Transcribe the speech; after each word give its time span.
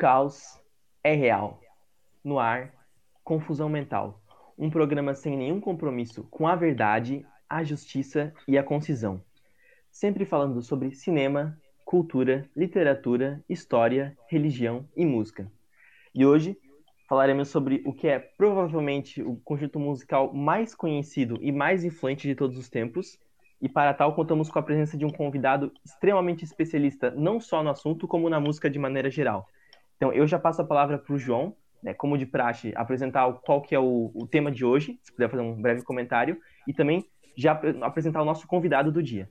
caos 0.00 0.58
é 1.04 1.12
real. 1.14 1.60
No 2.24 2.38
ar, 2.38 2.72
Confusão 3.22 3.68
Mental. 3.68 4.18
Um 4.56 4.70
programa 4.70 5.14
sem 5.14 5.36
nenhum 5.36 5.60
compromisso 5.60 6.24
com 6.30 6.48
a 6.48 6.56
verdade, 6.56 7.22
a 7.46 7.62
justiça 7.62 8.32
e 8.48 8.56
a 8.56 8.62
concisão. 8.62 9.22
Sempre 9.90 10.24
falando 10.24 10.62
sobre 10.62 10.94
cinema, 10.94 11.54
cultura, 11.84 12.48
literatura, 12.56 13.44
história, 13.46 14.16
religião 14.26 14.88
e 14.96 15.04
música. 15.04 15.52
E 16.14 16.24
hoje 16.24 16.56
falaremos 17.06 17.48
sobre 17.48 17.82
o 17.84 17.92
que 17.92 18.08
é 18.08 18.18
provavelmente 18.18 19.22
o 19.22 19.36
conjunto 19.44 19.78
musical 19.78 20.32
mais 20.32 20.74
conhecido 20.74 21.36
e 21.42 21.52
mais 21.52 21.84
influente 21.84 22.26
de 22.26 22.34
todos 22.34 22.56
os 22.56 22.70
tempos. 22.70 23.18
E 23.60 23.68
para 23.68 23.92
tal, 23.92 24.14
contamos 24.14 24.48
com 24.48 24.58
a 24.58 24.62
presença 24.62 24.96
de 24.96 25.04
um 25.04 25.10
convidado 25.10 25.70
extremamente 25.84 26.42
especialista, 26.42 27.10
não 27.10 27.38
só 27.38 27.62
no 27.62 27.68
assunto, 27.68 28.08
como 28.08 28.30
na 28.30 28.40
música 28.40 28.70
de 28.70 28.78
maneira 28.78 29.10
geral. 29.10 29.46
Então, 30.00 30.14
eu 30.14 30.26
já 30.26 30.38
passo 30.38 30.62
a 30.62 30.64
palavra 30.64 30.96
para 30.96 31.14
o 31.14 31.18
João, 31.18 31.54
né, 31.82 31.92
como 31.92 32.16
de 32.16 32.24
praxe, 32.24 32.72
apresentar 32.74 33.30
qual 33.44 33.60
que 33.60 33.74
é 33.74 33.78
o, 33.78 34.10
o, 34.14 34.26
tema 34.26 34.50
de 34.50 34.64
hoje, 34.64 34.98
se 35.02 35.12
puder 35.12 35.28
fazer 35.28 35.42
um 35.42 35.60
breve 35.60 35.82
comentário, 35.82 36.38
e 36.66 36.72
também 36.72 37.04
já 37.36 37.52
apresentar 37.82 38.22
o 38.22 38.24
nosso 38.24 38.46
convidado 38.46 38.90
do 38.90 39.02
dia. 39.02 39.28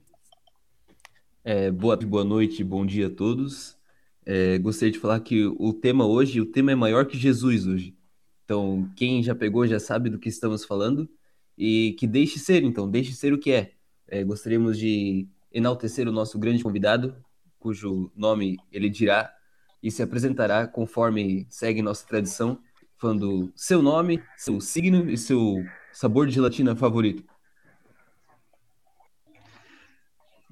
É, 1.43 1.71
boa, 1.71 1.97
boa 1.97 2.23
noite, 2.23 2.63
bom 2.63 2.85
dia 2.85 3.07
a 3.07 3.09
todos. 3.09 3.79
É, 4.23 4.59
gostaria 4.59 4.91
de 4.91 4.99
falar 4.99 5.19
que 5.21 5.47
o 5.47 5.73
tema 5.73 6.05
hoje, 6.05 6.39
o 6.39 6.45
tema 6.45 6.71
é 6.71 6.75
maior 6.75 7.07
que 7.07 7.17
Jesus 7.17 7.65
hoje. 7.65 7.97
Então, 8.45 8.87
quem 8.95 9.23
já 9.23 9.33
pegou 9.33 9.65
já 9.65 9.79
sabe 9.79 10.07
do 10.07 10.19
que 10.19 10.29
estamos 10.29 10.63
falando 10.63 11.09
e 11.57 11.95
que 11.97 12.05
deixe 12.05 12.37
ser, 12.37 12.63
então, 12.63 12.87
deixe 12.87 13.13
ser 13.13 13.33
o 13.33 13.39
que 13.39 13.51
é. 13.51 13.71
é 14.07 14.23
gostaríamos 14.23 14.77
de 14.77 15.27
enaltecer 15.51 16.07
o 16.07 16.11
nosso 16.11 16.37
grande 16.37 16.61
convidado, 16.61 17.15
cujo 17.57 18.11
nome 18.15 18.59
ele 18.71 18.87
dirá 18.87 19.33
e 19.81 19.89
se 19.89 20.03
apresentará 20.03 20.67
conforme 20.67 21.45
segue 21.49 21.81
nossa 21.81 22.05
tradição, 22.05 22.59
falando 22.97 23.51
seu 23.55 23.81
nome, 23.81 24.21
seu 24.35 24.59
signo 24.59 25.09
e 25.09 25.17
seu 25.17 25.63
sabor 25.91 26.27
de 26.27 26.33
gelatina 26.33 26.75
favorito. 26.75 27.23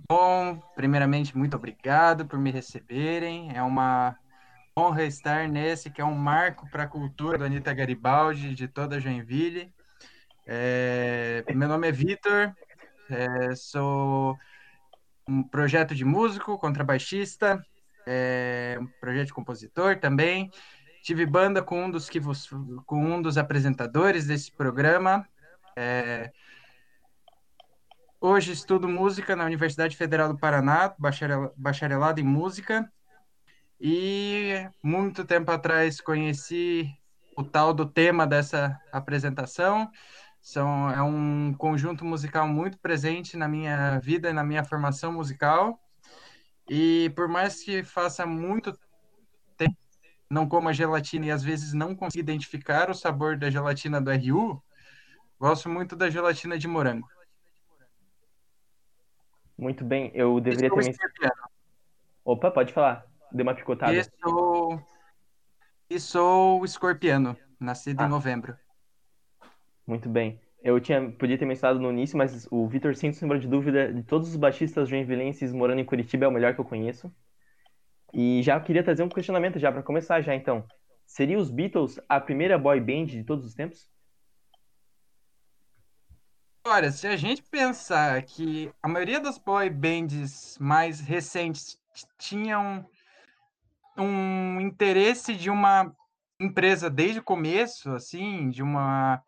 Bom, 0.09 0.61
primeiramente, 0.73 1.37
muito 1.37 1.57
obrigado 1.57 2.25
por 2.25 2.39
me 2.39 2.49
receberem. 2.49 3.51
É 3.53 3.61
uma 3.61 4.17
honra 4.77 5.03
estar 5.03 5.49
nesse 5.49 5.89
que 5.89 5.99
é 5.99 6.05
um 6.05 6.15
marco 6.15 6.69
para 6.69 6.83
a 6.83 6.87
cultura 6.87 7.37
do 7.37 7.43
Anitta 7.43 7.73
Garibaldi, 7.73 8.55
de 8.55 8.67
toda 8.67 9.01
Joinville. 9.01 9.73
É, 10.45 11.43
meu 11.53 11.67
nome 11.67 11.89
é 11.89 11.91
Vitor, 11.91 12.53
é, 13.09 13.53
sou 13.53 14.37
um 15.27 15.43
projeto 15.43 15.93
de 15.93 16.05
músico, 16.05 16.57
contrabaixista, 16.57 17.61
é, 18.07 18.79
projeto 18.99 19.27
de 19.27 19.33
compositor 19.33 19.99
também. 19.99 20.49
Tive 21.03 21.25
banda 21.25 21.61
com 21.61 21.85
um 21.85 21.91
dos, 21.91 22.09
que 22.09 22.19
vos, 22.19 22.49
com 22.85 23.03
um 23.03 23.21
dos 23.21 23.37
apresentadores 23.37 24.25
desse 24.25 24.51
programa. 24.51 25.27
É, 25.75 26.31
Hoje 28.19 28.51
estudo 28.51 28.89
música 28.89 29.35
na 29.35 29.45
Universidade 29.45 29.95
Federal 29.95 30.27
do 30.27 30.39
Paraná, 30.39 30.91
bacharelado 31.55 32.19
em 32.19 32.23
música. 32.23 32.91
E 33.79 34.67
muito 34.83 35.23
tempo 35.23 35.51
atrás 35.51 36.01
conheci 36.01 36.91
o 37.37 37.43
tal 37.43 37.75
do 37.75 37.85
tema 37.85 38.25
dessa 38.25 38.81
apresentação. 38.91 39.87
São, 40.41 40.89
é 40.89 41.01
um 41.03 41.53
conjunto 41.53 42.03
musical 42.03 42.47
muito 42.47 42.79
presente 42.79 43.37
na 43.37 43.47
minha 43.47 43.99
vida 43.99 44.31
e 44.31 44.33
na 44.33 44.43
minha 44.43 44.63
formação 44.63 45.13
musical. 45.13 45.79
E 46.69 47.11
por 47.15 47.27
mais 47.27 47.63
que 47.63 47.83
faça 47.83 48.25
muito 48.25 48.77
tempo 49.55 49.77
não 50.29 50.47
coma 50.47 50.73
gelatina 50.73 51.27
e 51.27 51.31
às 51.31 51.43
vezes 51.43 51.73
não 51.73 51.95
consiga 51.95 52.19
identificar 52.19 52.89
o 52.89 52.93
sabor 52.93 53.37
da 53.37 53.49
gelatina 53.49 54.01
do 54.01 54.11
RU, 54.11 54.61
gosto 55.39 55.69
muito 55.69 55.95
da 55.95 56.09
gelatina 56.09 56.57
de 56.57 56.67
morango. 56.67 57.07
Muito 59.57 59.83
bem, 59.83 60.11
eu 60.13 60.39
deveria 60.39 60.69
ter 60.69 60.75
mencionado. 60.75 61.49
Opa, 62.23 62.51
pode 62.51 62.73
falar. 62.73 63.05
Deu 63.31 63.43
uma 63.43 63.55
picotada. 63.55 63.93
E 63.93 64.03
sou, 64.03 64.83
e 65.89 65.99
sou 65.99 66.65
escorpiano, 66.65 67.35
nascido 67.59 68.01
ah. 68.01 68.05
em 68.05 68.09
novembro. 68.09 68.57
Muito 69.85 70.09
bem. 70.09 70.39
Eu 70.67 70.81
tinha, 70.81 71.09
podia 71.11 71.37
ter 71.37 71.45
mencionado 71.45 71.79
no 71.79 71.89
início, 71.89 72.17
mas 72.17 72.45
o 72.51 72.67
Vitor, 72.67 72.93
sem 72.93 73.13
sombra 73.13 73.39
de 73.39 73.47
dúvida, 73.47 73.93
de 73.93 74.03
todos 74.03 74.27
os 74.27 74.35
baixistas 74.35 74.89
joinvilenses 74.89 75.53
morando 75.53 75.79
em 75.79 75.85
Curitiba, 75.85 76.25
é 76.25 76.27
o 76.27 76.31
melhor 76.31 76.53
que 76.53 76.59
eu 76.59 76.65
conheço. 76.65 77.09
E 78.13 78.43
já 78.43 78.59
queria 78.59 78.83
trazer 78.83 79.01
um 79.01 79.07
questionamento 79.07 79.57
já 79.59 79.71
para 79.71 79.81
começar 79.81 80.19
já 80.19 80.35
então. 80.35 80.67
Seria 81.05 81.37
os 81.37 81.49
Beatles 81.49 82.01
a 82.09 82.19
primeira 82.19 82.57
boy 82.57 82.81
band 82.81 83.05
de 83.05 83.23
todos 83.23 83.45
os 83.45 83.53
tempos? 83.53 83.89
Olha, 86.65 86.91
se 86.91 87.07
a 87.07 87.15
gente 87.15 87.43
pensar 87.43 88.21
que 88.23 88.69
a 88.83 88.89
maioria 88.89 89.21
das 89.21 89.37
boy 89.37 89.69
bands 89.69 90.57
mais 90.59 90.99
recentes 90.99 91.81
tinham 92.17 92.85
um 93.97 94.59
interesse 94.59 95.33
de 95.33 95.49
uma 95.49 95.95
empresa 96.37 96.89
desde 96.89 97.19
o 97.19 97.23
começo, 97.23 97.89
assim, 97.93 98.49
de 98.49 98.61
uma 98.61 99.23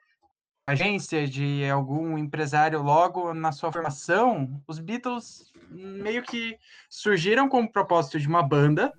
agência, 0.72 1.28
de 1.28 1.68
algum 1.70 2.18
empresário 2.18 2.82
logo 2.82 3.34
na 3.34 3.52
sua 3.52 3.72
formação, 3.72 4.62
os 4.68 4.80
Beatles 4.80 5.52
meio 5.70 6.24
que 6.24 6.58
surgiram 6.90 7.48
com 7.48 7.62
o 7.62 7.72
propósito 7.72 8.20
de 8.20 8.28
uma 8.28 8.42
banda. 8.42 8.94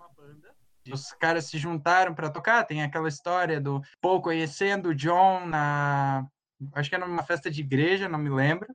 Os 0.92 1.12
caras 1.12 1.44
se 1.46 1.58
juntaram 1.58 2.14
para 2.14 2.30
tocar. 2.30 2.64
Tem 2.64 2.82
aquela 2.82 3.08
história 3.08 3.60
do 3.60 3.82
Paul 4.00 4.20
conhecendo 4.20 4.88
o 4.90 4.94
John 4.94 5.46
na 5.46 6.26
acho 6.74 6.90
que 6.90 6.94
era 6.94 7.06
numa 7.06 7.22
festa 7.22 7.50
de 7.50 7.60
igreja, 7.60 8.08
não 8.08 8.18
me 8.18 8.28
lembro, 8.28 8.74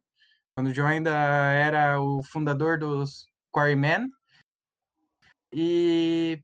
quando 0.56 0.68
o 0.68 0.74
John 0.74 0.88
ainda 0.88 1.12
era 1.12 2.02
o 2.02 2.24
fundador 2.24 2.80
dos 2.80 3.28
Quarrymen. 3.52 4.10
E 5.54 6.42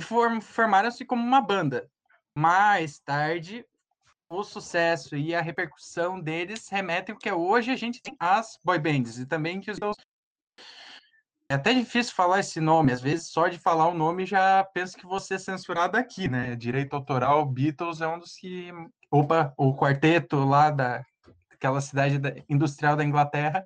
formaram-se 0.00 1.04
como 1.04 1.22
uma 1.22 1.40
banda. 1.40 1.88
Mais 2.36 2.98
tarde, 2.98 3.64
o 4.28 4.42
sucesso 4.42 5.16
e 5.16 5.34
a 5.34 5.40
repercussão 5.40 6.20
deles 6.20 6.68
remetem 6.68 7.14
ao 7.14 7.18
que 7.18 7.30
hoje 7.30 7.70
a 7.70 7.76
gente 7.76 8.02
tem 8.02 8.16
as 8.18 8.58
boy 8.64 8.78
bands 8.78 9.18
e 9.18 9.26
também 9.26 9.60
que 9.60 9.70
os 9.70 9.78
é 11.48 11.54
até 11.54 11.72
difícil 11.72 12.12
falar 12.12 12.40
esse 12.40 12.60
nome, 12.60 12.92
às 12.92 13.00
vezes 13.00 13.28
só 13.28 13.46
de 13.46 13.56
falar 13.56 13.86
o 13.86 13.94
nome 13.94 14.26
já 14.26 14.64
penso 14.74 14.96
que 14.96 15.06
vou 15.06 15.20
ser 15.20 15.38
censurado 15.38 15.96
aqui, 15.96 16.28
né? 16.28 16.56
Direito 16.56 16.96
autoral, 16.96 17.46
Beatles 17.46 18.00
é 18.00 18.08
um 18.08 18.18
dos 18.18 18.34
que 18.34 18.72
opa, 19.12 19.54
o 19.56 19.72
quarteto 19.72 20.44
lá 20.44 20.70
da 20.70 21.04
aquela 21.52 21.80
cidade 21.80 22.18
da, 22.18 22.34
industrial 22.48 22.96
da 22.96 23.04
Inglaterra, 23.04 23.64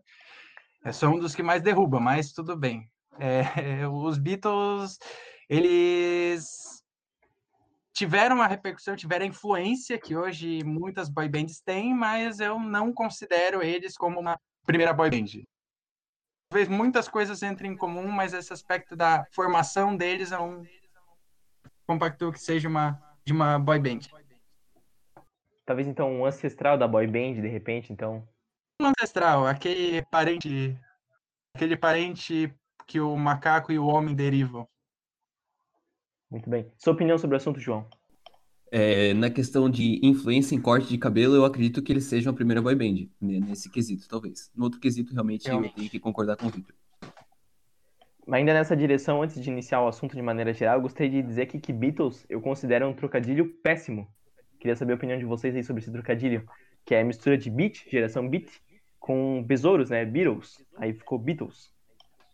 é 0.85 0.93
só 0.93 1.09
um 1.09 1.19
dos 1.19 1.35
que 1.35 1.43
mais 1.43 1.63
derruba, 1.63 1.99
mas 1.99 2.33
tudo 2.33 2.57
bem. 2.57 2.89
É, 3.19 3.43
os 3.89 4.19
Beatles, 4.19 4.99
eles 5.49 6.80
tiveram 8.01 8.37
uma 8.37 8.47
repercussão, 8.47 8.97
tiveram 8.97 9.27
a 9.27 9.29
influência 9.29 10.01
que 10.01 10.17
hoje 10.17 10.65
muitas 10.65 11.11
boy 11.11 11.29
bands 11.29 11.61
têm, 11.61 11.95
mas 11.95 12.41
eu 12.41 12.59
não 12.59 12.95
considero 12.95 13.63
eles 13.63 13.95
como 13.95 14.19
uma 14.19 14.41
primeira 14.65 14.95
boy 14.95 15.11
band. 15.11 15.45
Talvez 16.49 16.67
muitas 16.67 17.09
coisas 17.09 17.43
entrem 17.43 17.73
em 17.73 17.77
comum, 17.77 18.11
mas 18.11 18.33
esse 18.33 18.55
aspecto 18.55 18.97
da 18.97 19.27
formação 19.33 19.95
deles 19.95 20.33
é 20.33 20.39
um 20.39 20.65
compacto 21.87 22.33
que 22.33 22.41
seja 22.41 22.71
uma 22.71 22.99
de 23.23 23.35
uma 23.35 23.59
boy 23.59 23.79
band. 23.79 24.01
Talvez 25.67 25.87
então 25.87 26.11
um 26.11 26.25
ancestral 26.25 26.79
da 26.79 26.89
boy 26.89 27.07
band, 27.07 27.35
de 27.35 27.49
repente, 27.49 27.93
então. 27.93 28.27
Um 28.81 28.87
ancestral, 28.87 29.47
aquele 29.47 30.03
parente. 30.07 30.75
Aquele 31.55 31.77
parente 31.77 32.51
que 32.87 32.99
o 32.99 33.15
macaco 33.15 33.71
e 33.71 33.79
o 33.79 33.87
homem 33.87 34.15
derivam. 34.15 34.67
Muito 36.31 36.49
bem. 36.49 36.67
Sua 36.79 36.93
opinião 36.93 37.19
sobre 37.19 37.35
o 37.35 37.39
assunto, 37.39 37.59
João? 37.59 37.87
É, 38.71 39.13
na 39.15 39.29
questão 39.29 39.69
de 39.69 39.99
influência 40.03 40.55
em 40.55 40.61
corte 40.61 40.89
de 40.89 40.97
cabelo, 40.97 41.35
eu 41.35 41.45
acredito 41.45 41.83
que 41.83 41.93
eles 41.93 42.05
sejam 42.05 42.33
a 42.33 42.37
primeira 42.37 42.63
boy 42.63 42.75
band, 42.75 43.09
né, 43.21 43.41
nesse 43.41 43.69
quesito, 43.69 44.07
talvez. 44.09 44.51
No 44.55 44.65
outro 44.65 44.79
quesito, 44.79 45.13
realmente, 45.13 45.47
realmente. 45.47 45.73
eu 45.73 45.77
tenho 45.77 45.91
que 45.91 45.99
concordar 45.99 46.37
com 46.37 46.47
o 46.47 46.51
Victor. 46.51 46.77
Ainda 48.31 48.55
nessa 48.55 48.77
direção, 48.77 49.23
antes 49.23 49.43
de 49.43 49.51
iniciar 49.51 49.83
o 49.83 49.89
assunto 49.89 50.15
de 50.15 50.23
maneira 50.23 50.53
geral, 50.53 50.77
eu 50.77 50.83
gostaria 50.83 51.11
de 51.11 51.23
dizer 51.23 51.43
aqui 51.43 51.59
que 51.59 51.73
Beatles 51.73 52.25
eu 52.29 52.41
considero 52.41 52.87
um 52.87 52.95
trocadilho 52.95 53.53
péssimo 53.61 54.07
Queria 54.61 54.77
saber 54.77 54.93
a 54.93 54.97
opinião 54.97 55.19
de 55.19 55.25
vocês 55.25 55.57
aí 55.57 55.65
sobre 55.65 55.81
esse 55.81 55.91
trocadilho, 55.91 56.47
que 56.85 56.95
é 56.95 57.01
a 57.01 57.05
mistura 57.05 57.39
de 57.39 57.49
beat, 57.49 57.89
geração 57.91 58.29
beat, 58.29 58.47
com 58.99 59.43
besouros, 59.43 59.89
né? 59.89 60.05
Beatles. 60.05 60.63
Aí 60.77 60.93
ficou 60.93 61.19
Beatles. 61.19 61.73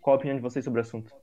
Qual 0.01 0.15
a 0.15 0.19
opinião 0.19 0.37
de 0.37 0.43
vocês 0.43 0.65
sobre 0.65 0.81
o 0.81 0.83
assunto? 0.83 1.15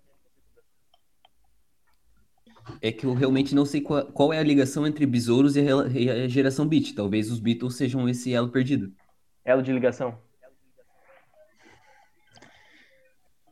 É 2.82 2.92
que 2.92 3.06
eu 3.06 3.14
realmente 3.14 3.54
não 3.54 3.66
sei 3.66 3.82
qual, 3.82 4.06
qual 4.08 4.34
é 4.34 4.40
a 4.40 4.44
ligação 4.44 4.88
entre 4.88 5.06
besouros 5.06 5.56
e 5.56 5.62
a, 5.62 5.88
e 5.88 6.10
a 6.10 6.28
geração 6.28 6.68
beat. 6.68 6.94
Talvez 6.94 7.32
os 7.32 7.40
Beatles 7.40 7.76
sejam 7.76 8.08
esse 8.08 8.34
elo 8.34 8.50
perdido. 8.50 8.94
Elo 9.44 9.62
de 9.62 9.72
ligação. 9.72 10.18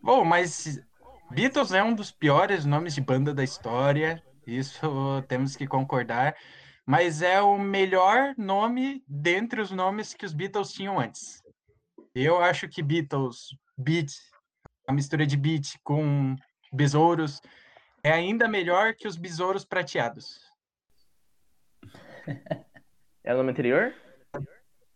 Bom, 0.01 0.25
mas 0.25 0.81
Beatles 1.31 1.71
é 1.71 1.83
um 1.83 1.93
dos 1.93 2.11
piores 2.11 2.65
nomes 2.65 2.95
de 2.95 3.01
banda 3.01 3.33
da 3.33 3.43
história, 3.43 4.21
isso 4.47 4.81
temos 5.27 5.55
que 5.55 5.67
concordar, 5.67 6.35
mas 6.85 7.21
é 7.21 7.41
o 7.41 7.57
melhor 7.57 8.33
nome 8.37 9.03
dentre 9.07 9.61
os 9.61 9.71
nomes 9.71 10.13
que 10.13 10.25
os 10.25 10.33
Beatles 10.33 10.73
tinham 10.73 10.99
antes. 10.99 11.41
Eu 12.15 12.39
acho 12.39 12.67
que 12.67 12.81
Beatles, 12.81 13.55
Beat, 13.77 14.11
a 14.87 14.93
mistura 14.93 15.25
de 15.25 15.37
beat 15.37 15.75
com 15.83 16.35
besouros, 16.73 17.39
é 18.03 18.11
ainda 18.11 18.47
melhor 18.47 18.95
que 18.95 19.07
os 19.07 19.17
besouros 19.17 19.65
prateados. 19.65 20.39
É 23.23 23.35
o 23.35 23.37
nome 23.37 23.51
anterior? 23.51 23.93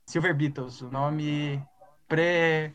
Silver 0.07 0.36
Beatles, 0.36 0.81
o 0.81 0.90
nome 0.90 1.63
pré 2.07 2.74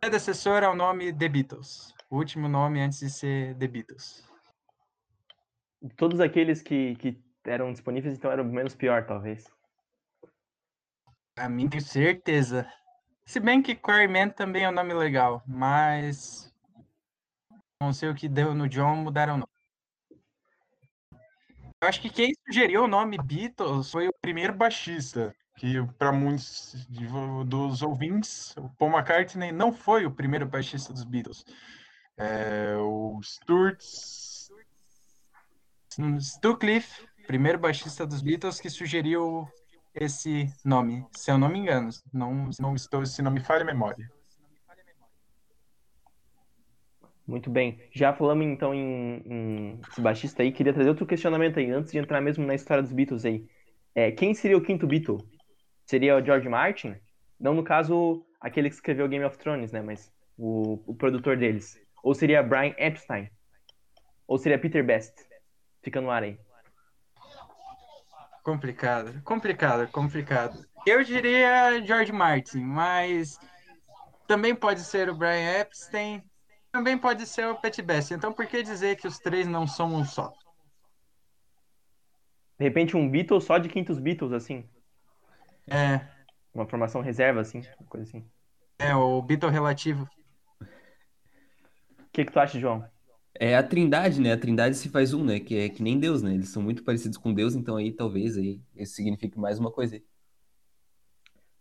predecessor 0.00 0.64
ao 0.64 0.74
nome 0.74 1.12
The 1.12 1.28
Beatles. 1.28 1.94
O 2.08 2.16
último 2.16 2.48
nome 2.48 2.80
antes 2.80 3.00
de 3.00 3.10
ser 3.10 3.54
The 3.56 3.68
Beatles. 3.68 4.26
Todos 5.96 6.18
aqueles 6.18 6.62
que, 6.62 6.96
que 6.96 7.22
eram 7.44 7.72
disponíveis, 7.72 8.14
então 8.14 8.32
eram 8.32 8.44
menos 8.44 8.74
pior, 8.74 9.04
talvez. 9.06 9.44
A 11.36 11.48
mim 11.48 11.68
tenho 11.68 11.82
certeza. 11.82 12.66
Se 13.26 13.38
bem 13.38 13.62
que 13.62 13.76
Quarryman 13.76 14.30
também 14.30 14.64
é 14.64 14.68
um 14.68 14.72
nome 14.72 14.94
legal, 14.94 15.42
mas 15.46 16.49
não 17.80 17.92
sei 17.92 18.10
o 18.10 18.14
que 18.14 18.28
deu 18.28 18.54
no 18.54 18.68
John, 18.68 18.96
mudaram 18.96 19.34
o 19.34 19.38
nome. 19.38 19.50
Eu 21.82 21.88
acho 21.88 22.00
que 22.02 22.10
quem 22.10 22.32
sugeriu 22.46 22.84
o 22.84 22.88
nome 22.88 23.16
Beatles 23.16 23.90
foi 23.90 24.06
o 24.06 24.12
primeiro 24.20 24.52
baixista, 24.52 25.34
que 25.56 25.82
para 25.98 26.12
muitos 26.12 26.86
dos 27.46 27.80
ouvintes, 27.80 28.54
o 28.58 28.68
Paul 28.76 28.92
McCartney 28.92 29.50
não 29.50 29.72
foi 29.72 30.04
o 30.04 30.10
primeiro 30.10 30.46
baixista 30.46 30.92
dos 30.92 31.04
Beatles. 31.04 31.42
É, 32.18 32.76
o 32.76 33.18
Stuart 33.22 33.80
Stu 36.20 36.56
Cliff, 36.58 37.08
primeiro 37.26 37.58
baixista 37.58 38.06
dos 38.06 38.20
Beatles, 38.20 38.60
que 38.60 38.68
sugeriu 38.68 39.48
esse 39.94 40.52
nome, 40.62 41.06
se 41.16 41.30
eu 41.30 41.38
não 41.38 41.48
me 41.48 41.60
engano. 41.60 41.88
Não, 42.12 42.50
não 42.60 42.74
estou, 42.74 43.06
se 43.06 43.22
não 43.22 43.30
me 43.30 43.40
falha 43.40 43.62
a 43.62 43.66
memória. 43.66 44.19
Muito 47.30 47.48
bem. 47.48 47.78
Já 47.92 48.12
falamos 48.12 48.44
então 48.44 48.74
em, 48.74 49.22
em 49.24 49.80
esse 49.88 50.00
baixista 50.00 50.42
aí. 50.42 50.50
Queria 50.50 50.74
trazer 50.74 50.88
outro 50.88 51.06
questionamento 51.06 51.60
aí, 51.60 51.70
antes 51.70 51.92
de 51.92 51.98
entrar 51.98 52.20
mesmo 52.20 52.44
na 52.44 52.56
história 52.56 52.82
dos 52.82 52.92
Beatles 52.92 53.24
aí. 53.24 53.46
É, 53.94 54.10
quem 54.10 54.34
seria 54.34 54.56
o 54.56 54.60
quinto 54.60 54.84
Beatle? 54.84 55.18
Seria 55.86 56.16
o 56.16 56.24
George 56.24 56.48
Martin? 56.48 56.96
Não, 57.38 57.54
no 57.54 57.62
caso, 57.62 58.26
aquele 58.40 58.68
que 58.68 58.74
escreveu 58.74 59.08
Game 59.08 59.24
of 59.24 59.38
Thrones, 59.38 59.70
né? 59.70 59.80
Mas 59.80 60.12
o, 60.36 60.82
o 60.84 60.92
produtor 60.92 61.36
deles. 61.36 61.80
Ou 62.02 62.16
seria 62.16 62.42
Brian 62.42 62.74
Epstein? 62.76 63.30
Ou 64.26 64.36
seria 64.36 64.58
Peter 64.58 64.84
Best? 64.84 65.14
Fica 65.84 66.00
no 66.00 66.10
ar 66.10 66.24
aí. 66.24 66.36
Complicado, 68.42 69.22
complicado, 69.22 69.88
complicado. 69.92 70.66
Eu 70.84 71.04
diria 71.04 71.80
George 71.86 72.10
Martin, 72.10 72.58
mas 72.58 73.38
também 74.26 74.52
pode 74.52 74.80
ser 74.80 75.08
o 75.08 75.14
Brian 75.14 75.60
Epstein 75.60 76.24
também 76.72 76.96
pode 76.96 77.26
ser 77.26 77.46
o 77.46 77.56
Pet 77.56 77.80
Best. 77.82 78.14
Então 78.14 78.32
por 78.32 78.46
que 78.46 78.62
dizer 78.62 78.96
que 78.96 79.06
os 79.06 79.18
três 79.18 79.46
não 79.46 79.66
são 79.66 79.94
um 79.94 80.04
só? 80.04 80.32
De 82.58 82.64
repente 82.64 82.96
um 82.96 83.08
Beatles 83.08 83.44
só 83.44 83.58
de 83.58 83.68
quintos 83.68 83.98
Beatles, 83.98 84.32
assim. 84.32 84.68
É. 85.66 86.06
Uma 86.52 86.66
formação 86.66 87.00
reserva, 87.00 87.40
assim, 87.40 87.62
coisa 87.88 88.06
assim. 88.06 88.24
É, 88.78 88.94
o 88.94 89.22
Beatle 89.22 89.50
relativo. 89.50 90.08
O 90.60 92.12
que, 92.12 92.24
que 92.24 92.32
tu 92.32 92.40
acha, 92.40 92.58
João? 92.58 92.84
É 93.34 93.56
a 93.56 93.62
trindade, 93.62 94.20
né? 94.20 94.32
A 94.32 94.38
trindade 94.38 94.76
se 94.76 94.88
faz 94.88 95.14
um, 95.14 95.24
né? 95.24 95.38
Que 95.38 95.56
é 95.56 95.68
que 95.68 95.82
nem 95.82 95.98
Deus, 95.98 96.22
né? 96.22 96.34
Eles 96.34 96.48
são 96.48 96.62
muito 96.62 96.82
parecidos 96.82 97.16
com 97.16 97.32
Deus, 97.32 97.54
então 97.54 97.76
aí 97.76 97.92
talvez 97.92 98.36
aí 98.36 98.60
isso 98.76 98.94
signifique 98.94 99.38
mais 99.38 99.58
uma 99.58 99.70
coisa 99.70 99.94
aí. 99.96 100.04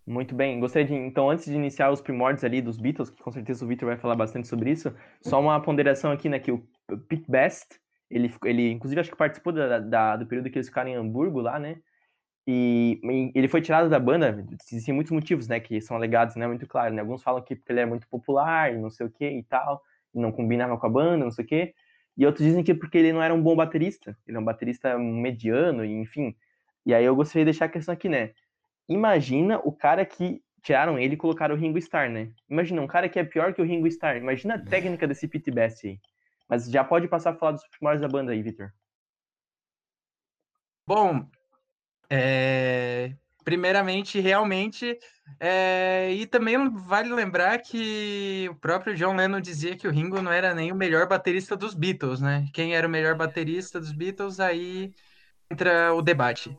Muito 0.10 0.34
bem. 0.34 0.60
Gostaria 0.60 0.88
de, 0.88 0.96
então, 0.96 1.30
antes 1.30 1.46
de 1.46 1.54
iniciar 1.54 1.92
os 1.92 2.02
primórdios 2.02 2.44
ali 2.44 2.64
dos 2.64 2.78
Beatles, 2.78 3.12
que 3.12 3.22
com 3.22 3.32
certeza 3.32 3.64
o 3.64 3.68
Victor 3.68 3.88
vai 3.90 3.96
falar 3.96 4.16
bastante 4.16 4.48
sobre 4.48 4.72
isso, 4.72 4.92
só 5.22 5.40
uma 5.40 5.62
ponderação 5.62 6.12
aqui, 6.12 6.28
né, 6.28 6.40
que 6.40 6.52
o 6.52 6.68
Pete 7.08 7.30
Best, 7.30 7.80
ele, 8.10 8.34
ele 8.44 8.72
inclusive 8.72 9.00
acho 9.00 9.12
que 9.12 9.16
participou 9.16 9.54
da, 9.54 9.78
da, 9.78 10.16
do 10.18 10.26
período 10.26 10.50
que 10.50 10.58
eles 10.58 10.68
ficaram 10.68 10.90
em 10.90 10.96
Hamburgo 10.96 11.42
lá, 11.42 11.60
né, 11.60 11.78
e, 12.48 13.00
e 13.04 13.32
ele 13.36 13.48
foi 13.48 13.62
tirado 13.62 13.88
da 13.88 14.00
banda, 14.00 14.44
existem 14.72 14.96
muitos 14.96 15.12
motivos, 15.12 15.48
né, 15.48 15.60
que 15.60 15.80
são 15.80 15.96
alegados, 15.96 16.36
né, 16.36 16.48
muito 16.48 16.66
claro, 16.66 16.92
né, 16.92 17.02
alguns 17.02 17.22
falam 17.22 17.44
que 17.44 17.56
porque 17.56 17.72
ele 17.72 17.82
é 17.82 17.86
muito 17.86 18.08
popular 18.10 18.74
não 18.74 18.90
sei 18.90 19.06
o 19.06 19.12
que 19.12 19.30
e 19.30 19.44
tal, 19.44 19.80
e 20.16 20.20
não 20.20 20.32
combinava 20.32 20.76
com 20.76 20.88
a 20.88 20.90
banda, 20.90 21.24
não 21.24 21.32
sei 21.32 21.46
o 21.46 21.48
que, 21.48 21.74
e 22.18 22.26
outros 22.26 22.48
dizem 22.48 22.64
que 22.64 22.74
porque 22.74 22.98
ele 22.98 23.14
não 23.14 23.22
era 23.22 23.32
um 23.32 23.44
bom 23.44 23.56
baterista, 23.56 24.18
ele 24.26 24.38
é 24.38 24.40
um 24.40 24.44
baterista 24.44 24.98
mediano, 24.98 25.86
e 25.86 25.92
enfim, 26.02 26.36
e 26.84 26.96
aí 26.96 27.06
eu 27.06 27.16
gostaria 27.16 27.46
de 27.46 27.52
deixar 27.52 27.66
a 27.66 27.70
questão 27.70 27.94
aqui, 27.94 28.10
né, 28.10 28.32
imagina 28.90 29.60
o 29.64 29.72
cara 29.72 30.04
que 30.06 30.42
tiraram 30.62 30.98
ele 30.98 31.14
e 31.14 31.18
colocaram 31.18 31.56
o 31.56 31.58
Ringo 31.58 31.78
Starr, 31.78 32.10
né? 32.10 32.32
Imagina 32.50 32.82
um 32.82 32.88
cara 32.88 33.08
que 33.08 33.20
é 33.20 33.24
pior 33.24 33.54
que 33.54 33.62
o 33.62 33.66
Ringo 33.66 33.88
Starr. 33.88 34.18
Imagina 34.18 34.56
a 34.56 34.66
técnica 34.66 35.08
desse 35.08 35.28
Pete 35.28 35.52
Best 35.52 35.88
aí. 35.88 36.00
Mas 36.50 36.70
já 36.70 36.84
pode 36.84 37.08
passar 37.08 37.32
a 37.32 37.36
falar 37.36 37.54
dos 37.54 37.68
primórdios 37.68 38.02
da 38.02 38.08
banda 38.08 38.32
aí, 38.32 38.42
Victor. 38.42 38.74
Bom, 40.86 41.30
é... 42.10 43.14
primeiramente, 43.44 44.20
realmente, 44.20 44.98
é... 45.40 46.12
e 46.12 46.26
também 46.26 46.58
vale 46.70 47.14
lembrar 47.14 47.60
que 47.60 48.48
o 48.50 48.56
próprio 48.56 48.96
John 48.96 49.16
Lennon 49.16 49.40
dizia 49.40 49.78
que 49.78 49.88
o 49.88 49.92
Ringo 49.92 50.22
não 50.22 50.32
era 50.32 50.56
nem 50.56 50.72
o 50.72 50.76
melhor 50.76 51.08
baterista 51.08 51.56
dos 51.56 51.76
Beatles, 51.76 52.20
né? 52.20 52.48
Quem 52.54 52.76
era 52.76 52.88
o 52.88 52.90
melhor 52.90 53.16
baterista 53.16 53.80
dos 53.80 53.92
Beatles, 53.92 54.40
aí 54.40 54.92
entra 55.52 55.94
o 55.94 56.02
debate. 56.02 56.58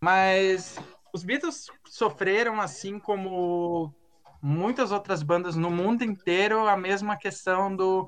Mas 0.00 0.76
os 1.16 1.24
Beatles 1.24 1.70
sofreram, 1.86 2.60
assim 2.60 2.98
como 2.98 3.94
muitas 4.42 4.92
outras 4.92 5.22
bandas 5.22 5.56
no 5.56 5.70
mundo 5.70 6.04
inteiro, 6.04 6.68
a 6.68 6.76
mesma 6.76 7.16
questão 7.16 7.74
do. 7.74 8.06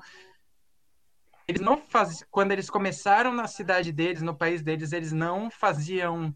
Eles 1.47 1.59
não 1.59 1.75
faziam. 1.75 2.27
Quando 2.29 2.51
eles 2.51 2.69
começaram 2.69 3.33
na 3.33 3.47
cidade 3.47 3.91
deles, 3.91 4.21
no 4.21 4.35
país 4.35 4.61
deles, 4.61 4.93
eles 4.93 5.11
não 5.11 5.49
faziam 5.49 6.33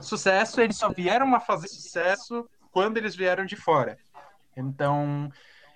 sucesso, 0.00 0.60
eles 0.60 0.76
só 0.76 0.88
vieram 0.88 1.32
a 1.36 1.40
fazer 1.40 1.68
sucesso 1.68 2.48
quando 2.72 2.96
eles 2.96 3.14
vieram 3.14 3.46
de 3.46 3.54
fora. 3.54 3.96
Então, 4.56 5.30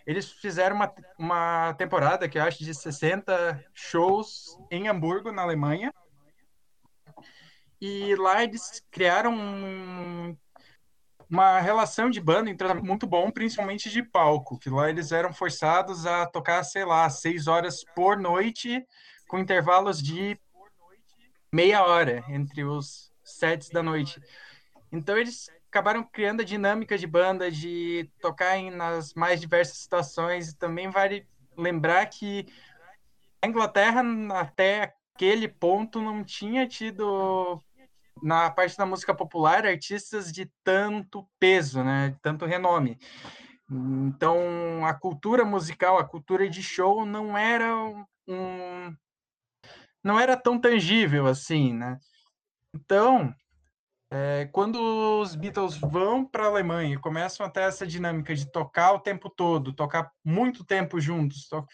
eles 0.05 0.33
fizeram 0.33 0.75
uma, 0.75 0.93
uma 1.17 1.75
temporada 1.75 2.29
que 2.29 2.37
eu 2.37 2.43
acho 2.43 2.65
de 2.65 2.75
60 2.75 3.65
shows 3.73 4.59
em 4.73 4.88
Hamburgo, 4.88 5.31
na 5.31 5.43
Alemanha. 5.43 5.95
E 7.85 8.15
lá 8.15 8.45
eles 8.45 8.81
criaram 8.93 9.35
um, 9.35 10.37
uma 11.29 11.59
relação 11.59 12.09
de 12.09 12.21
banda 12.21 12.49
então, 12.49 12.81
muito 12.81 13.09
bom, 13.09 13.29
principalmente 13.29 13.91
de 13.91 14.05
palco, 14.05 14.57
que 14.57 14.71
lá 14.71 14.89
eles 14.89 15.11
eram 15.11 15.33
forçados 15.33 16.07
a 16.07 16.25
tocar, 16.25 16.62
sei 16.62 16.85
lá, 16.85 17.11
seis 17.11 17.49
horas 17.49 17.83
por 17.97 18.17
noite, 18.17 18.87
com 19.27 19.37
intervalos 19.37 20.01
de 20.01 20.39
meia 21.53 21.85
hora 21.85 22.25
entre 22.29 22.62
os 22.62 23.12
sets 23.25 23.69
da 23.69 23.83
noite. 23.83 24.23
Então 24.93 25.19
eles 25.19 25.51
acabaram 25.69 26.05
criando 26.05 26.43
a 26.43 26.45
dinâmica 26.45 26.97
de 26.97 27.07
banda, 27.09 27.51
de 27.51 28.09
tocar 28.21 28.57
em, 28.59 28.71
nas 28.71 29.12
mais 29.15 29.41
diversas 29.41 29.79
situações. 29.79 30.55
Também 30.55 30.89
vale 30.89 31.27
lembrar 31.57 32.07
que 32.07 32.47
a 33.43 33.49
Inglaterra, 33.49 34.05
até 34.39 34.95
aquele 35.12 35.49
ponto, 35.49 36.01
não 36.01 36.23
tinha 36.23 36.65
tido 36.65 37.61
na 38.23 38.50
parte 38.50 38.76
da 38.76 38.87
música 38.87 39.14
popular, 39.14 39.64
artistas 39.66 40.33
de 40.33 40.50
tanto 40.64 41.28
peso, 41.38 41.83
né, 41.83 42.11
de 42.11 42.21
tanto 42.21 42.47
renome. 42.47 42.99
Então, 43.71 44.85
a 44.85 44.92
cultura 44.92 45.45
musical, 45.45 45.99
a 45.99 46.04
cultura 46.04 46.49
de 46.49 46.62
show 46.62 47.07
não 47.07 47.37
era 47.37 47.75
um 48.28 48.95
não 50.04 50.19
era 50.19 50.37
tão 50.37 50.59
tangível 50.59 51.26
assim, 51.26 51.73
né? 51.73 51.99
Então, 52.75 53.33
é, 54.11 54.47
quando 54.52 54.76
os 55.21 55.35
Beatles 55.35 55.76
vão 55.76 56.25
para 56.25 56.45
a 56.45 56.49
Alemanha 56.49 56.95
e 56.95 57.00
começam 57.00 57.47
a 57.47 57.49
ter 57.49 57.61
essa 57.61 57.87
dinâmica 57.87 58.35
de 58.35 58.50
tocar 58.50 58.92
o 58.92 59.00
tempo 59.00 59.31
todo, 59.31 59.73
tocar 59.73 60.11
muito 60.25 60.64
tempo 60.64 61.00
juntos, 61.00 61.49
to 61.49 61.64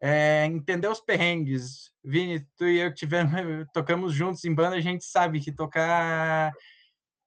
é, 0.00 0.46
entender 0.46 0.88
os 0.88 1.00
perrengues. 1.00 1.92
Vini, 2.02 2.40
tu 2.56 2.66
e 2.66 2.78
eu 2.78 2.94
tivemos, 2.94 3.32
tocamos 3.72 4.14
juntos 4.14 4.44
em 4.44 4.54
banda, 4.54 4.76
a 4.76 4.80
gente 4.80 5.04
sabe 5.04 5.40
que 5.40 5.52
tocar 5.52 6.52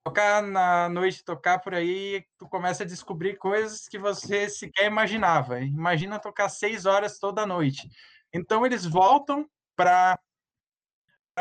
tocar 0.05 0.41
na 0.43 0.89
noite, 0.89 1.23
tocar 1.23 1.59
por 1.59 1.73
aí, 1.73 2.25
tu 2.37 2.45
começa 2.49 2.83
a 2.83 2.85
descobrir 2.85 3.37
coisas 3.37 3.87
que 3.87 3.97
você 3.97 4.49
sequer 4.49 4.87
imaginava. 4.87 5.61
Imagina 5.61 6.19
tocar 6.19 6.49
seis 6.49 6.85
horas 6.85 7.19
toda 7.19 7.45
noite. 7.45 7.89
Então 8.33 8.65
eles 8.65 8.85
voltam 8.85 9.47
para 9.77 10.19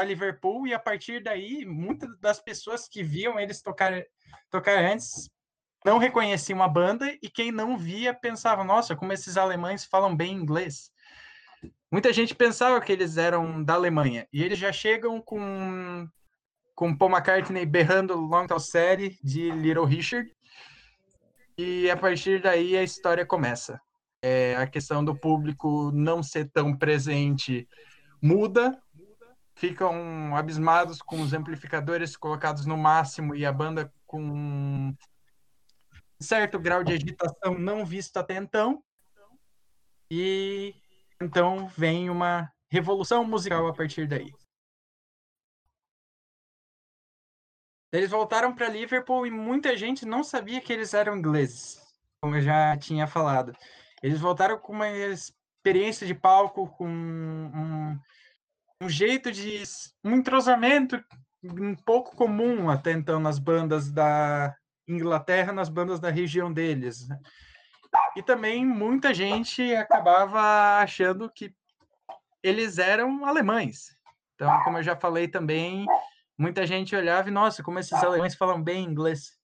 Liverpool 0.05 0.67
e 0.67 0.73
a 0.73 0.79
partir 0.79 1.23
daí 1.23 1.65
muitas 1.65 2.17
das 2.21 2.41
pessoas 2.41 2.89
que 2.89 3.03
viam 3.03 3.39
eles 3.39 3.61
tocar 3.61 3.93
tocar 4.51 4.79
antes 4.79 5.29
não 5.85 5.99
reconheciam 5.99 6.63
a 6.63 6.69
banda 6.69 7.13
e 7.21 7.29
quem 7.29 7.53
não 7.53 7.77
via 7.77 8.15
pensava 8.15 8.65
nossa 8.65 8.97
como 8.97 9.13
esses 9.13 9.37
alemães 9.37 9.85
falam 9.85 10.17
bem 10.17 10.33
inglês 10.33 10.91
muita 11.93 12.11
gente 12.13 12.35
pensava 12.35 12.81
que 12.81 12.91
eles 12.91 13.19
eram 13.19 13.63
da 13.63 13.75
Alemanha. 13.75 14.27
E 14.33 14.43
eles 14.43 14.59
já 14.59 14.73
chegam 14.73 15.21
com, 15.21 16.09
com 16.75 16.97
Paul 16.97 17.11
McCartney 17.11 17.67
berrando 17.67 18.17
Long 18.17 18.47
Tall 18.47 18.59
Série 18.59 19.19
de 19.23 19.51
Little 19.51 19.85
Richard. 19.85 20.35
E 21.59 21.91
a 21.91 21.97
partir 21.97 22.41
daí 22.41 22.77
a 22.77 22.83
história 22.83 23.27
começa. 23.27 23.79
É, 24.23 24.57
a 24.57 24.67
questão 24.67 25.05
do 25.05 25.15
público 25.15 25.91
não 25.93 26.23
ser 26.23 26.49
tão 26.51 26.75
presente 26.75 27.69
muda, 28.23 28.81
ficam 29.55 30.35
abismados 30.37 31.03
com 31.03 31.21
os 31.21 31.33
amplificadores 31.33 32.17
colocados 32.17 32.65
no 32.65 32.77
máximo 32.77 33.35
e 33.35 33.45
a 33.45 33.53
banda 33.53 33.93
com 34.07 34.95
certo 36.21 36.59
grau 36.59 36.85
de 36.85 36.93
agitação 36.93 37.59
não 37.59 37.85
visto 37.85 38.17
até 38.17 38.37
então. 38.37 38.83
E 40.11 40.75
então 41.23 41.69
vem 41.69 42.11
uma 42.11 42.51
revolução 42.71 43.25
musical 43.25 43.67
a 43.67 43.75
partir 43.75 44.07
daí. 44.07 44.33
Eles 47.93 48.11
voltaram 48.11 48.55
para 48.55 48.69
Liverpool 48.69 49.27
e 49.27 49.31
muita 49.31 49.77
gente 49.77 50.07
não 50.07 50.25
sabia 50.25 50.61
que 50.61 50.73
eles 50.73 50.95
eram 50.95 51.19
ingleses, 51.19 51.79
como 52.21 52.37
eu 52.37 52.41
já 52.41 52.77
tinha 52.79 53.07
falado. 53.07 53.55
Eles 54.03 54.19
voltaram 54.19 54.59
com 54.59 54.73
uma 54.73 54.89
experiência 54.89 56.07
de 56.07 56.15
palco, 56.15 56.69
com 56.69 56.89
um, 56.89 57.99
um 58.83 58.89
jeito 58.89 59.31
de. 59.31 59.63
um 60.03 60.17
entrosamento 60.17 61.03
um 61.45 61.75
pouco 61.75 62.17
comum 62.17 62.71
até 62.71 62.93
então 62.93 63.21
nas 63.21 63.39
bandas 63.39 63.91
da 63.91 64.57
Inglaterra, 64.89 65.53
nas 65.53 65.69
bandas 65.69 66.01
da 66.01 66.11
região 66.11 66.53
deles. 66.53 67.07
E 68.17 68.23
também 68.23 68.65
muita 68.65 69.13
gente 69.13 69.75
acabava 69.75 70.81
achando 70.81 71.31
que 71.31 71.55
eles 72.43 72.79
eram 72.79 73.25
alemães. 73.25 73.97
Então, 74.35 74.63
como 74.65 74.79
eu 74.79 74.83
já 74.83 74.97
falei 74.97 75.29
também, 75.29 75.87
muita 76.37 76.67
gente 76.67 76.97
olhava 76.97 77.29
e, 77.29 77.33
nossa, 77.33 77.63
como 77.63 77.79
esses 77.79 77.93
alemães 77.93 78.35
falam 78.35 78.63
bem 78.63 78.85
inglês. 78.85 79.39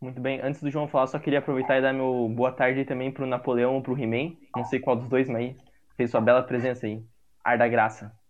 Muito 0.00 0.20
bem. 0.20 0.40
Antes 0.40 0.60
do 0.60 0.70
João 0.70 0.88
falar, 0.88 1.06
só 1.06 1.18
queria 1.18 1.38
aproveitar 1.38 1.78
e 1.78 1.82
dar 1.82 1.92
meu 1.92 2.28
boa 2.28 2.50
tarde 2.50 2.84
também 2.84 3.12
pro 3.12 3.26
Napoleão 3.26 3.74
ou 3.74 3.82
pro 3.82 3.96
He-Man. 3.96 4.36
Não 4.56 4.64
sei 4.64 4.80
qual 4.80 4.96
dos 4.96 5.08
dois, 5.08 5.28
mas 5.28 5.54
fez 5.96 6.10
sua 6.10 6.20
bela 6.20 6.42
presença 6.42 6.86
aí. 6.86 7.04
Ar 7.44 7.58
da 7.58 7.68
graça. 7.68 8.12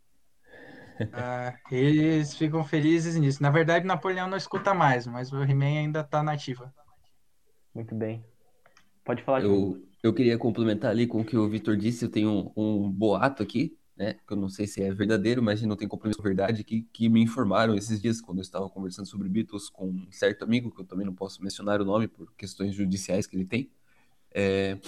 Ah, 1.14 1.54
eles 1.70 2.36
ficam 2.36 2.62
felizes 2.62 3.16
nisso. 3.16 3.42
Na 3.42 3.50
verdade, 3.50 3.86
Napoleão 3.86 4.28
não 4.28 4.36
escuta 4.36 4.74
mais, 4.74 5.06
mas 5.06 5.32
o 5.32 5.42
He-Man 5.42 5.78
ainda 5.80 6.04
tá 6.04 6.22
nativa. 6.22 6.72
Muito 7.74 7.94
bem. 7.94 8.24
Pode 9.04 9.22
falar, 9.22 9.42
Eu, 9.42 9.82
eu 10.02 10.12
queria 10.12 10.38
complementar 10.38 10.90
ali 10.90 11.06
com 11.06 11.20
o 11.20 11.24
que 11.24 11.36
o 11.36 11.48
Vitor 11.48 11.76
disse. 11.76 12.04
Eu 12.04 12.10
tenho 12.10 12.52
um, 12.56 12.84
um 12.84 12.90
boato 12.90 13.42
aqui, 13.42 13.76
né? 13.96 14.14
Que 14.26 14.32
eu 14.32 14.36
não 14.36 14.48
sei 14.48 14.66
se 14.66 14.82
é 14.82 14.92
verdadeiro, 14.92 15.42
mas 15.42 15.62
não 15.62 15.76
tem 15.76 15.88
compromisso 15.88 16.18
com 16.18 16.24
verdade, 16.24 16.64
que, 16.64 16.82
que 16.92 17.08
me 17.08 17.20
informaram 17.20 17.74
esses 17.74 18.00
dias, 18.00 18.20
quando 18.20 18.38
eu 18.38 18.42
estava 18.42 18.68
conversando 18.68 19.06
sobre 19.06 19.28
Beatles 19.28 19.68
com 19.68 19.88
um 19.88 20.06
certo 20.10 20.44
amigo, 20.44 20.70
que 20.70 20.80
eu 20.80 20.84
também 20.84 21.06
não 21.06 21.14
posso 21.14 21.42
mencionar 21.42 21.80
o 21.80 21.84
nome 21.84 22.08
por 22.08 22.32
questões 22.36 22.74
judiciais 22.74 23.26
que 23.26 23.36
ele 23.36 23.44
tem, 23.44 23.70
é, 24.32 24.78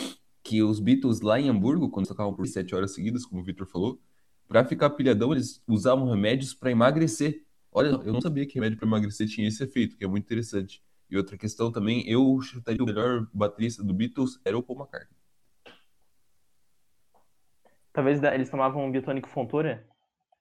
que 0.42 0.62
os 0.62 0.80
Beatles 0.80 1.20
lá 1.20 1.40
em 1.40 1.48
Hamburgo, 1.48 1.88
quando 1.88 2.06
tocavam 2.06 2.34
por 2.34 2.46
sete 2.46 2.74
horas 2.74 2.92
seguidas, 2.92 3.24
como 3.24 3.40
o 3.40 3.44
Vitor 3.44 3.66
falou, 3.66 4.00
para 4.46 4.64
ficar 4.64 4.90
pilhadão, 4.90 5.32
eles 5.32 5.62
usavam 5.66 6.08
remédios 6.08 6.54
para 6.54 6.70
emagrecer. 6.70 7.42
Olha, 7.72 7.88
eu 7.88 8.12
não 8.12 8.20
sabia 8.20 8.46
que 8.46 8.54
remédio 8.54 8.78
para 8.78 8.86
emagrecer 8.86 9.26
tinha 9.26 9.48
esse 9.48 9.62
efeito, 9.64 9.96
que 9.96 10.04
é 10.04 10.06
muito 10.06 10.24
interessante. 10.24 10.82
E 11.14 11.16
outra 11.16 11.38
questão 11.38 11.70
também, 11.70 12.02
eu 12.08 12.40
chutaria 12.42 12.82
o 12.82 12.86
melhor 12.86 13.28
baterista 13.32 13.84
do 13.84 13.94
Beatles 13.94 14.40
era 14.44 14.58
o 14.58 14.62
Paul 14.64 14.80
McCartney. 14.80 15.16
Talvez 17.92 18.20
eles 18.20 18.50
tomavam 18.50 18.84
um 18.84 18.90
biotônico 18.90 19.28
Fontoura, 19.28 19.86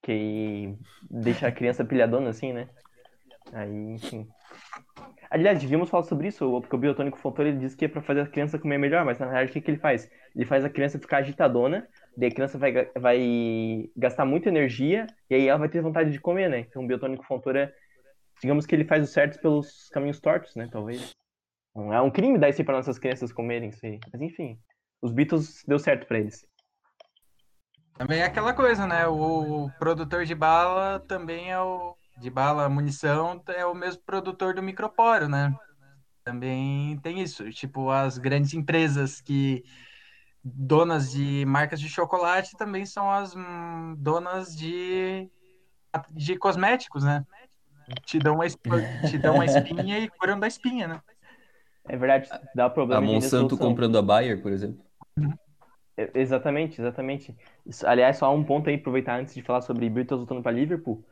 que 0.01 0.75
deixa 1.11 1.47
a 1.47 1.51
criança 1.51 1.85
pilhadona 1.85 2.31
assim, 2.31 2.53
né? 2.53 2.69
Aí, 3.51 3.93
enfim. 3.93 4.27
Aliás, 5.29 5.59
devíamos 5.61 5.91
falar 5.91 6.05
sobre 6.05 6.29
isso, 6.29 6.59
porque 6.61 6.75
o 6.75 6.79
biotônico 6.79 7.19
Fontoura 7.19 7.49
ele 7.49 7.59
diz 7.59 7.75
que 7.75 7.85
é 7.85 7.87
pra 7.87 8.01
fazer 8.01 8.21
a 8.21 8.27
criança 8.27 8.57
comer 8.57 8.79
melhor, 8.79 9.05
mas 9.05 9.19
na 9.19 9.27
verdade 9.27 9.51
o 9.51 9.53
que, 9.53 9.61
que 9.61 9.69
ele 9.69 9.77
faz? 9.77 10.09
Ele 10.35 10.45
faz 10.45 10.65
a 10.65 10.69
criança 10.71 10.97
ficar 10.97 11.17
agitadona, 11.17 11.87
daí 12.17 12.29
a 12.29 12.33
criança 12.33 12.57
vai, 12.57 12.89
vai 12.97 13.91
gastar 13.95 14.25
muita 14.25 14.49
energia, 14.49 15.05
e 15.29 15.35
aí 15.35 15.47
ela 15.47 15.59
vai 15.59 15.69
ter 15.69 15.81
vontade 15.81 16.09
de 16.09 16.19
comer, 16.19 16.49
né? 16.49 16.61
Então 16.61 16.83
o 16.83 16.87
biotônico 16.87 17.23
Fontoura, 17.27 17.71
digamos 18.43 18.65
que 18.65 18.75
ele 18.75 18.83
faz 18.83 19.01
o 19.09 19.11
certo 19.11 19.39
pelos 19.39 19.87
caminhos 19.89 20.19
tortos, 20.19 20.53
né? 20.53 20.67
Talvez. 20.69 21.15
É 21.75 22.01
um 22.01 22.11
crime 22.11 22.37
dar 22.37 22.49
isso 22.49 22.63
pra 22.63 22.75
nossas 22.75 22.99
crianças 22.99 23.31
comerem 23.31 23.69
isso 23.69 23.85
aí. 23.85 23.99
Mas 24.11 24.21
enfim, 24.21 24.59
os 25.01 25.13
Beatles 25.13 25.63
deu 25.65 25.79
certo 25.79 26.05
pra 26.05 26.19
eles. 26.19 26.45
Também 27.93 28.19
é 28.19 28.25
aquela 28.25 28.53
coisa, 28.53 28.85
né? 28.85 29.07
O 29.07 29.71
produtor 29.79 30.25
de 30.25 30.35
bala 30.35 30.99
também 31.07 31.51
é 31.51 31.59
o. 31.59 31.95
De 32.17 32.29
bala, 32.29 32.69
munição, 32.69 33.41
é 33.47 33.65
o 33.65 33.73
mesmo 33.73 34.03
produtor 34.03 34.53
do 34.53 34.61
microporo, 34.61 35.27
né? 35.27 35.55
Também 36.23 36.99
tem 36.99 37.21
isso. 37.21 37.49
Tipo, 37.49 37.89
as 37.89 38.17
grandes 38.17 38.53
empresas 38.53 39.21
que. 39.21 39.63
Donas 40.43 41.13
de 41.13 41.45
marcas 41.45 41.79
de 41.79 41.87
chocolate 41.87 42.57
também 42.57 42.85
são 42.85 43.09
as 43.09 43.33
hum, 43.33 43.95
donas 43.97 44.53
de, 44.53 45.29
de 46.11 46.37
cosméticos, 46.37 47.05
né? 47.05 47.25
Te 48.05 48.19
dão, 48.19 48.35
uma, 48.35 48.45
esp- 48.45 48.61
te 49.03 49.17
dão 49.17 49.35
uma 49.35 49.45
espinha 49.45 49.99
e 49.99 50.09
curam 50.09 50.39
da 50.39 50.47
espinha, 50.47 50.87
né? 50.87 51.01
É 51.87 51.97
verdade, 51.97 52.29
dá 52.55 52.65
A 52.65 52.69
problema 52.69 53.01
de 53.05 53.13
Monsanto 53.13 53.57
comprando 53.57 53.97
a 53.97 54.01
Bayer, 54.01 54.41
por 54.41 54.51
exemplo. 54.51 54.83
É, 55.97 56.09
Exatamente, 56.15 56.79
exatamente. 56.81 57.35
Isso- 57.65 57.85
aliás, 57.87 58.17
só 58.17 58.33
um 58.33 58.43
ponto 58.43 58.69
aí, 58.69 58.75
aproveitar 58.75 59.19
antes 59.19 59.33
de 59.33 59.41
falar 59.41 59.61
sobre 59.61 59.89
Beatles 59.89 60.19
voltando 60.19 60.41
para 60.41 60.51
Liverpool. 60.51 61.03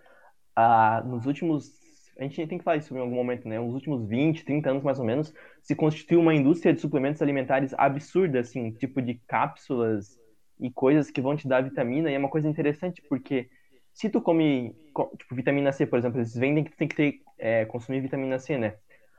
Ah, 0.56 1.04
nos 1.06 1.26
últimos. 1.26 1.72
A 2.20 2.24
gente 2.24 2.48
tem 2.48 2.58
que 2.60 2.64
falar 2.64 2.78
isso 2.78 2.96
em 2.96 3.00
algum 3.00 3.16
momento, 3.16 3.48
né? 3.48 3.60
Nos 3.60 3.74
últimos 3.76 4.08
20, 4.08 4.46
30 4.46 4.72
anos 4.72 4.84
mais 4.84 5.00
ou 5.00 5.06
menos, 5.06 5.34
se 5.64 5.76
constituiu 5.76 6.20
uma 6.22 6.36
indústria 6.36 6.74
de 6.74 6.82
suplementos 6.82 7.22
alimentares 7.22 7.74
absurda, 7.78 8.42
assim, 8.42 8.72
tipo 8.74 9.02
de 9.02 9.16
cápsulas 9.28 10.20
e 10.60 10.72
coisas 10.72 11.12
que 11.12 11.22
vão 11.22 11.36
te 11.38 11.48
dar 11.48 11.64
vitamina. 11.64 12.12
E 12.12 12.16
é 12.16 12.20
uma 12.20 12.30
coisa 12.30 12.50
interessante, 12.50 13.02
porque 13.10 13.50
se 13.94 14.10
tu 14.10 14.22
come, 14.22 14.76
co- 14.94 15.12
tipo, 15.18 15.36
vitamina 15.36 15.72
C, 15.72 15.86
por 15.86 16.00
exemplo, 16.00 16.20
eles 16.20 16.36
vendem 16.36 16.64
que 16.64 16.72
tu 16.72 16.78
tem 16.78 16.88
que 16.88 16.96
ter, 16.96 17.22
é, 17.38 17.66
consumir 17.66 18.02
vitamina 18.02 18.40
C, 18.40 18.58
né? 18.58 18.76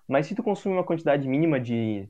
Mas 0.08 0.26
se 0.26 0.34
tu 0.34 0.42
consumir 0.42 0.74
uma 0.74 0.84
quantidade 0.84 1.26
mínima 1.28 1.60
de 1.60 2.08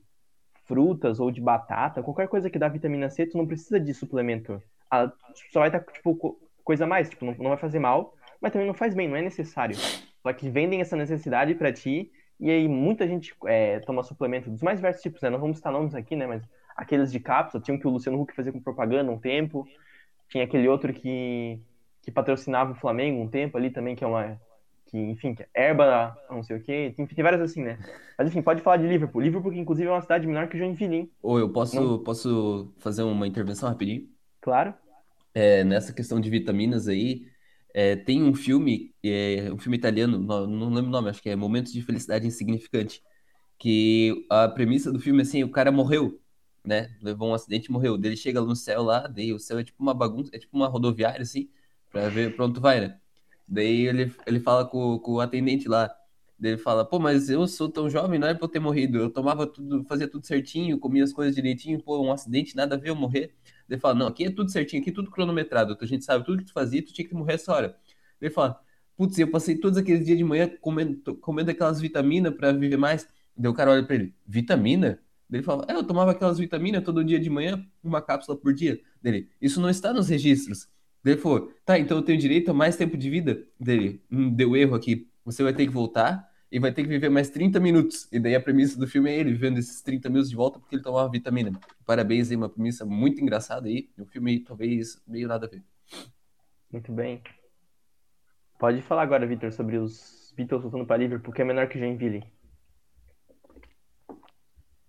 frutas 0.65 1.19
ou 1.19 1.29
de 1.31 1.41
batata, 1.41 2.01
qualquer 2.01 2.27
coisa 2.27 2.49
que 2.49 2.57
dá 2.59 2.67
vitamina 2.67 3.09
C, 3.09 3.25
tu 3.25 3.37
não 3.37 3.45
precisa 3.47 3.79
de 3.79 3.93
suplemento. 3.93 4.61
Ah, 4.89 5.11
só 5.51 5.59
vai 5.59 5.69
estar, 5.69 5.81
tipo, 5.81 6.15
co- 6.15 6.39
coisa 6.63 6.85
a 6.85 6.87
mais, 6.87 7.09
tipo, 7.09 7.25
não, 7.25 7.33
não 7.35 7.49
vai 7.49 7.57
fazer 7.57 7.79
mal, 7.79 8.15
mas 8.41 8.51
também 8.51 8.67
não 8.67 8.73
faz 8.73 8.93
bem, 8.93 9.07
não 9.07 9.15
é 9.17 9.21
necessário. 9.21 9.75
Só 10.21 10.31
que 10.33 10.49
vendem 10.49 10.81
essa 10.81 10.95
necessidade 10.95 11.53
pra 11.55 11.71
ti, 11.73 12.11
e 12.39 12.49
aí 12.49 12.67
muita 12.67 13.07
gente 13.07 13.33
é, 13.45 13.79
toma 13.81 14.03
suplemento 14.03 14.49
dos 14.49 14.61
mais 14.61 14.77
diversos 14.79 15.01
tipos, 15.01 15.21
né? 15.21 15.29
Não 15.29 15.39
vamos 15.39 15.57
citar 15.57 15.71
nomes 15.71 15.93
aqui, 15.95 16.15
né? 16.15 16.25
Mas 16.25 16.43
aqueles 16.75 17.11
de 17.11 17.19
cápsula, 17.19 17.61
tinha 17.61 17.75
um 17.75 17.79
que 17.79 17.87
o 17.87 17.91
Luciano 17.91 18.19
Huck 18.21 18.33
fazia 18.35 18.51
com 18.51 18.61
propaganda 18.61 19.11
um 19.11 19.19
tempo, 19.19 19.67
tinha 20.29 20.43
aquele 20.43 20.67
outro 20.67 20.93
que, 20.93 21.59
que 22.03 22.11
patrocinava 22.11 22.73
o 22.73 22.75
Flamengo 22.75 23.21
um 23.21 23.27
tempo 23.27 23.57
ali 23.57 23.71
também, 23.71 23.95
que 23.95 24.03
é 24.03 24.07
uma. 24.07 24.39
Que, 24.85 24.97
enfim, 24.97 25.33
que 25.33 25.41
é 25.41 25.69
erba, 25.69 26.15
não 26.29 26.43
sei 26.43 26.57
o 26.57 26.61
quê. 26.61 26.93
Enfim, 26.97 27.05
tem 27.07 27.23
várias 27.23 27.41
assim, 27.41 27.63
né? 27.63 27.79
Mas 28.17 28.27
enfim, 28.27 28.41
pode 28.41 28.61
falar 28.61 28.77
de 28.77 28.87
Liverpool. 28.87 29.21
Liverpool, 29.21 29.51
que 29.51 29.57
inclusive 29.59 29.87
é 29.87 29.91
uma 29.91 30.01
cidade 30.01 30.27
menor 30.27 30.47
que 30.47 30.57
Joinville, 30.57 30.95
hein? 30.95 31.11
Ou 31.21 31.39
eu 31.39 31.49
posso, 31.49 31.75
Não. 31.81 32.03
posso 32.03 32.71
fazer 32.77 33.01
uma 33.01 33.25
intervenção 33.25 33.67
rapidinho? 33.69 34.07
Claro. 34.39 34.73
É, 35.33 35.63
nessa 35.63 35.91
questão 35.93 36.19
de 36.19 36.29
vitaminas 36.29 36.87
aí, 36.87 37.25
é, 37.73 37.95
tem 37.95 38.21
um 38.21 38.35
filme, 38.35 38.93
é, 39.03 39.49
um 39.51 39.57
filme 39.57 39.77
italiano, 39.77 40.19
não, 40.19 40.45
não 40.45 40.69
lembro 40.69 40.89
o 40.89 40.91
nome, 40.91 41.09
acho 41.09 41.23
que 41.23 41.29
é 41.29 41.35
Momentos 41.35 41.73
de 41.73 41.81
Felicidade 41.81 42.27
Insignificante, 42.27 43.01
que 43.57 44.25
a 44.29 44.47
premissa 44.47 44.91
do 44.91 44.99
filme, 44.99 45.23
assim, 45.23 45.43
o 45.43 45.49
cara 45.49 45.71
morreu, 45.71 46.19
né? 46.63 46.95
Levou 47.01 47.29
um 47.29 47.33
acidente 47.33 47.67
e 47.69 47.71
morreu. 47.71 47.95
Ele 47.95 48.15
chega 48.15 48.41
no 48.41 48.55
céu 48.55 48.83
lá, 48.83 49.07
daí 49.07 49.33
o 49.33 49.39
céu 49.39 49.57
é 49.57 49.63
tipo 49.63 49.81
uma 49.81 49.93
bagunça, 49.93 50.29
é 50.35 50.39
tipo 50.39 50.55
uma 50.55 50.67
rodoviária, 50.67 51.23
assim, 51.23 51.49
pra 51.93 52.09
ver 52.09 52.35
tu 52.35 52.59
vai, 52.59 52.81
né? 52.81 52.99
Daí 53.47 53.87
ele, 53.87 54.13
ele 54.25 54.39
fala 54.39 54.65
com, 54.65 54.97
com 54.99 55.13
o 55.13 55.19
atendente 55.21 55.67
lá, 55.69 55.95
ele 56.41 56.57
fala, 56.57 56.83
pô, 56.83 56.99
mas 56.99 57.29
eu 57.29 57.47
sou 57.47 57.69
tão 57.69 57.89
jovem, 57.89 58.19
não 58.19 58.27
é 58.27 58.33
pra 58.33 58.45
eu 58.45 58.49
ter 58.49 58.59
morrido, 58.59 58.97
eu 58.97 59.09
tomava 59.09 59.45
tudo, 59.47 59.85
fazia 59.85 60.07
tudo 60.07 60.25
certinho, 60.25 60.79
comia 60.79 61.03
as 61.03 61.13
coisas 61.13 61.35
direitinho, 61.35 61.81
pô, 61.81 62.01
um 62.01 62.11
acidente, 62.11 62.55
nada 62.55 62.75
a 62.75 62.77
ver 62.77 62.89
eu 62.89 62.95
morrer. 62.95 63.33
Ele 63.69 63.79
fala, 63.79 63.95
não, 63.95 64.07
aqui 64.07 64.25
é 64.25 64.31
tudo 64.31 64.51
certinho, 64.51 64.81
aqui 64.81 64.89
é 64.89 64.93
tudo 64.93 65.11
cronometrado, 65.11 65.77
a 65.79 65.85
gente 65.85 66.03
sabe 66.03 66.25
tudo 66.25 66.39
que 66.39 66.45
tu 66.45 66.53
fazia, 66.53 66.83
tu 66.83 66.91
tinha 66.91 67.07
que 67.07 67.13
morrer 67.13 67.35
essa 67.35 67.53
hora. 67.53 67.77
Ele 68.19 68.31
fala, 68.31 68.59
putz, 68.97 69.17
eu 69.19 69.29
passei 69.29 69.55
todos 69.55 69.77
aqueles 69.77 70.05
dias 70.05 70.17
de 70.17 70.23
manhã 70.23 70.49
comendo, 70.59 71.15
comendo 71.17 71.51
aquelas 71.51 71.79
vitaminas 71.79 72.33
pra 72.35 72.51
viver 72.51 72.77
mais. 72.77 73.07
Daí 73.37 73.49
o 73.51 73.53
cara 73.53 73.71
olha 73.71 73.85
pra 73.85 73.95
ele, 73.95 74.13
vitamina? 74.25 74.99
Ele 75.31 75.43
fala, 75.43 75.65
é, 75.69 75.75
eu 75.75 75.83
tomava 75.83 76.11
aquelas 76.11 76.37
vitaminas 76.39 76.83
todo 76.83 77.03
dia 77.03 77.19
de 77.19 77.29
manhã, 77.29 77.65
uma 77.83 78.01
cápsula 78.01 78.37
por 78.37 78.53
dia. 78.53 78.81
Dele, 79.01 79.29
isso 79.41 79.61
não 79.61 79.69
está 79.69 79.93
nos 79.93 80.09
registros. 80.09 80.67
Daí 81.03 81.13
ele 81.13 81.21
falou, 81.21 81.51
tá, 81.65 81.77
então 81.77 81.97
eu 81.97 82.03
tenho 82.03 82.19
direito 82.19 82.51
a 82.51 82.53
mais 82.53 82.75
tempo 82.77 82.97
de 82.97 83.09
vida? 83.09 83.45
Dele, 83.59 84.01
hum, 84.11 84.33
deu 84.33 84.55
erro 84.55 84.75
aqui, 84.75 85.09
você 85.25 85.43
vai 85.43 85.53
ter 85.53 85.65
que 85.65 85.71
voltar 85.71 86.29
e 86.51 86.59
vai 86.59 86.71
ter 86.71 86.83
que 86.83 86.89
viver 86.89 87.09
mais 87.09 87.29
30 87.29 87.59
minutos. 87.59 88.07
E 88.11 88.19
daí 88.19 88.35
a 88.35 88.41
premissa 88.41 88.79
do 88.79 88.87
filme 88.87 89.09
é 89.11 89.17
ele 89.19 89.31
vivendo 89.31 89.57
esses 89.57 89.81
30 89.81 90.09
minutos 90.09 90.29
de 90.29 90.35
volta 90.35 90.59
porque 90.59 90.75
ele 90.75 90.83
tomava 90.83 91.09
vitamina. 91.09 91.51
Parabéns 91.85 92.29
aí, 92.29 92.37
uma 92.37 92.49
premissa 92.49 92.85
muito 92.85 93.21
engraçada 93.21 93.67
aí. 93.67 93.89
O 93.99 94.05
filme 94.05 94.39
talvez 94.39 95.01
meio 95.07 95.27
nada 95.27 95.45
a 95.45 95.49
ver. 95.49 95.63
Muito 96.71 96.91
bem. 96.91 97.21
Pode 98.59 98.81
falar 98.81 99.03
agora, 99.03 99.27
Victor, 99.27 99.51
sobre 99.51 99.77
os 99.77 100.33
Beatles 100.35 100.61
voltando 100.63 100.85
para 100.85 100.97
Liverpool, 100.97 101.33
que 101.33 101.41
é 101.41 101.45
menor 101.45 101.67
que 101.67 101.77
Joinville. 101.77 102.23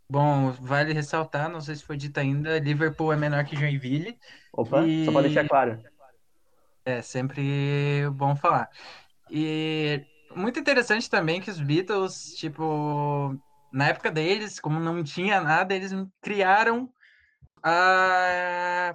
Bom, 0.09 0.53
vale 0.53 0.93
ressaltar, 0.93 1.49
não 1.49 1.61
sei 1.61 1.75
se 1.77 1.83
foi 1.85 1.97
dito 1.97 2.19
ainda, 2.19 2.59
Liverpool 2.59 3.13
é 3.13 3.17
menor 3.17 3.45
que 3.45 3.57
Joinville. 3.57 4.19
Opa, 4.53 4.85
E- 4.87 5.05
só 5.05 5.13
para 5.13 5.23
deixar 5.23 5.49
claro. 5.49 5.83
É 6.85 7.01
sempre 7.01 8.09
bom 8.13 8.37
falar. 8.37 8.69
E 9.31 10.05
muito 10.35 10.59
interessante 10.59 11.09
também 11.09 11.41
que 11.41 11.51
os 11.51 11.61
Beatles, 11.61 12.35
tipo, 12.37 13.35
na 13.73 13.89
época 13.89 14.11
deles, 14.11 14.61
como 14.61 14.79
não 14.79 15.03
tinha 15.03 15.41
nada, 15.41 15.75
eles 15.75 15.93
criaram 16.21 16.93
a, 17.63 18.93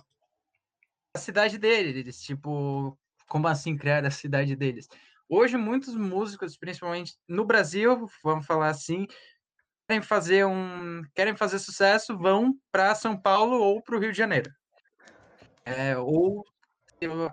a 1.15 1.19
cidade 1.19 1.57
deles. 1.57 2.21
Tipo, 2.21 2.97
como 3.27 3.47
assim 3.47 3.75
criar 3.75 4.05
a 4.05 4.11
cidade 4.11 4.55
deles? 4.55 4.87
Hoje, 5.27 5.57
muitos 5.57 5.95
músicos, 5.95 6.57
principalmente 6.57 7.15
no 7.27 7.45
Brasil, 7.45 8.07
vamos 8.23 8.45
falar 8.45 8.69
assim, 8.69 9.07
querem 9.87 10.01
fazer 10.03 10.45
um, 10.45 11.01
querem 11.15 11.35
fazer 11.35 11.57
sucesso, 11.57 12.17
vão 12.17 12.55
para 12.71 12.93
São 12.93 13.19
Paulo 13.19 13.59
ou 13.59 13.81
para 13.81 13.95
o 13.95 13.99
Rio 13.99 14.11
de 14.11 14.17
Janeiro. 14.17 14.51
É, 15.65 15.97
ou 15.97 16.43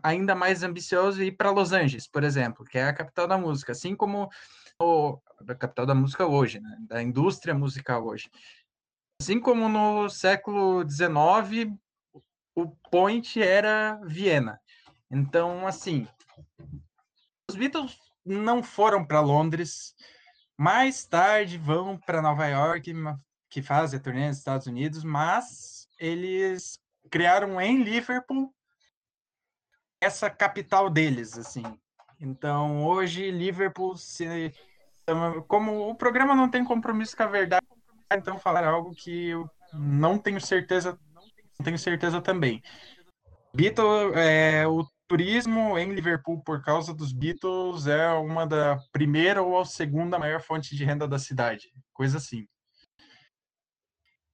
ainda 0.02 0.34
mais 0.34 0.62
ambicioso 0.62 1.22
ir 1.22 1.32
para 1.32 1.50
Los 1.50 1.72
Angeles, 1.72 2.06
por 2.06 2.24
exemplo, 2.24 2.64
que 2.64 2.78
é 2.78 2.84
a 2.84 2.94
capital 2.94 3.26
da 3.26 3.38
música, 3.38 3.72
assim 3.72 3.94
como 3.94 4.28
o, 4.80 5.18
a 5.48 5.54
capital 5.54 5.86
da 5.86 5.94
música 5.94 6.26
hoje, 6.26 6.60
né, 6.60 6.76
da 6.80 7.02
indústria 7.02 7.54
musical 7.54 8.06
hoje. 8.06 8.30
Assim 9.20 9.40
como 9.40 9.68
no 9.68 10.08
século 10.10 10.88
XIX, 10.88 11.72
o 12.54 12.68
point 12.90 13.40
era 13.40 14.00
Viena. 14.04 14.60
Então, 15.10 15.66
assim, 15.66 16.06
os 17.48 17.56
Beatles 17.56 17.98
não 18.24 18.62
foram 18.62 19.06
para 19.06 19.20
Londres, 19.20 19.94
mais 20.58 21.04
tarde 21.06 21.58
vão 21.58 21.96
para 21.98 22.22
Nova 22.22 22.46
York, 22.46 22.92
que 23.48 23.62
fazem 23.62 23.98
a 23.98 24.02
turnê 24.02 24.28
nos 24.28 24.38
Estados 24.38 24.66
Unidos, 24.66 25.04
mas 25.04 25.88
eles 25.98 26.78
criaram 27.10 27.60
em 27.60 27.82
Liverpool 27.82 28.52
essa 30.00 30.30
capital 30.30 30.90
deles, 30.90 31.36
assim. 31.38 31.64
Então, 32.20 32.84
hoje, 32.86 33.30
Liverpool, 33.30 33.96
se, 33.96 34.52
como 35.46 35.88
o 35.88 35.94
programa 35.94 36.34
não 36.34 36.50
tem 36.50 36.64
compromisso 36.64 37.16
com 37.16 37.22
a 37.22 37.26
verdade, 37.26 37.66
então 38.12 38.38
falar 38.38 38.64
algo 38.64 38.94
que 38.94 39.28
eu 39.28 39.50
não 39.72 40.18
tenho 40.18 40.40
certeza, 40.40 40.98
não 41.58 41.64
tenho 41.64 41.78
certeza 41.78 42.20
também. 42.20 42.62
Beatles, 43.54 44.14
é, 44.16 44.66
o 44.66 44.86
turismo 45.08 45.78
em 45.78 45.92
Liverpool 45.92 46.42
por 46.42 46.62
causa 46.62 46.92
dos 46.92 47.12
Beatles 47.12 47.86
é 47.86 48.08
uma 48.12 48.46
da 48.46 48.78
primeira 48.92 49.42
ou 49.42 49.58
a 49.58 49.64
segunda 49.64 50.18
maior 50.18 50.40
fonte 50.40 50.74
de 50.76 50.84
renda 50.84 51.06
da 51.06 51.18
cidade, 51.18 51.68
coisa 51.92 52.18
assim. 52.18 52.46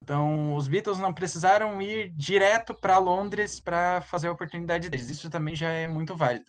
Então, 0.03 0.57
os 0.57 0.67
Beatles 0.67 0.99
não 0.99 1.15
precisaram 1.15 1.81
ir 1.81 2.11
direto 2.11 2.75
para 2.75 2.99
Londres 2.99 3.61
para 3.61 4.01
fazer 4.01 4.27
a 4.27 4.33
oportunidade 4.33 4.91
deles. 4.91 5.09
Isso 5.09 5.31
também 5.31 5.55
já 5.55 5.69
é 5.69 5.87
muito 5.87 6.17
válido. 6.17 6.45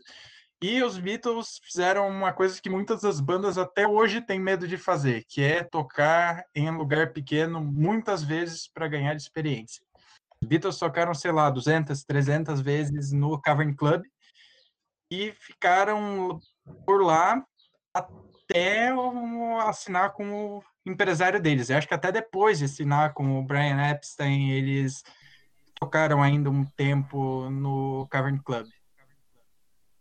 E 0.60 0.82
os 0.82 0.98
Beatles 0.98 1.60
fizeram 1.62 2.08
uma 2.08 2.34
coisa 2.34 2.60
que 2.60 2.70
muitas 2.70 3.02
das 3.02 3.20
bandas 3.20 3.60
até 3.60 3.88
hoje 3.88 4.22
têm 4.22 4.40
medo 4.40 4.68
de 4.68 4.76
fazer, 4.76 5.24
que 5.30 5.44
é 5.44 5.64
tocar 5.64 6.44
em 6.56 6.72
lugar 6.72 7.14
pequeno 7.14 7.62
muitas 7.62 8.24
vezes 8.24 8.68
para 8.68 8.88
ganhar 8.88 9.16
experiência. 9.16 9.86
Os 10.42 10.48
Beatles 10.48 10.80
tocaram, 10.80 11.14
sei 11.14 11.32
lá, 11.32 11.48
200, 11.52 12.04
300 12.04 12.60
vezes 12.60 13.12
no 13.12 13.40
Cavern 13.40 13.76
Club 13.76 14.02
e 15.12 15.32
ficaram 15.34 16.40
por 16.88 17.04
lá 17.04 17.46
até 17.94 18.90
assinar 19.68 20.12
com 20.14 20.58
o 20.58 20.64
empresário 20.86 21.42
deles. 21.42 21.70
Eu 21.70 21.78
acho 21.78 21.88
que 21.88 21.94
até 21.94 22.12
depois 22.12 22.60
de 22.60 22.66
assinar 22.66 23.14
com 23.14 23.40
o 23.40 23.44
Brian 23.44 23.90
Epstein, 23.90 24.52
eles 24.52 25.04
tocaram 25.76 26.22
ainda 26.22 26.50
um 26.50 26.66
tempo 26.66 27.50
no 27.50 28.08
Cavern 28.10 28.40
Club. 28.40 28.68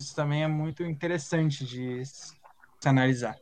Isso 0.01 0.15
também 0.15 0.43
é 0.43 0.49
muito 0.49 0.83
interessante 0.83 1.65
de 1.65 2.05
se 2.05 2.35
analisar. 2.85 3.37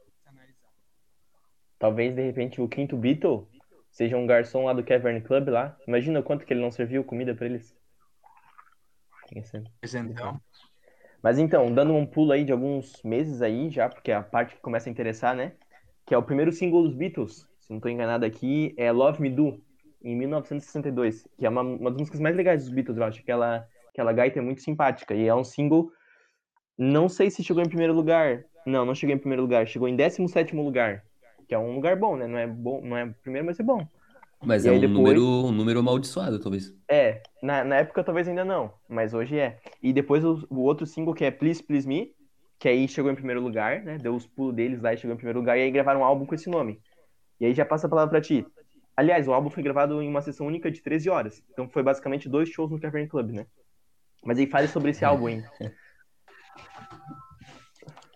Talvez, 1.79 2.15
de 2.15 2.23
repente, 2.23 2.61
o 2.61 2.69
quinto 2.69 2.97
Beatle 2.97 3.49
seja 3.91 4.17
um 4.17 4.27
garçom 4.27 4.65
lá 4.65 4.75
do 4.75 4.85
Cavern 4.85 5.21
Club 5.23 5.49
lá. 5.49 5.77
Imagina 5.87 6.21
o 6.21 6.23
quanto 6.23 6.45
que 6.45 6.53
ele 6.53 6.61
não 6.61 6.71
serviu 6.71 7.03
comida 7.03 7.35
pra 7.35 7.47
eles. 7.47 7.75
Pois 9.81 9.95
então, 9.95 10.41
Mas 11.23 11.39
então, 11.39 11.73
dando 11.73 11.95
um 11.95 12.05
pulo 12.05 12.33
aí 12.33 12.45
de 12.45 12.53
alguns 12.53 13.01
meses 13.03 13.41
aí 13.41 13.71
já, 13.71 13.89
porque 13.89 14.11
é 14.11 14.17
a 14.17 14.23
parte 14.23 14.57
que 14.57 14.61
começa 14.61 14.89
a 14.89 14.93
interessar, 14.93 15.35
né? 15.35 15.53
Que 16.11 16.15
é 16.17 16.19
o 16.19 16.23
primeiro 16.25 16.51
single 16.51 16.83
dos 16.83 16.93
Beatles, 16.93 17.47
se 17.61 17.71
não 17.71 17.77
estou 17.77 17.89
enganado 17.89 18.25
aqui, 18.27 18.75
é 18.77 18.91
Love 18.91 19.23
Me 19.23 19.31
Do, 19.31 19.63
em 20.03 20.17
1962, 20.17 21.25
que 21.39 21.47
é 21.47 21.49
uma, 21.49 21.61
uma 21.63 21.89
das 21.89 22.01
músicas 22.01 22.19
mais 22.19 22.35
legais 22.35 22.65
dos 22.65 22.75
Beatles, 22.75 22.99
eu 22.99 23.05
acho. 23.05 23.21
Aquela, 23.21 23.65
aquela 23.91 24.13
gaita 24.13 24.41
é 24.41 24.43
muito 24.43 24.61
simpática 24.61 25.15
e 25.15 25.29
é 25.29 25.33
um 25.33 25.45
single, 25.45 25.89
não 26.77 27.09
sei 27.09 27.31
se 27.31 27.45
chegou 27.45 27.63
em 27.63 27.69
primeiro 27.69 27.93
lugar. 27.93 28.43
Não, 28.67 28.85
não 28.85 28.93
chegou 28.93 29.15
em 29.15 29.19
primeiro 29.21 29.43
lugar, 29.43 29.69
chegou 29.69 29.87
em 29.87 29.97
17º 29.97 30.53
lugar, 30.65 31.05
que 31.47 31.55
é 31.55 31.59
um 31.61 31.77
lugar 31.77 31.95
bom, 31.95 32.17
né? 32.17 32.27
Não 32.27 32.39
é 32.39 32.47
bom, 32.49 32.81
não 32.83 32.97
é 32.97 33.07
primeiro, 33.23 33.47
mas 33.47 33.61
é 33.61 33.63
bom. 33.63 33.87
Mas 34.43 34.65
E 34.65 34.69
é 34.69 34.73
um, 34.73 34.81
depois- 34.81 34.99
número, 34.99 35.23
um 35.25 35.53
número 35.53 35.79
amaldiçoado, 35.79 36.41
talvez. 36.41 36.75
É, 36.91 37.23
na, 37.41 37.63
na 37.63 37.77
época 37.77 38.03
talvez 38.03 38.27
ainda 38.27 38.45
não, 38.45 38.73
mas 38.89 39.15
hoje 39.15 39.39
é. 39.39 39.61
E 39.81 39.93
depois 39.93 40.25
o, 40.25 40.45
o 40.51 40.59
outro 40.63 40.85
single 40.87 41.15
que 41.15 41.25
é 41.25 41.31
Please 41.31 41.63
Please 41.63 41.87
Me, 41.87 42.13
que 42.61 42.69
aí 42.69 42.87
chegou 42.87 43.11
em 43.11 43.15
primeiro 43.15 43.41
lugar, 43.41 43.83
né? 43.83 43.97
Deu 43.97 44.15
os 44.15 44.27
pulos 44.27 44.55
deles 44.55 44.83
lá 44.83 44.93
e 44.93 44.97
chegou 44.99 45.15
em 45.15 45.17
primeiro 45.17 45.39
lugar, 45.39 45.57
e 45.57 45.63
aí 45.63 45.71
gravaram 45.71 46.01
um 46.01 46.05
álbum 46.05 46.27
com 46.27 46.35
esse 46.35 46.51
nome. 46.51 46.79
E 47.41 47.47
aí 47.47 47.55
já 47.55 47.65
passa 47.65 47.87
a 47.87 47.91
palavra 47.91 48.11
pra 48.11 48.21
ti. 48.21 48.47
Aliás, 48.95 49.27
o 49.27 49.33
álbum 49.33 49.49
foi 49.49 49.63
gravado 49.63 50.03
em 50.03 50.09
uma 50.09 50.21
sessão 50.21 50.47
única 50.47 50.71
de 50.71 50.83
13 50.83 51.09
horas. 51.09 51.43
Então 51.51 51.67
foi 51.71 51.83
basicamente 51.83 52.29
dois 52.29 52.51
shows 52.51 52.71
no 52.71 52.79
Cavern 52.79 53.09
Club, 53.09 53.31
né? 53.31 53.47
Mas 54.23 54.39
aí 54.39 54.47
fale 54.47 54.69
sobre 54.69 54.91
esse 54.91 55.03
álbum, 55.07 55.31
hein? 55.31 55.43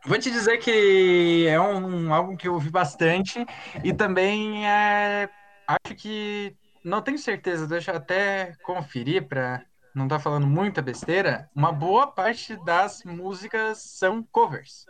Vou 0.06 0.18
te 0.18 0.30
dizer 0.30 0.58
que 0.58 1.46
é 1.48 1.58
um, 1.58 2.12
álbum 2.12 2.36
que 2.36 2.46
eu 2.46 2.52
ouvi 2.52 2.68
bastante 2.68 3.42
e 3.82 3.94
também 3.94 4.68
é, 4.68 5.30
acho 5.66 5.94
que 5.96 6.54
não 6.84 7.00
tenho 7.00 7.16
certeza, 7.16 7.66
deixa 7.66 7.92
eu 7.92 7.96
até 7.96 8.52
conferir 8.62 9.26
para 9.26 9.64
não 9.94 10.04
estar 10.04 10.18
falando 10.18 10.46
muita 10.46 10.82
besteira. 10.82 11.48
Uma 11.54 11.70
boa 11.70 12.06
parte 12.06 12.56
das 12.64 13.04
músicas 13.04 13.78
são 13.78 14.22
covers. 14.22 14.86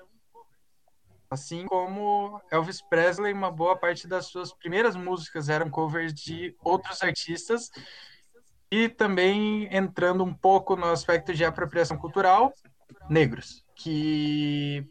Assim 1.30 1.66
como 1.66 2.40
Elvis 2.50 2.80
Presley, 2.80 3.32
uma 3.32 3.50
boa 3.50 3.76
parte 3.76 4.06
das 4.08 4.26
suas 4.26 4.52
primeiras 4.52 4.96
músicas 4.96 5.48
eram 5.48 5.68
covers 5.68 6.14
de 6.14 6.56
outros 6.64 7.02
artistas. 7.02 7.70
E 8.70 8.88
também 8.88 9.68
entrando 9.70 10.24
um 10.24 10.32
pouco 10.32 10.74
no 10.74 10.86
aspecto 10.86 11.34
de 11.34 11.44
apropriação 11.44 11.98
cultural, 11.98 12.52
negros, 13.08 13.64
que 13.76 14.88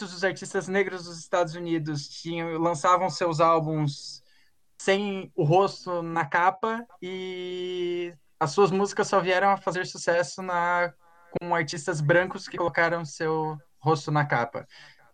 muitos 0.00 0.12
dos 0.14 0.24
artistas 0.24 0.68
negros 0.68 1.04
dos 1.04 1.18
Estados 1.18 1.54
Unidos 1.54 2.08
tinham, 2.08 2.58
lançavam 2.58 3.10
seus 3.10 3.40
álbuns 3.40 4.22
sem 4.78 5.30
o 5.34 5.44
rosto 5.44 6.02
na 6.02 6.24
capa 6.24 6.86
e 7.02 8.14
as 8.40 8.52
suas 8.52 8.70
músicas 8.70 9.06
só 9.06 9.20
vieram 9.20 9.50
a 9.50 9.56
fazer 9.58 9.86
sucesso 9.86 10.40
na, 10.42 10.92
com 11.38 11.54
artistas 11.54 12.00
brancos 12.00 12.48
que 12.48 12.56
colocaram 12.56 13.04
seu 13.04 13.58
rosto 13.78 14.10
na 14.10 14.24
capa. 14.24 14.66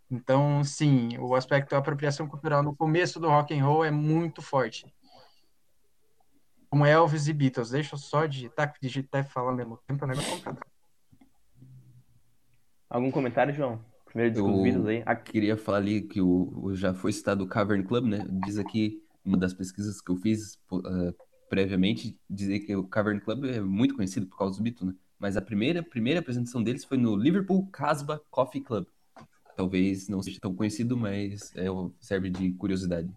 Então, 0.08 0.62
sim, 0.62 1.18
o 1.18 1.34
aspecto 1.34 1.70
da 1.70 1.78
apropriação 1.78 2.28
cultural 2.28 2.62
no 2.62 2.74
começo 2.76 3.18
do 3.18 3.28
rock 3.28 3.52
and 3.52 3.64
roll 3.64 3.84
é 3.84 3.90
muito 3.90 4.40
forte. 4.40 4.86
Como 6.70 6.86
Elvis 6.86 7.26
e 7.26 7.32
Beatles. 7.32 7.70
Deixa 7.70 7.96
eu 7.96 7.98
só 7.98 8.26
digitar, 8.26 8.72
digitar 8.80 9.24
e 9.24 9.28
falar 9.28 9.50
ao 9.50 9.56
mesmo 9.56 9.76
tempo, 9.88 10.04
é 10.04 10.06
um 10.06 10.10
negócio 10.10 10.30
complicado. 10.30 10.60
Algum 12.88 13.10
comentário, 13.10 13.52
João? 13.52 13.84
Primeiro 14.04 14.32
disco 14.32 14.46
dos 14.46 14.56
Eu- 14.56 14.62
Beatles 14.62 14.86
aí. 14.86 15.02
Ah, 15.04 15.16
Queria 15.16 15.56
falar 15.56 15.78
ali 15.78 16.02
que 16.02 16.20
o, 16.20 16.52
o- 16.62 16.74
já 16.76 16.94
foi 16.94 17.12
citado 17.12 17.42
o 17.44 17.48
Cavern 17.48 17.82
Club, 17.84 18.04
né? 18.06 18.24
Diz 18.44 18.58
aqui, 18.58 19.02
uma 19.24 19.36
das 19.36 19.52
pesquisas 19.52 20.00
que 20.00 20.10
eu 20.12 20.16
fiz 20.16 20.56
ah, 20.72 21.12
previamente, 21.48 22.18
dizer 22.28 22.60
que 22.60 22.74
o 22.74 22.84
Cavern 22.84 23.20
Club 23.20 23.44
é 23.44 23.60
muito 23.60 23.94
conhecido 23.94 24.26
por 24.26 24.38
causa 24.38 24.52
dos 24.52 24.60
Beatles, 24.60 24.92
né? 24.92 24.94
Mas 25.18 25.36
a 25.36 25.42
primeira, 25.42 25.82
primeira 25.82 26.20
apresentação 26.20 26.62
deles 26.62 26.84
foi 26.84 26.98
no 26.98 27.16
Liverpool 27.16 27.66
Casbah 27.72 28.20
Coffee 28.30 28.60
Club. 28.60 28.86
Talvez 29.56 30.08
não 30.08 30.22
seja 30.22 30.38
tão 30.38 30.54
conhecido, 30.54 30.96
mas 30.96 31.54
é, 31.56 31.66
serve 31.98 32.28
de 32.28 32.52
curiosidade. 32.52 33.10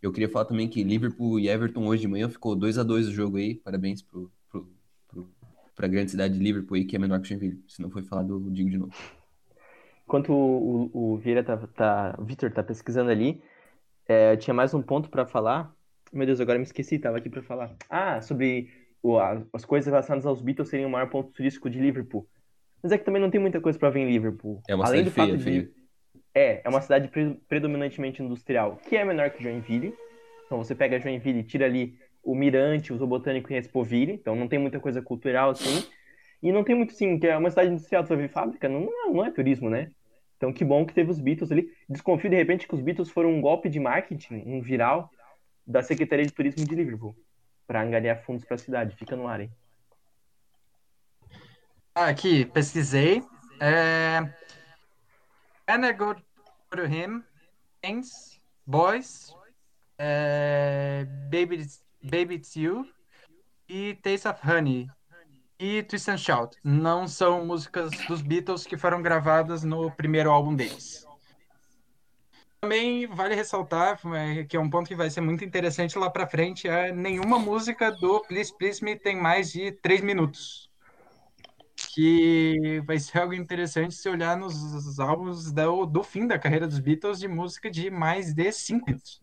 Eu 0.00 0.12
queria 0.12 0.28
falar 0.28 0.46
também 0.46 0.68
que 0.68 0.82
Liverpool 0.82 1.38
e 1.38 1.48
Everton 1.48 1.86
hoje 1.86 2.02
de 2.02 2.08
manhã 2.08 2.28
ficou 2.28 2.56
2 2.56 2.78
a 2.78 2.82
2 2.82 3.08
o 3.08 3.12
jogo 3.12 3.36
aí. 3.36 3.54
Parabéns 3.54 4.02
pro, 4.02 4.30
pro, 4.50 4.68
pro, 5.08 5.30
pra 5.74 5.88
grande 5.88 6.10
cidade 6.10 6.34
de 6.34 6.40
Liverpool 6.42 6.76
aí, 6.76 6.84
que 6.84 6.96
é 6.96 6.98
menor 6.98 7.20
que 7.20 7.28
Joinville. 7.28 7.62
Se 7.68 7.80
não 7.82 7.90
foi 7.90 8.02
falado, 8.02 8.34
eu 8.34 8.50
digo 8.50 8.70
de 8.70 8.78
novo. 8.78 8.92
enquanto 10.06 10.32
o, 10.32 10.90
o, 10.92 11.14
o 11.14 11.18
Vieira 11.18 11.44
tá, 11.44 11.56
tá, 11.56 12.18
Victor 12.22 12.50
tá 12.50 12.62
pesquisando 12.62 13.10
ali, 13.10 13.42
é, 14.06 14.36
tinha 14.36 14.52
mais 14.52 14.74
um 14.74 14.82
ponto 14.82 15.08
para 15.08 15.26
falar. 15.26 15.74
Meu 16.14 16.26
Deus, 16.26 16.40
agora 16.40 16.58
me 16.58 16.64
esqueci, 16.64 16.98
tava 16.98 17.18
aqui 17.18 17.28
para 17.28 17.42
falar. 17.42 17.74
Ah, 17.90 18.20
sobre 18.20 18.70
o, 19.02 19.18
as 19.52 19.64
coisas 19.64 19.86
relacionadas 19.86 20.24
aos 20.24 20.40
Beatles 20.40 20.68
serem 20.68 20.86
o 20.86 20.90
maior 20.90 21.10
ponto 21.10 21.32
turístico 21.32 21.68
de 21.68 21.80
Liverpool. 21.80 22.26
Mas 22.80 22.92
é 22.92 22.98
que 22.98 23.04
também 23.04 23.20
não 23.20 23.30
tem 23.30 23.40
muita 23.40 23.60
coisa 23.60 23.78
para 23.78 23.90
ver 23.90 24.00
em 24.00 24.06
Liverpool. 24.10 24.62
É 24.68 24.74
uma 24.74 24.84
Além 24.84 25.04
cidade 25.04 25.10
do 25.10 25.14
fato 25.14 25.26
feia, 25.26 25.38
de 25.38 25.44
feia. 25.44 25.70
é, 26.34 26.60
é 26.64 26.68
uma 26.68 26.80
cidade 26.80 27.08
pre- 27.08 27.40
predominantemente 27.48 28.22
industrial, 28.22 28.76
que 28.88 28.96
é 28.96 29.04
menor 29.04 29.30
que 29.30 29.42
Joinville. 29.42 29.92
Então 30.46 30.58
você 30.58 30.74
pega 30.74 31.00
Joinville 31.00 31.40
e 31.40 31.44
tira 31.44 31.64
ali 31.64 31.98
o 32.22 32.34
Mirante, 32.34 32.92
o 32.92 32.96
Zoobotânico 32.96 33.52
e 33.52 33.56
a 33.56 33.58
Expoville, 33.58 34.12
então 34.12 34.36
não 34.36 34.46
tem 34.46 34.58
muita 34.58 34.78
coisa 34.78 35.02
cultural 35.02 35.50
assim. 35.50 35.84
E 36.42 36.52
não 36.52 36.62
tem 36.62 36.76
muito 36.76 36.92
assim, 36.92 37.18
que 37.18 37.26
é 37.26 37.36
uma 37.36 37.50
cidade 37.50 37.70
industrial, 37.70 38.04
tu 38.04 38.08
vai 38.08 38.18
ver 38.18 38.28
fábrica, 38.28 38.68
não, 38.68 38.82
não, 38.82 39.14
não 39.14 39.24
é 39.24 39.30
turismo, 39.30 39.68
né? 39.68 39.90
Então 40.36 40.52
que 40.52 40.64
bom 40.64 40.86
que 40.86 40.94
teve 40.94 41.10
os 41.10 41.18
Beatles 41.18 41.50
ali. 41.50 41.70
Desconfio 41.88 42.30
de 42.30 42.36
repente 42.36 42.68
que 42.68 42.74
os 42.74 42.80
Beatles 42.80 43.10
foram 43.10 43.30
um 43.30 43.40
golpe 43.40 43.68
de 43.68 43.80
marketing, 43.80 44.42
um 44.46 44.60
viral 44.60 45.10
da 45.66 45.82
Secretaria 45.82 46.26
de 46.26 46.32
Turismo 46.32 46.64
de 46.66 46.74
Liverpool, 46.74 47.16
para 47.66 47.80
angariar 47.80 48.22
fundos 48.24 48.44
para 48.44 48.56
a 48.56 48.58
cidade. 48.58 48.96
Fica 48.96 49.16
no 49.16 49.26
ar, 49.28 49.40
hein? 49.40 49.52
Ah, 51.94 52.08
Aqui, 52.08 52.44
pesquisei. 52.46 53.22
É... 53.60 54.20
To 56.70 56.84
Him, 56.86 57.22
Things, 57.80 58.40
Boys, 58.66 59.34
é... 59.96 61.04
Baby, 61.30 61.56
It's- 61.62 61.84
Baby 62.02 62.34
It's 62.34 62.56
You 62.56 62.86
e 63.68 63.94
Taste 64.02 64.26
of 64.28 64.40
Honey 64.46 64.90
e 65.58 65.82
Twist 65.84 66.10
and 66.10 66.18
Shout. 66.18 66.58
Não 66.64 67.06
são 67.06 67.46
músicas 67.46 67.90
dos 68.08 68.20
Beatles 68.20 68.66
que 68.66 68.76
foram 68.76 69.00
gravadas 69.00 69.62
no 69.62 69.90
primeiro 69.92 70.30
álbum 70.30 70.54
deles. 70.54 71.03
Também 72.64 73.06
vale 73.06 73.34
ressaltar, 73.34 74.00
é, 74.16 74.44
que 74.44 74.56
é 74.56 74.60
um 74.60 74.70
ponto 74.70 74.88
que 74.88 74.94
vai 74.94 75.10
ser 75.10 75.20
muito 75.20 75.44
interessante 75.44 75.98
lá 75.98 76.08
pra 76.08 76.26
frente, 76.26 76.66
é 76.66 76.90
nenhuma 76.90 77.38
música 77.38 77.92
do 77.92 78.20
Please 78.20 78.56
Please 78.56 78.82
Me 78.82 78.98
tem 78.98 79.14
mais 79.14 79.52
de 79.52 79.70
três 79.70 80.00
minutos 80.00 80.70
que 81.94 82.82
vai 82.86 82.98
ser 82.98 83.18
algo 83.18 83.34
interessante 83.34 83.94
se 83.94 84.08
olhar 84.08 84.34
nos 84.34 84.98
álbuns 84.98 85.52
do, 85.52 85.84
do 85.84 86.02
fim 86.02 86.26
da 86.26 86.38
carreira 86.38 86.66
dos 86.66 86.78
Beatles 86.78 87.18
de 87.18 87.28
música 87.28 87.70
de 87.70 87.90
mais 87.90 88.32
de 88.32 88.50
cinco 88.50 88.86
minutos. 88.86 89.20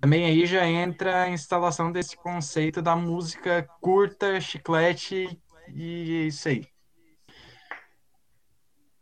Também 0.00 0.24
aí 0.24 0.46
já 0.46 0.66
entra 0.66 1.22
a 1.22 1.30
instalação 1.30 1.92
desse 1.92 2.16
conceito 2.16 2.82
da 2.82 2.96
música 2.96 3.62
curta, 3.80 4.40
chiclete 4.40 5.40
e 5.68 6.26
isso 6.26 6.48
aí. 6.48 6.66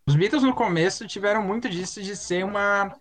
Os 0.09 0.15
Beatles 0.15 0.45
no 0.45 0.55
começo 0.55 1.07
tiveram 1.07 1.43
muito 1.43 1.69
disso 1.69 2.01
de 2.01 2.15
ser 2.15 2.45
uma 2.45 2.97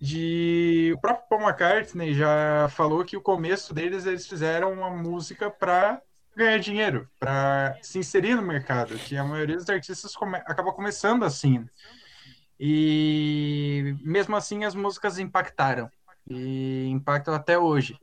de 0.00 0.92
o 0.96 1.00
próprio 1.00 1.28
Paul 1.28 1.42
McCartney 1.42 2.14
já 2.14 2.68
falou 2.70 3.04
que 3.04 3.18
o 3.18 3.20
começo 3.20 3.74
deles 3.74 4.06
eles 4.06 4.26
fizeram 4.26 4.72
uma 4.72 4.88
música 4.88 5.50
para 5.50 6.00
ganhar 6.34 6.58
dinheiro, 6.58 7.06
para 7.18 7.76
se 7.82 7.98
inserir 7.98 8.34
no 8.34 8.40
mercado, 8.40 8.96
que 8.96 9.14
a 9.14 9.22
maioria 9.22 9.56
dos 9.56 9.68
artistas 9.68 10.16
come 10.16 10.38
acaba 10.38 10.72
começando 10.72 11.22
assim. 11.22 11.68
E 12.58 13.94
mesmo 14.00 14.34
assim 14.36 14.64
as 14.64 14.74
músicas 14.74 15.18
impactaram 15.18 15.90
e 16.26 16.88
impactam 16.88 17.34
até 17.34 17.58
hoje. 17.58 17.98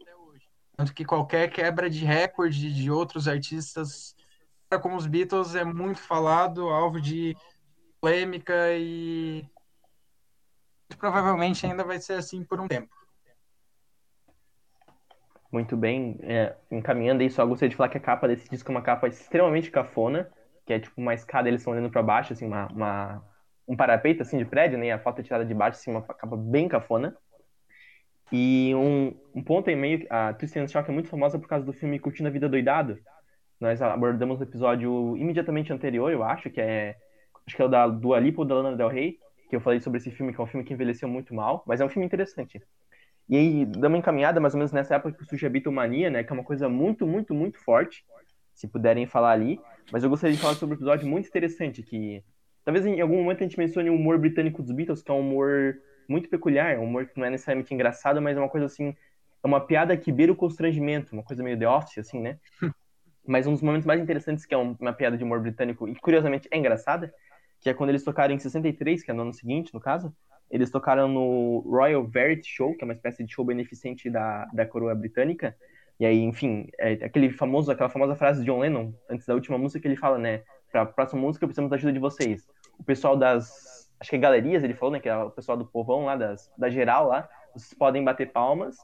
Tanto 0.76 0.94
que 0.94 1.04
qualquer 1.04 1.50
quebra 1.50 1.90
de 1.90 2.06
recorde 2.06 2.72
de 2.72 2.92
outros 2.92 3.28
artistas, 3.28 4.16
como 4.84 4.96
os 4.96 5.08
Beatles, 5.08 5.56
é 5.56 5.64
muito 5.64 6.00
falado, 6.00 6.70
alvo 6.70 7.02
de 7.02 7.36
polêmica 8.00 8.54
e 8.74 9.46
provavelmente 10.98 11.66
ainda 11.66 11.84
vai 11.84 12.00
ser 12.00 12.14
assim 12.14 12.44
por 12.44 12.60
um 12.60 12.68
tempo. 12.68 12.90
Muito 15.52 15.78
bem. 15.78 16.18
É, 16.22 16.56
encaminhando 16.72 17.22
aí, 17.22 17.30
só 17.30 17.46
gostaria 17.46 17.70
de 17.70 17.76
falar 17.76 17.90
que 17.90 17.98
a 17.98 18.02
capa 18.02 18.28
desse 18.28 18.50
disco 18.50 18.70
é 18.72 18.76
uma 18.76 18.82
capa 18.82 19.08
extremamente 19.08 19.72
cafona, 19.72 20.30
que 20.66 20.74
é 20.74 20.80
tipo 20.80 21.00
uma 21.00 21.14
escada, 21.14 21.48
eles 21.48 21.62
estão 21.62 21.74
olhando 21.74 21.90
para 21.90 22.04
baixo, 22.04 22.34
assim, 22.34 22.46
uma, 22.46 22.68
uma- 22.68 23.24
um 23.68 23.76
parapeito 23.76 24.22
assim 24.22 24.38
de 24.38 24.46
prédio, 24.46 24.78
né? 24.78 24.92
A 24.92 25.00
foto 25.00 25.20
é 25.20 25.24
tirada 25.24 25.46
de 25.46 25.54
baixo, 25.54 25.80
assim, 25.80 25.92
uma 25.92 26.02
capa 26.02 26.36
bem 26.36 26.68
cafona. 26.68 27.16
E 28.32 28.74
um, 28.76 29.18
um 29.34 29.44
ponto 29.44 29.70
aí 29.70 29.76
meio, 29.76 30.06
a 30.10 30.34
Twist 30.34 30.58
and 30.60 30.68
Shout 30.68 30.90
é 30.90 30.94
muito 30.94 31.08
famosa 31.10 31.40
por 31.40 31.48
causa 31.48 31.66
do 31.66 31.72
filme 31.74 32.00
Curtindo 32.00 32.28
a 32.28 32.32
Vida 32.32 32.50
Doidado. 32.50 33.00
Nós 33.60 33.82
abordamos 33.82 34.40
no 34.40 34.46
episódio 34.46 35.16
imediatamente 35.18 35.72
anterior, 35.72 36.12
eu 36.12 36.24
acho, 36.24 36.50
que 36.50 36.60
é 36.60 36.98
acho 37.48 37.56
que 37.56 37.62
é 37.62 37.66
o 37.66 37.70
da 37.70 37.88
Dua 37.88 38.20
Lipa 38.20 38.42
ou 38.42 38.46
da 38.46 38.56
Lana 38.56 38.76
Del 38.76 38.90
Rey, 38.90 39.18
que 39.50 39.56
eu 39.56 39.62
falei 39.62 39.80
sobre 39.80 39.98
esse 39.98 40.12
filme, 40.12 40.34
que 40.34 40.40
é 40.40 40.44
um 40.44 40.48
filme 40.48 40.66
que 40.66 40.74
envelheceu 40.74 41.08
muito 41.08 41.34
mal, 41.34 41.64
mas 41.66 41.80
é 41.80 41.86
um 41.86 41.90
filme 41.90 42.06
interessante. 42.06 42.62
E 43.30 43.36
aí, 43.38 43.66
dá 43.66 43.88
uma 43.88 43.98
encaminhada 43.98 44.40
mais 44.40 44.54
ou 44.54 44.58
menos 44.58 44.72
nessa 44.72 44.96
época 44.96 45.18
que 45.18 45.26
surge 45.26 45.46
a 45.46 45.50
Beatlemania, 45.50 46.10
né? 46.10 46.24
Que 46.24 46.32
é 46.32 46.34
uma 46.34 46.44
coisa 46.44 46.70
muito, 46.70 47.06
muito, 47.08 47.34
muito 47.34 47.60
forte, 47.60 48.06
se 48.54 48.68
puderem 48.68 49.06
falar 49.06 49.32
ali. 49.32 49.60
Mas 49.92 50.04
eu 50.04 50.10
gostaria 50.10 50.36
de 50.36 50.42
falar 50.42 50.56
sobre 50.56 50.76
um 50.76 50.78
episódio 50.78 51.08
muito 51.08 51.28
interessante, 51.28 51.82
que 51.84 52.24
talvez 52.66 52.86
em 52.86 53.00
algum 53.00 53.18
momento 53.22 53.40
a 53.40 53.44
gente 53.48 53.58
mencione 53.58 53.90
o 53.90 53.96
humor 53.96 54.18
britânico 54.18 54.62
dos 54.62 54.72
Beatles, 54.72 55.02
que 55.02 55.12
é 55.12 55.14
um 55.14 55.20
humor 55.22 55.76
muito 56.08 56.30
peculiar, 56.30 56.74
é 56.74 56.80
um 56.80 56.84
humor 56.84 57.06
que 57.06 57.18
não 57.20 57.26
é 57.26 57.30
necessariamente 57.30 57.74
engraçado, 57.74 58.22
mas 58.22 58.38
é 58.38 58.40
uma 58.40 58.50
coisa 58.50 58.66
assim, 58.66 58.90
é 59.44 59.48
uma 59.48 59.60
piada 59.60 59.96
que 59.96 60.12
beira 60.12 60.32
o 60.32 60.36
constrangimento, 60.36 61.14
uma 61.14 61.24
coisa 61.24 61.44
meio 61.44 61.58
The 61.60 61.68
Office, 61.68 61.98
assim, 62.00 62.20
né? 62.22 62.38
Mas 63.30 63.46
um 63.46 63.52
dos 63.52 63.62
momentos 63.62 63.86
mais 63.86 64.00
interessantes, 64.00 64.46
que 64.46 64.54
é 64.54 64.58
um- 64.58 64.74
uma 64.80 64.94
piada 64.94 65.18
de 65.18 65.24
humor 65.24 65.42
britânico, 65.42 65.86
e 65.86 65.94
curiosamente 65.96 66.48
é 66.50 66.58
engraçada, 66.58 67.14
que 67.60 67.70
é 67.70 67.74
quando 67.74 67.90
eles 67.90 68.04
tocaram 68.04 68.34
em 68.34 68.40
63, 68.40 69.04
que 69.04 69.12
é 69.12 69.14
no 69.14 69.24
ano 69.24 69.34
seguinte, 69.34 69.74
no 69.74 69.80
caso, 69.80 70.14
eles 70.50 70.72
tocaram 70.72 71.08
no 71.08 71.60
Royal 71.68 72.06
Verity 72.06 72.48
Show, 72.48 72.76
que 72.76 72.84
é 72.84 72.86
uma 72.86 72.94
espécie 72.94 73.24
de 73.24 73.34
show 73.34 73.44
beneficente 73.44 74.10
da, 74.10 74.46
da 74.54 74.66
coroa 74.66 74.96
britânica. 74.96 75.56
E 76.00 76.06
aí, 76.06 76.20
enfim, 76.22 76.70
é 76.80 76.94
aquele 76.94 77.30
famoso, 77.32 77.72
aquela 77.72 77.90
famosa 77.90 78.16
frase 78.16 78.40
de 78.42 78.46
John 78.46 78.60
Lennon, 78.60 78.94
antes 79.10 79.26
da 79.26 79.34
última 79.34 79.58
música, 79.58 79.82
que 79.82 79.88
ele 79.88 79.98
fala, 79.98 80.18
né? 80.18 80.44
Pra 80.72 80.86
próxima 80.86 81.22
música 81.22 81.46
precisamos 81.48 81.70
da 81.70 81.76
ajuda 81.76 81.92
de 81.92 82.00
vocês. 82.00 82.48
O 82.78 82.84
pessoal 82.84 83.18
das, 83.18 83.90
acho 84.00 84.10
que 84.10 84.16
é 84.16 84.20
galerias, 84.20 84.64
ele 84.64 84.74
falou, 84.76 84.94
né? 84.94 85.00
Que 85.00 85.10
é 85.10 85.18
o 85.18 85.32
pessoal 85.32 85.58
do 85.58 85.66
povão 85.66 86.06
lá, 86.06 86.16
das, 86.16 86.52
da 86.58 86.70
geral 86.70 87.08
lá, 87.08 87.28
vocês 87.54 87.74
podem 87.74 88.04
bater 88.04 88.32
palmas 88.32 88.78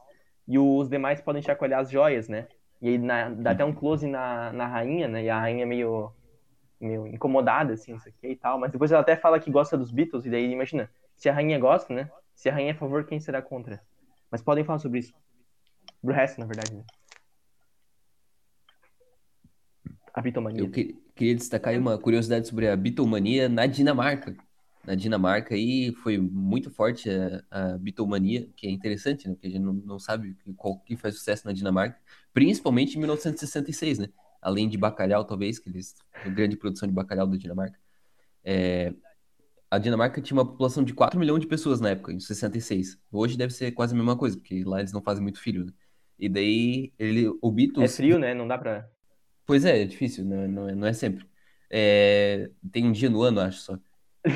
e 0.48 0.58
os 0.58 0.90
demais 0.90 1.22
podem 1.22 1.42
chacoalhar 1.42 1.80
as 1.82 1.90
joias, 1.92 2.28
né? 2.28 2.48
E 2.82 2.90
aí 2.90 2.98
na- 2.98 3.30
dá 3.30 3.52
até 3.52 3.64
um 3.64 3.74
close 3.74 4.06
na, 4.08 4.52
na 4.52 4.68
rainha, 4.68 5.08
né? 5.08 5.24
E 5.24 5.30
a 5.30 5.40
rainha 5.40 5.66
meio, 5.66 6.12
meio 6.84 7.08
incomodada, 7.08 7.74
assim, 7.74 7.96
isso 7.96 8.08
aqui 8.10 8.28
e 8.28 8.36
tal. 8.36 8.60
Mas 8.60 8.72
depois 8.72 8.92
ela 8.92 9.02
até 9.02 9.16
fala 9.16 9.40
que 9.40 9.52
gosta 9.52 9.78
dos 9.78 9.92
Beatles, 9.92 10.26
e 10.26 10.30
daí 10.30 10.52
imagina, 10.52 10.90
se 11.16 11.30
a 11.30 11.34
rainha 11.34 11.60
gosta, 11.60 11.94
né? 11.94 12.10
Se 12.36 12.50
a 12.50 12.54
rainha 12.54 12.72
é 12.72 12.74
a 12.74 12.78
favor, 12.78 13.06
quem 13.06 13.20
será 13.20 13.42
contra? 13.42 13.82
Mas 14.30 14.42
podem 14.42 14.64
falar 14.64 14.80
sobre 14.80 15.00
isso. 15.00 15.14
Sobre 16.02 16.14
o 16.14 16.18
resto, 16.18 16.40
na 16.40 16.46
verdade, 16.46 16.74
né? 16.76 16.84
A 20.14 20.22
Beatlemania. 20.22 20.62
Eu 20.62 20.70
que- 20.70 20.96
queria 21.16 21.36
destacar 21.36 21.78
uma 21.78 21.98
curiosidade 21.98 22.48
sobre 22.48 22.68
a 22.68 22.76
Beatlemania 22.76 23.50
na 23.50 23.66
Dinamarca. 23.66 24.36
Na 24.86 24.96
Dinamarca 24.96 25.56
aí 25.56 25.94
foi 26.04 26.18
muito 26.18 26.70
forte 26.70 27.10
a, 27.10 27.44
a 27.50 27.78
Beatlemania, 27.78 28.50
que 28.56 28.68
é 28.68 28.70
interessante, 28.70 29.28
né? 29.28 29.34
Porque 29.34 29.48
a 29.48 29.50
gente 29.50 29.62
não, 29.62 29.74
não 29.74 29.98
sabe 30.00 30.36
qual 30.58 30.78
que 30.80 30.98
faz 30.98 31.16
sucesso 31.16 31.48
na 31.48 31.54
Dinamarca, 31.54 31.98
principalmente 32.34 32.96
em 32.96 33.00
1966, 33.00 34.00
né? 34.00 34.10
Além 34.44 34.68
de 34.68 34.78
bacalhau, 34.78 35.24
talvez, 35.26 35.58
que 35.58 35.70
eles 35.70 35.96
grande 36.36 36.56
produção 36.58 36.88
de 36.88 36.94
bacalhau 36.94 37.26
da 37.26 37.38
Dinamarca. 37.38 37.80
É, 38.44 38.94
a 39.72 39.80
Dinamarca 39.80 40.22
tinha 40.22 40.38
uma 40.38 40.46
população 40.46 40.84
de 40.84 40.94
4 40.94 41.20
milhões 41.20 41.42
de 41.42 41.48
pessoas 41.48 41.80
na 41.82 41.90
época, 41.92 42.12
em 42.14 42.20
66. 42.20 43.00
Hoje 43.12 43.38
deve 43.38 43.54
ser 43.54 43.72
quase 43.72 43.94
a 43.94 43.98
mesma 43.98 44.16
coisa, 44.16 44.38
porque 44.38 44.64
lá 44.64 44.80
eles 44.80 44.92
não 44.92 45.02
fazem 45.02 45.24
muito 45.24 45.40
filho, 45.40 45.66
né? 45.66 45.72
E 46.20 46.30
daí 46.30 46.94
ele, 47.00 47.28
o 47.28 47.50
É 47.50 47.52
Beatles 47.52 47.96
frio, 47.96 48.20
né? 48.20 48.34
Não 48.34 48.48
dá 48.48 48.58
pra. 48.58 48.88
Pois 49.46 49.66
é, 49.66 49.82
é 49.82 49.86
difícil, 49.86 50.24
não, 50.26 50.42
é- 50.42 50.48
não, 50.48 50.70
é- 50.70 50.76
não 50.76 50.88
é 50.88 50.94
sempre. 50.94 51.26
É, 51.70 52.50
tem 52.72 52.86
um 52.86 52.92
dia 52.92 53.10
no 53.10 53.22
ano, 53.24 53.42
acho 53.42 53.60
só. 53.60 53.80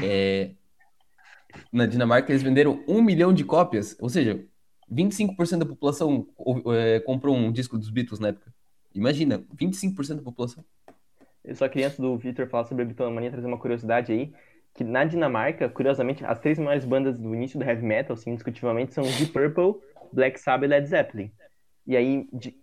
É, 0.04 0.52
na 1.72 1.86
Dinamarca, 1.86 2.32
eles 2.32 2.44
venderam 2.44 2.84
um 2.88 3.02
milhão 3.02 3.32
de 3.34 3.44
cópias, 3.44 3.96
ou 4.00 4.10
seja, 4.10 4.44
25% 4.90 5.60
da 5.60 5.66
população 5.66 6.28
é, 6.74 7.00
comprou 7.02 7.36
um 7.36 7.52
disco 7.52 7.78
dos 7.78 7.90
Beatles 7.90 8.20
na 8.20 8.30
época. 8.30 8.54
Imagina, 8.98 9.44
25% 9.54 10.18
da 10.18 10.24
população. 10.24 10.66
Eu 11.44 11.56
só 11.56 11.70
queria, 11.70 11.88
antes 11.88 12.00
do 12.00 12.18
Victor 12.18 12.48
falar 12.48 12.66
sobre 12.66 12.84
a 12.84 12.86
Beatlemania, 12.86 13.32
trazer 13.32 13.48
uma 13.48 13.60
curiosidade 13.60 14.12
aí. 14.12 14.34
Que 14.74 14.84
na 14.84 15.06
Dinamarca, 15.06 15.70
curiosamente, 15.70 16.26
as 16.26 16.40
três 16.40 16.60
maiores 16.60 16.84
bandas 16.84 17.18
do 17.18 17.34
início 17.34 17.58
do 17.58 17.66
heavy 17.66 17.84
metal, 17.84 18.16
assim, 18.16 18.32
indiscutivelmente, 18.32 18.94
são 18.94 19.04
Deep 19.04 19.32
Purple, 19.32 19.82
Black 20.12 20.40
Sabbath 20.40 20.66
e 20.66 20.68
Led 20.68 20.88
Zeppelin. 20.88 21.32
E 21.86 21.96
aí, 21.96 22.28
de- 22.34 22.56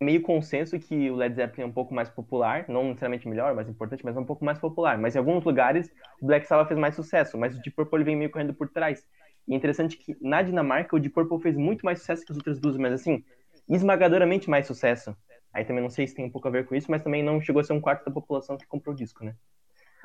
meio 0.00 0.22
consenso 0.22 0.78
que 0.78 1.10
o 1.10 1.16
Led 1.16 1.34
Zeppelin 1.34 1.64
é 1.64 1.66
um 1.66 1.72
pouco 1.72 1.92
mais 1.92 2.08
popular, 2.08 2.64
não 2.68 2.84
necessariamente 2.84 3.28
melhor, 3.28 3.54
mais 3.54 3.68
importante, 3.68 4.04
mas 4.04 4.16
é 4.16 4.20
um 4.20 4.24
pouco 4.24 4.44
mais 4.44 4.58
popular. 4.58 4.96
Mas 4.96 5.14
em 5.14 5.18
alguns 5.18 5.44
lugares, 5.44 5.90
o 6.20 6.26
Black 6.26 6.46
Sabbath 6.46 6.68
fez 6.68 6.80
mais 6.80 6.94
sucesso, 6.94 7.36
mas 7.36 7.54
o 7.54 7.60
Deep 7.60 7.72
Purple 7.76 8.02
vem 8.04 8.16
meio 8.16 8.30
correndo 8.30 8.54
por 8.54 8.68
trás. 8.68 9.04
E 9.46 9.52
é 9.52 9.56
interessante 9.56 9.96
que 9.96 10.16
na 10.20 10.40
Dinamarca, 10.42 10.96
o 10.96 11.00
Deep 11.00 11.14
Purple 11.14 11.40
fez 11.40 11.56
muito 11.56 11.84
mais 11.84 11.98
sucesso 11.98 12.24
que 12.24 12.32
as 12.32 12.38
outras 12.38 12.58
duas, 12.58 12.76
mas 12.76 12.92
assim, 12.94 13.22
esmagadoramente 13.68 14.48
mais 14.48 14.66
sucesso. 14.66 15.14
Aí 15.52 15.64
também 15.64 15.82
não 15.82 15.90
sei 15.90 16.06
se 16.06 16.14
tem 16.14 16.24
um 16.24 16.30
pouco 16.30 16.46
a 16.48 16.50
ver 16.50 16.66
com 16.66 16.74
isso, 16.74 16.90
mas 16.90 17.02
também 17.02 17.22
não 17.22 17.40
chegou 17.40 17.60
a 17.60 17.64
ser 17.64 17.72
um 17.72 17.80
quarto 17.80 18.04
da 18.04 18.10
população 18.10 18.56
que 18.56 18.66
comprou 18.66 18.94
o 18.94 18.96
disco, 18.96 19.24
né? 19.24 19.34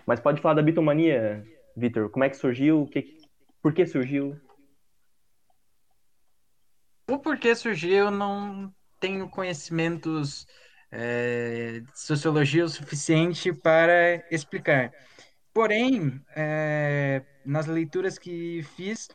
Mas 0.06 0.20
pode 0.20 0.42
falar 0.42 0.56
da 0.56 0.62
Bitomania, 0.62 1.46
Vitor. 1.76 2.10
Como 2.10 2.24
é 2.24 2.30
que 2.30 2.38
surgiu? 2.38 2.88
Que... 2.88 3.18
Por 3.62 3.74
que 3.74 3.86
surgiu? 3.86 4.40
O 7.08 7.20
porquê 7.20 7.56
surgiu, 7.56 7.92
eu 7.92 8.12
não 8.12 8.74
tenho 9.00 9.30
conhecimentos 9.30 10.48
é, 10.92 11.82
de 11.82 12.00
sociologia 12.00 12.66
o 12.66 12.70
suficiente 12.70 13.54
para 13.54 14.26
explicar. 14.32 14.92
Porém, 15.54 16.22
é, 16.36 17.24
nas 17.46 17.68
leituras 17.68 18.18
que 18.18 18.64
fiz, 18.76 19.08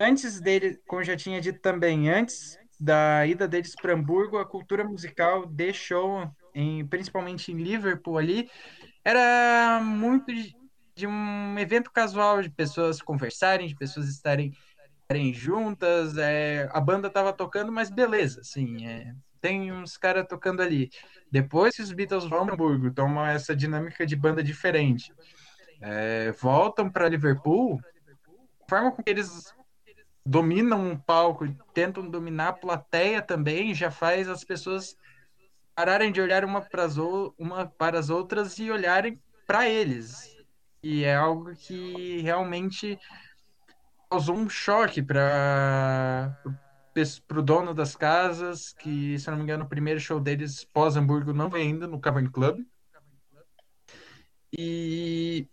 antes 0.00 0.40
dele, 0.40 0.78
como 0.86 1.04
já 1.04 1.16
tinha 1.16 1.40
dito 1.40 1.60
também, 1.60 2.08
antes 2.08 2.58
da 2.78 3.26
ida 3.26 3.46
deles 3.46 3.74
para 3.74 3.94
Hamburgo, 3.94 4.38
a 4.38 4.46
cultura 4.46 4.84
musical 4.84 5.46
deixou, 5.46 6.30
em, 6.54 6.86
principalmente 6.86 7.52
em 7.52 7.56
Liverpool 7.56 8.18
ali, 8.18 8.50
era 9.04 9.80
muito 9.82 10.32
de, 10.32 10.56
de, 10.94 11.06
um 11.06 11.58
evento 11.58 11.90
casual, 11.90 12.42
de 12.42 12.50
pessoas 12.50 13.00
conversarem, 13.00 13.68
de 13.68 13.76
pessoas 13.76 14.08
estarem, 14.08 14.52
estarem 15.02 15.32
juntas, 15.32 16.16
é, 16.16 16.68
a 16.72 16.80
banda 16.80 17.08
estava 17.08 17.32
tocando, 17.32 17.70
mas 17.70 17.90
beleza, 17.90 18.40
assim, 18.40 18.86
é, 18.86 19.14
tem 19.40 19.72
uns 19.72 19.96
caras 19.96 20.26
tocando 20.26 20.62
ali. 20.62 20.90
Depois 21.30 21.76
que 21.76 21.82
os 21.82 21.92
Beatles 21.92 22.24
vão 22.24 22.46
para 22.46 22.54
Hamburgo, 22.54 22.92
tomam 22.92 23.26
essa 23.26 23.54
dinâmica 23.54 24.06
de 24.06 24.16
banda 24.16 24.42
diferente, 24.42 25.12
é, 25.80 26.32
voltam 26.32 26.90
para 26.90 27.08
Liverpool, 27.08 27.80
a 28.62 28.68
forma 28.68 28.92
com 28.92 29.02
que 29.02 29.10
eles 29.10 29.52
dominam 30.24 30.80
um 30.80 30.96
palco 30.96 31.46
tentam 31.72 32.08
dominar 32.08 32.48
a 32.48 32.52
plateia 32.52 33.20
também, 33.20 33.74
já 33.74 33.90
faz 33.90 34.28
as 34.28 34.42
pessoas 34.42 34.96
pararem 35.74 36.12
de 36.12 36.20
olhar 36.20 36.44
uma 36.44 36.60
para 36.60 36.84
as, 36.84 36.96
uma 36.96 37.66
para 37.66 37.98
as 37.98 38.08
outras 38.08 38.58
e 38.58 38.70
olharem 38.70 39.20
para 39.46 39.68
eles. 39.68 40.34
E 40.82 41.04
é 41.04 41.14
algo 41.14 41.54
que 41.54 42.20
realmente 42.20 42.98
causou 44.08 44.36
um 44.36 44.48
choque 44.48 45.02
para 45.02 46.38
o 47.32 47.42
dono 47.42 47.74
das 47.74 47.96
casas, 47.96 48.72
que, 48.72 49.18
se 49.18 49.30
não 49.30 49.38
me 49.38 49.42
engano, 49.42 49.64
o 49.64 49.68
primeiro 49.68 49.98
show 49.98 50.20
deles 50.20 50.64
pós-Hamburgo 50.64 51.32
não 51.32 51.50
foi 51.50 51.62
ainda 51.62 51.86
no 51.86 52.00
Cavern 52.00 52.30
Club. 52.30 52.64
E 54.56 55.48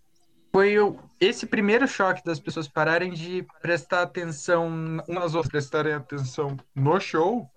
foi 0.52 0.76
esse 1.20 1.46
primeiro 1.46 1.88
choque 1.88 2.24
das 2.24 2.40
pessoas 2.40 2.68
pararem 2.68 3.12
de 3.12 3.46
prestar 3.62 4.02
atenção 4.02 4.68
umas 5.08 5.34
outras, 5.34 5.52
prestarem 5.52 5.94
atenção 5.94 6.58
no 6.76 7.00
show, 7.00 7.50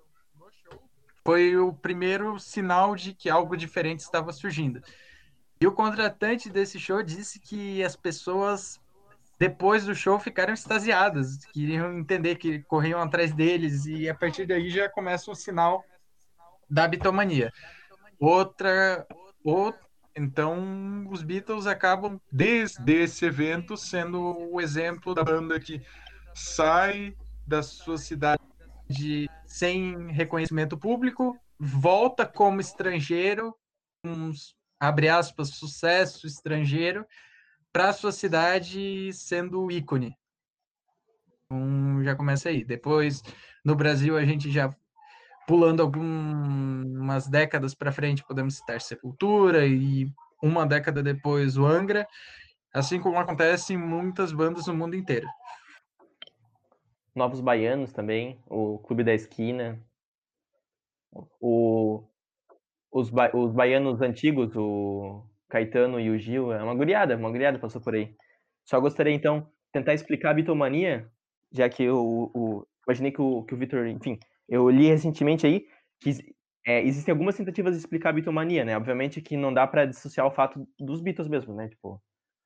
foi 1.24 1.56
o 1.56 1.72
primeiro 1.72 2.38
sinal 2.38 2.94
de 2.94 3.12
que 3.12 3.28
algo 3.28 3.56
diferente 3.56 4.00
estava 4.00 4.32
surgindo. 4.32 4.82
E 5.60 5.66
o 5.66 5.72
contratante 5.72 6.48
desse 6.48 6.78
show 6.78 7.02
disse 7.02 7.40
que 7.40 7.82
as 7.82 7.96
pessoas, 7.96 8.78
depois 9.38 9.86
do 9.86 9.94
show, 9.94 10.18
ficaram 10.20 10.52
extasiadas, 10.52 11.44
queriam 11.46 11.98
entender 11.98 12.36
que 12.36 12.62
corriam 12.64 13.00
atrás 13.00 13.32
deles, 13.32 13.86
e 13.86 14.08
a 14.08 14.14
partir 14.14 14.46
daí 14.46 14.70
já 14.70 14.88
começa 14.88 15.30
o 15.30 15.34
sinal 15.34 15.82
da 16.68 16.86
bitomania. 16.86 17.52
Outra, 18.20 19.06
outra 19.42 19.84
então, 20.16 21.06
os 21.10 21.22
Beatles 21.22 21.66
acabam, 21.66 22.20
desde 22.30 22.92
esse 22.92 23.24
evento, 23.24 23.76
sendo 23.76 24.20
o 24.52 24.60
exemplo 24.60 25.12
da 25.12 25.24
banda 25.24 25.58
que 25.58 25.82
sai 26.32 27.16
da 27.46 27.62
sua 27.62 27.98
cidade 27.98 28.40
sem 29.44 30.12
reconhecimento 30.12 30.78
público, 30.78 31.36
volta 31.58 32.24
como 32.24 32.60
estrangeiro, 32.60 33.54
um, 34.04 34.30
abre 34.78 35.08
aspas, 35.08 35.48
sucesso 35.48 36.26
estrangeiro, 36.26 37.04
para 37.72 37.88
a 37.88 37.92
sua 37.92 38.12
cidade 38.12 39.12
sendo 39.12 39.68
ícone. 39.70 40.16
Então, 41.44 42.04
já 42.04 42.14
começa 42.14 42.48
aí. 42.50 42.64
Depois, 42.64 43.20
no 43.64 43.74
Brasil, 43.74 44.16
a 44.16 44.24
gente 44.24 44.48
já 44.50 44.72
pulando 45.46 45.82
algumas 45.82 47.26
décadas 47.28 47.74
para 47.74 47.92
frente, 47.92 48.24
podemos 48.24 48.56
citar 48.56 48.80
Sepultura 48.80 49.66
e 49.66 50.06
uma 50.42 50.66
década 50.66 51.02
depois 51.02 51.56
o 51.56 51.64
Angra, 51.64 52.06
assim 52.72 53.00
como 53.00 53.18
acontece 53.18 53.74
em 53.74 53.76
muitas 53.76 54.32
bandas 54.32 54.66
no 54.66 54.74
mundo 54.74 54.96
inteiro. 54.96 55.26
Novos 57.14 57.40
Baianos 57.40 57.92
também, 57.92 58.40
o 58.46 58.78
Clube 58.78 59.04
da 59.04 59.14
Esquina, 59.14 59.80
o, 61.40 62.02
os, 62.90 63.08
ba, 63.08 63.30
os 63.32 63.52
baianos 63.52 64.02
antigos, 64.02 64.56
o 64.56 65.24
Caetano 65.48 66.00
e 66.00 66.10
o 66.10 66.18
Gil, 66.18 66.52
é 66.52 66.62
uma 66.62 66.74
guriada, 66.74 67.16
uma 67.16 67.30
guriada 67.30 67.58
passou 67.58 67.80
por 67.80 67.94
aí. 67.94 68.14
Só 68.64 68.80
gostaria, 68.80 69.14
então, 69.14 69.48
tentar 69.72 69.94
explicar 69.94 70.30
a 70.30 70.34
bitomania, 70.34 71.08
já 71.52 71.68
que 71.68 71.88
o, 71.88 72.66
imaginei 72.86 73.12
que 73.12 73.20
o, 73.20 73.42
que 73.44 73.54
o 73.54 73.56
Vitor, 73.56 73.86
enfim, 73.86 74.18
eu 74.48 74.68
li 74.68 74.88
recentemente 74.88 75.46
aí 75.46 75.66
que 76.00 76.10
é, 76.66 76.82
existem 76.82 77.12
algumas 77.12 77.36
tentativas 77.36 77.72
de 77.72 77.78
explicar 77.78 78.10
a 78.10 78.12
bitomania, 78.12 78.64
né? 78.64 78.76
Obviamente 78.76 79.20
que 79.20 79.36
não 79.36 79.52
dá 79.52 79.66
para 79.66 79.84
dissociar 79.84 80.26
o 80.26 80.30
fato 80.30 80.66
dos 80.78 81.00
Beatles 81.00 81.28
mesmo, 81.28 81.54
né? 81.54 81.68
Tipo, 81.68 82.00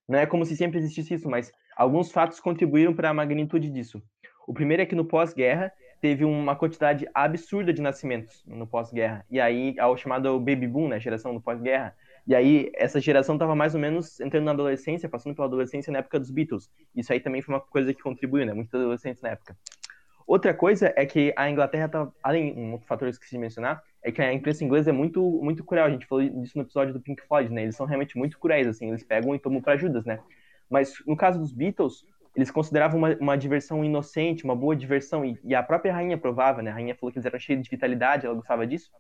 não 0.08 0.18
é 0.18 0.26
como 0.26 0.44
se 0.44 0.56
sempre 0.56 0.78
existisse 0.78 1.14
isso, 1.14 1.28
mas 1.28 1.52
alguns 1.76 2.10
fatos 2.10 2.40
contribuíram 2.40 2.94
para 2.94 3.10
a 3.10 3.14
magnitude 3.14 3.70
disso. 3.70 4.02
O 4.46 4.54
primeiro 4.54 4.82
é 4.82 4.86
que 4.86 4.94
no 4.94 5.04
pós-guerra 5.04 5.72
teve 6.00 6.24
uma 6.24 6.56
quantidade 6.56 7.06
absurda 7.12 7.72
de 7.72 7.82
nascimentos 7.82 8.44
no 8.46 8.66
pós-guerra. 8.66 9.24
E 9.30 9.40
aí, 9.40 9.74
ao 9.78 9.96
chamado 9.96 10.38
baby 10.38 10.66
boom, 10.66 10.88
né, 10.88 10.98
geração 11.00 11.34
do 11.34 11.40
pós-guerra. 11.40 11.94
E 12.26 12.34
aí, 12.34 12.70
essa 12.74 13.00
geração 13.00 13.34
estava 13.34 13.54
mais 13.54 13.74
ou 13.74 13.80
menos 13.80 14.20
entrando 14.20 14.44
na 14.44 14.52
adolescência, 14.52 15.08
passando 15.08 15.34
pela 15.34 15.46
adolescência 15.46 15.92
na 15.92 15.98
época 15.98 16.18
dos 16.18 16.30
Beatles. 16.30 16.70
Isso 16.94 17.12
aí 17.12 17.20
também 17.20 17.42
foi 17.42 17.54
uma 17.54 17.60
coisa 17.60 17.92
que 17.92 18.02
contribuiu, 18.02 18.46
né? 18.46 18.54
Muitos 18.54 18.74
adolescentes 18.74 19.22
na 19.22 19.30
época. 19.30 19.56
Outra 20.28 20.52
coisa 20.52 20.92
é 20.94 21.06
que 21.06 21.32
a 21.34 21.48
Inglaterra 21.48 21.88
tá, 21.88 22.06
além 22.22 22.52
um 22.54 22.72
outro 22.72 22.86
fator 22.86 23.06
que 23.06 23.06
eu 23.06 23.10
esqueci 23.12 23.30
de 23.30 23.38
mencionar, 23.38 23.82
é 24.02 24.12
que 24.12 24.20
a 24.20 24.30
imprensa 24.30 24.62
inglesa 24.62 24.90
é 24.90 24.92
muito 24.92 25.22
muito 25.42 25.64
cruel. 25.64 25.86
A 25.86 25.90
gente 25.90 26.04
falou 26.04 26.22
disso 26.22 26.58
no 26.58 26.64
episódio 26.64 26.92
do 26.92 27.00
Pink 27.00 27.22
Floyd, 27.26 27.50
né? 27.50 27.62
Eles 27.62 27.74
são 27.74 27.86
realmente 27.86 28.18
muito 28.18 28.38
cruéis, 28.38 28.66
assim, 28.66 28.88
eles 28.88 29.02
pegam 29.02 29.34
e 29.34 29.38
tomam 29.38 29.62
para 29.62 29.78
Judas, 29.78 30.04
né? 30.04 30.20
Mas 30.68 31.02
no 31.06 31.16
caso 31.16 31.38
dos 31.38 31.50
Beatles, 31.50 32.04
eles 32.36 32.50
consideravam 32.50 32.98
uma, 32.98 33.16
uma 33.16 33.38
diversão 33.38 33.82
inocente, 33.82 34.44
uma 34.44 34.54
boa 34.54 34.76
diversão, 34.76 35.24
e, 35.24 35.40
e, 35.42 35.54
a 35.54 35.62
própria 35.62 35.94
rainha 35.94 36.18
provava, 36.18 36.60
né? 36.60 36.70
A 36.70 36.74
rainha 36.74 36.94
falou 36.94 37.10
que 37.10 37.18
eles 37.18 37.24
eram 37.24 37.38
cheios 37.38 37.62
de 37.62 37.70
vitalidade, 37.70 38.26
ela 38.26 38.34
gostava 38.34 38.66
disso. 38.66 38.90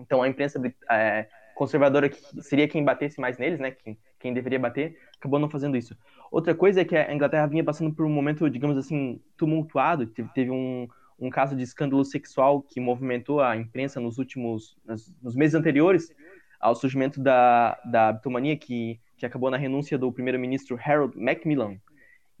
Então 0.00 0.24
a 0.24 0.28
imprensa 0.28 0.60
é, 0.90 1.28
conservadora, 1.54 2.08
que 2.08 2.18
seria 2.42 2.66
quem 2.66 2.84
batesse 2.84 3.20
mais 3.20 3.38
neles, 3.38 3.60
né? 3.60 3.70
Quem, 3.70 3.96
quem 4.18 4.34
deveria 4.34 4.58
bater, 4.58 4.98
acabou 5.16 5.38
não 5.38 5.48
fazendo 5.48 5.76
isso. 5.76 5.96
Outra 6.30 6.54
coisa 6.54 6.80
é 6.80 6.84
que 6.84 6.96
a 6.96 7.14
Inglaterra 7.14 7.46
vinha 7.46 7.64
passando 7.64 7.92
por 7.92 8.04
um 8.04 8.10
momento, 8.10 8.48
digamos 8.50 8.76
assim, 8.76 9.20
tumultuado. 9.36 10.06
Teve, 10.06 10.50
um, 10.50 10.88
um 11.18 11.30
caso 11.30 11.56
de 11.56 11.62
escândalo 11.62 12.04
sexual 12.04 12.62
que 12.62 12.80
movimentou 12.80 13.40
a 13.40 13.56
imprensa 13.56 14.00
nos 14.00 14.18
últimos, 14.18 14.76
nos, 14.84 15.14
nos 15.22 15.34
meses 15.34 15.54
anteriores 15.54 16.12
ao 16.60 16.74
surgimento 16.74 17.20
da, 17.20 17.80
da 17.84 18.12
bitomania, 18.12 18.56
que, 18.56 19.00
que 19.16 19.24
acabou 19.24 19.50
na 19.50 19.56
renúncia 19.56 19.96
do 19.96 20.12
primeiro-ministro 20.12 20.78
Harold 20.84 21.16
Macmillan. 21.16 21.78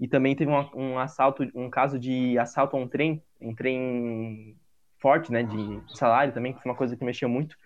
E 0.00 0.06
também 0.06 0.36
teve 0.36 0.50
um, 0.50 0.68
um, 0.74 0.98
assalto, 0.98 1.48
um 1.54 1.70
caso 1.70 1.98
de 1.98 2.38
assalto 2.38 2.76
a 2.76 2.80
um 2.80 2.86
trem, 2.86 3.22
um 3.40 3.54
trem 3.54 4.56
forte, 4.98 5.32
né, 5.32 5.42
de 5.42 5.96
salário 5.96 6.32
também, 6.32 6.52
que 6.52 6.62
foi 6.62 6.70
uma 6.70 6.76
coisa 6.76 6.96
que 6.96 7.04
mexia 7.04 7.28
muito. 7.28 7.56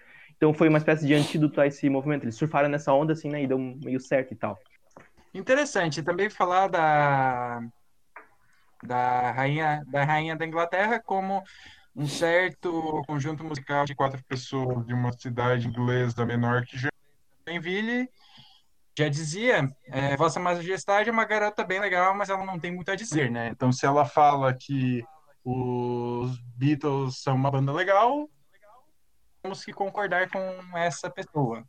Então 0.43 0.53
foi 0.53 0.69
uma 0.69 0.79
espécie 0.79 1.07
de 1.07 1.15
antídoto 1.15 1.61
a 1.61 1.69
esse 1.69 1.89
movimento. 1.89 2.25
Eles 2.25 2.35
surfaram 2.35 2.69
nessa 2.69 2.93
onda, 2.93 3.13
assim, 3.13 3.29
né, 3.29 3.45
e 3.45 3.47
deu 3.47 3.57
meio 3.57 4.01
certo 4.01 4.35
e 4.35 4.37
tal. 4.37 4.59
Interessante 5.33 6.03
também 6.03 6.29
falar 6.29 6.67
da, 6.67 7.61
da, 8.83 9.31
rainha, 9.31 9.85
da 9.87 10.03
rainha 10.03 10.35
da 10.35 10.45
Inglaterra 10.45 10.99
como 10.99 11.45
um 11.95 12.09
certo 12.09 13.05
conjunto 13.07 13.45
musical 13.45 13.85
de 13.85 13.95
quatro 13.95 14.21
pessoas 14.25 14.85
de 14.85 14.93
uma 14.93 15.13
cidade 15.13 15.69
inglesa 15.69 16.27
menor 16.27 16.65
que 16.67 16.77
Joinville 17.47 18.09
já 18.99 19.09
dizia, 19.09 19.73
é, 19.87 20.17
Vossa 20.17 20.41
Majestade 20.41 21.09
é 21.09 21.13
uma 21.13 21.25
garota 21.25 21.63
bem 21.63 21.79
legal, 21.79 22.17
mas 22.17 22.31
ela 22.31 22.45
não 22.45 22.59
tem 22.59 22.75
muito 22.75 22.91
a 22.91 22.97
dizer, 22.97 23.31
né? 23.31 23.51
Então, 23.51 23.71
se 23.71 23.87
ela 23.87 24.05
fala 24.05 24.53
que 24.53 25.05
os 25.45 26.37
Beatles 26.57 27.23
são 27.23 27.37
uma 27.37 27.51
banda 27.51 27.73
legal, 27.73 28.29
temos 29.43 29.65
que 29.65 29.73
concordar 29.73 30.31
com 30.31 30.39
essa 30.79 31.11
pessoa. 31.11 31.65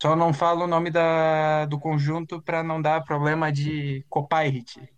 Só 0.00 0.14
não 0.14 0.32
falo 0.32 0.64
o 0.64 0.68
nome 0.68 0.90
da, 0.90 1.66
do 1.66 1.78
conjunto 1.78 2.40
para 2.40 2.62
não 2.62 2.80
dar 2.80 3.04
problema 3.04 3.50
de 3.50 4.04
copyright. 4.08 4.88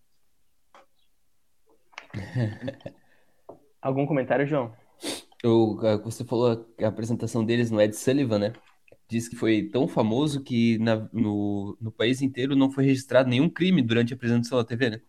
Algum 3.81 4.07
comentário, 4.07 4.47
João? 4.47 4.75
O, 5.45 5.77
você 6.03 6.25
falou 6.25 6.67
a 6.81 6.87
apresentação 6.87 7.45
deles 7.45 7.71
no 7.71 7.81
Ed 7.81 7.95
Sullivan, 7.95 8.39
né? 8.39 8.53
Diz 9.09 9.29
que 9.29 9.37
foi 9.37 9.63
tão 9.63 9.87
famoso 9.87 10.43
que 10.43 10.79
na, 10.79 11.09
no, 11.13 11.77
no 11.81 11.93
país 11.93 12.21
inteiro 12.21 12.57
não 12.57 12.71
foi 12.71 12.85
registrado 12.85 13.31
nenhum 13.31 13.49
crime 13.49 13.81
durante 13.81 14.13
a 14.13 14.17
apresentação 14.17 14.59
da 14.59 14.65
TV, 14.65 14.91
né? 14.91 15.01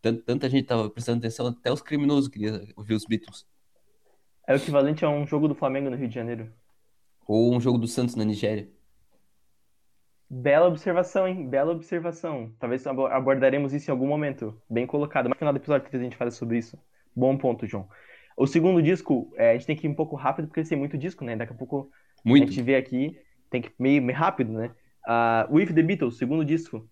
Tanta, 0.00 0.22
tanta 0.22 0.48
gente 0.48 0.62
estava 0.62 0.88
prestando 0.88 1.18
atenção, 1.18 1.48
até 1.48 1.72
os 1.72 1.82
criminosos 1.82 2.28
queriam 2.28 2.64
ouvir 2.76 2.94
os 2.94 3.04
Beatles. 3.04 3.44
É 4.46 4.52
o 4.52 4.56
equivalente 4.56 5.04
a 5.04 5.10
um 5.10 5.26
jogo 5.26 5.48
do 5.48 5.54
Flamengo 5.54 5.90
no 5.90 5.96
Rio 5.96 6.08
de 6.08 6.14
Janeiro. 6.14 6.52
Ou 7.26 7.54
um 7.54 7.60
jogo 7.60 7.78
do 7.78 7.88
Santos 7.88 8.14
na 8.14 8.24
Nigéria. 8.24 8.68
Bela 10.30 10.68
observação, 10.68 11.26
hein? 11.26 11.48
Bela 11.48 11.72
observação. 11.72 12.52
Talvez 12.58 12.86
abordaremos 12.86 13.72
isso 13.72 13.90
em 13.90 13.92
algum 13.92 14.06
momento. 14.06 14.60
Bem 14.70 14.86
colocado. 14.86 15.28
Mas 15.28 15.34
no 15.34 15.38
final 15.38 15.52
do 15.52 15.56
episódio 15.56 15.88
a 15.92 15.98
gente 15.98 16.16
fala 16.16 16.30
sobre 16.30 16.58
isso. 16.58 16.78
Bom 17.14 17.36
ponto, 17.36 17.66
João. 17.66 17.88
O 18.36 18.46
segundo 18.46 18.80
disco, 18.80 19.32
é, 19.36 19.50
a 19.50 19.52
gente 19.54 19.66
tem 19.66 19.74
que 19.74 19.86
ir 19.86 19.90
um 19.90 19.94
pouco 19.94 20.14
rápido, 20.14 20.46
porque 20.46 20.62
tem 20.62 20.78
muito 20.78 20.96
disco, 20.96 21.24
né? 21.24 21.34
Daqui 21.34 21.52
a 21.52 21.56
pouco 21.56 21.90
muito. 22.24 22.44
a 22.44 22.46
gente 22.46 22.62
vê 22.62 22.76
aqui, 22.76 23.18
tem 23.50 23.62
que 23.62 23.68
ir 23.68 24.00
meio, 24.00 24.14
rápido, 24.14 24.52
né? 24.52 24.70
Uh, 25.06 25.54
With 25.54 25.72
the 25.72 25.82
Beatles, 25.82 26.18
segundo 26.18 26.44
disco, 26.44 26.88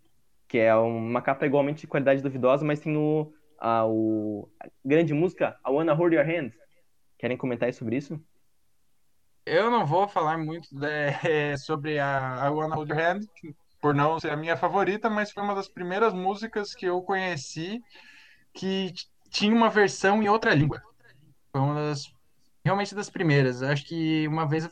que 0.49 0.59
é 0.59 0.75
uma 0.75 1.21
capa 1.21 1.45
igualmente 1.45 1.83
de 1.83 1.87
qualidade 1.87 2.23
duvidosa, 2.23 2.65
mas 2.65 2.81
tem 2.81 2.97
o, 2.97 3.33
uh, 3.61 3.87
o 3.87 4.49
a 4.59 4.69
grande 4.85 5.13
música, 5.13 5.57
I 5.67 5.71
Wanna 5.71 5.93
Hold 5.93 6.15
Your 6.15 6.25
Hand. 6.25 6.53
Querem 7.25 7.39
comentar 7.39 7.73
sobre 7.73 7.97
isso? 7.97 8.23
Eu 9.47 9.71
não 9.71 9.87
vou 9.87 10.07
falar 10.07 10.37
muito 10.37 10.69
de, 10.71 10.87
sobre 11.57 11.99
a 11.99 12.45
I 12.45 12.51
Wanna 12.51 12.75
Hold 12.75 12.91
Hand, 12.91 13.21
por 13.81 13.95
não 13.95 14.21
ser 14.21 14.31
a 14.31 14.37
minha 14.37 14.59
favorita, 14.59 15.09
mas 15.09 15.33
foi 15.33 15.43
uma 15.43 15.55
das 15.55 15.67
primeiras 15.67 16.13
músicas 16.13 16.75
que 16.75 16.85
eu 16.85 17.01
conheci 17.01 17.81
que 18.53 18.93
tinha 19.31 19.55
uma 19.57 19.71
versão 19.71 20.23
em 20.23 20.29
outra 20.29 20.53
língua. 20.55 20.83
Foi 21.51 21.63
uma 21.63 21.75
das, 21.75 22.13
realmente 22.63 22.95
das 22.95 23.09
primeiras. 23.09 23.63
Acho 23.63 23.87
que 23.87 24.29
uma 24.29 24.47
vez 24.47 24.65
eu 24.65 24.71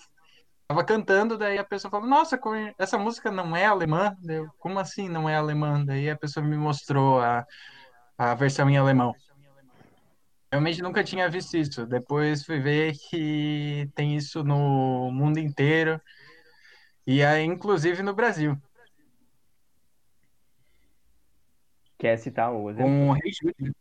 estava 0.60 0.84
cantando, 0.84 1.38
daí 1.38 1.56
a 1.56 1.64
pessoa 1.64 1.90
falou, 1.90 2.06
nossa, 2.06 2.38
essa 2.76 2.98
música 2.98 3.30
não 3.30 3.56
é 3.56 3.64
alemã? 3.64 4.14
Eu, 4.28 4.50
Como 4.58 4.78
assim 4.78 5.08
não 5.08 5.26
é 5.26 5.36
alemã? 5.36 5.82
Daí 5.82 6.10
a 6.10 6.18
pessoa 6.18 6.44
me 6.44 6.58
mostrou 6.58 7.18
a, 7.18 7.46
a 8.18 8.34
versão 8.34 8.68
em 8.68 8.76
alemão. 8.76 9.14
Realmente 10.52 10.82
nunca 10.82 11.02
tinha 11.02 11.30
visto 11.30 11.56
isso. 11.56 11.86
Depois 11.86 12.44
fui 12.44 12.60
ver 12.60 12.92
que 13.08 13.88
tem 13.94 14.14
isso 14.14 14.44
no 14.44 15.10
mundo 15.10 15.38
inteiro 15.38 15.98
e 17.06 17.24
aí, 17.24 17.42
inclusive 17.42 18.02
no 18.02 18.12
Brasil. 18.12 18.54
Quer 21.98 22.18
citar 22.18 22.52
o 22.52 22.68
exemplo? 22.68 23.16
Jude. 23.42 23.72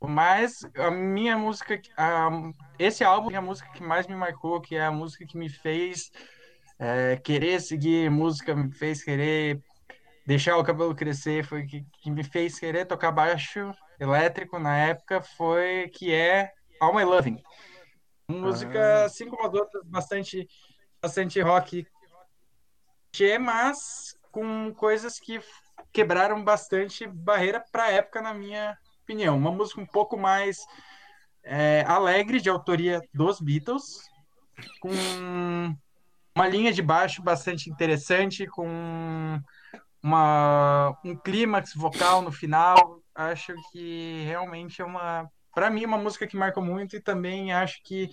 Mas 0.00 0.60
a 0.76 0.92
minha 0.92 1.36
música, 1.36 1.80
a, 1.96 2.30
esse 2.78 3.02
álbum 3.02 3.32
é 3.32 3.36
a 3.36 3.42
música 3.42 3.68
que 3.72 3.82
mais 3.82 4.06
me 4.06 4.14
marcou, 4.14 4.60
que 4.60 4.76
é 4.76 4.84
a 4.84 4.92
música 4.92 5.26
que 5.26 5.36
me 5.36 5.48
fez 5.48 6.12
é, 6.78 7.16
querer 7.16 7.60
seguir 7.60 8.10
música, 8.12 8.54
me 8.54 8.70
fez 8.70 9.02
querer 9.02 9.60
deixar 10.24 10.56
o 10.56 10.62
cabelo 10.62 10.94
crescer, 10.94 11.44
foi 11.44 11.66
que, 11.66 11.84
que 12.00 12.10
me 12.12 12.22
fez 12.22 12.60
querer 12.60 12.84
tocar 12.84 13.10
baixo 13.10 13.74
elétrico 13.98 14.58
na 14.58 14.76
época, 14.76 15.22
foi 15.22 15.88
que 15.88 16.12
é 16.12 16.52
All 16.80 16.94
My 16.94 17.04
Loving. 17.04 17.42
Música, 18.28 19.02
ah. 19.02 19.04
assim 19.04 19.28
como 19.28 19.46
as 19.46 19.54
outras, 19.54 19.82
bastante, 19.84 20.48
bastante 21.00 21.40
rock, 21.40 21.86
mas 23.40 24.18
com 24.30 24.74
coisas 24.74 25.18
que 25.18 25.40
quebraram 25.92 26.44
bastante 26.44 27.06
barreira 27.06 27.64
para 27.72 27.84
a 27.84 27.90
época, 27.90 28.20
na 28.20 28.34
minha 28.34 28.76
opinião. 29.02 29.36
Uma 29.36 29.50
música 29.50 29.80
um 29.80 29.86
pouco 29.86 30.18
mais 30.18 30.58
é, 31.42 31.84
alegre, 31.86 32.40
de 32.40 32.50
autoria 32.50 33.00
dos 33.14 33.40
Beatles, 33.40 33.84
com 34.80 34.90
uma 36.34 36.48
linha 36.48 36.72
de 36.72 36.82
baixo 36.82 37.22
bastante 37.22 37.70
interessante, 37.70 38.46
com 38.46 39.40
uma, 40.02 40.94
um 41.04 41.16
clímax 41.16 41.72
vocal 41.74 42.20
no 42.20 42.30
final. 42.30 42.95
Acho 43.16 43.54
que 43.72 44.22
realmente 44.26 44.82
é 44.82 44.84
uma, 44.84 45.30
para 45.54 45.70
mim, 45.70 45.86
uma 45.86 45.96
música 45.96 46.26
que 46.26 46.36
marca 46.36 46.60
muito 46.60 46.96
e 46.96 47.00
também 47.00 47.52
acho 47.52 47.82
que 47.82 48.10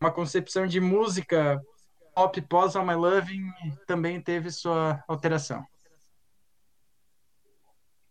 uma 0.00 0.12
concepção 0.12 0.66
de 0.66 0.80
música 0.80 1.60
pop 2.14 2.40
pós 2.42 2.76
All 2.76 2.86
My 2.86 2.94
Loving 2.94 3.42
também 3.86 4.20
teve 4.20 4.50
sua 4.50 5.02
alteração. 5.08 5.66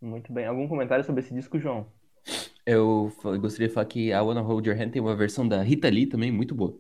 Muito 0.02 0.32
bem. 0.34 0.46
Algum 0.46 0.68
comentário 0.68 1.04
sobre 1.06 1.22
esse 1.22 1.34
disco, 1.34 1.58
João? 1.58 1.92
Eu 2.66 3.12
gostaria 3.40 3.68
de 3.68 3.74
falar 3.74 3.86
que 3.86 4.12
a 4.12 4.22
Wanna 4.22 4.42
Hold 4.42 4.68
Your 4.68 4.80
Hand 4.80 4.90
tem 4.90 5.02
uma 5.02 5.16
versão 5.16 5.48
da 5.48 5.62
Rita 5.64 5.90
Lee 5.90 6.06
também 6.06 6.32
muito 6.32 6.54
boa. 6.54 6.78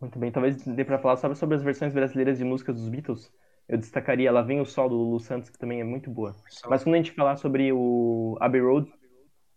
Muito 0.00 0.18
bem, 0.18 0.30
talvez 0.30 0.62
dê 0.62 0.84
para 0.84 0.98
falar 0.98 1.16
sobre, 1.16 1.36
sobre 1.36 1.56
as 1.56 1.62
versões 1.62 1.94
brasileiras 1.94 2.36
de 2.36 2.44
músicas 2.44 2.76
dos 2.76 2.88
Beatles. 2.88 3.32
Eu 3.68 3.78
destacaria 3.78 4.28
Ela 4.28 4.42
Vem 4.42 4.60
o 4.60 4.64
Sol 4.66 4.88
do 4.88 4.96
Lulu 4.96 5.20
Santos, 5.20 5.50
que 5.50 5.58
também 5.58 5.80
é 5.80 5.84
muito 5.84 6.10
boa. 6.10 6.34
Mas 6.68 6.84
quando 6.84 6.94
a 6.94 6.98
gente 6.98 7.12
falar 7.12 7.36
sobre 7.36 7.72
o 7.72 8.36
Abbey 8.40 8.60
Road, 8.60 8.92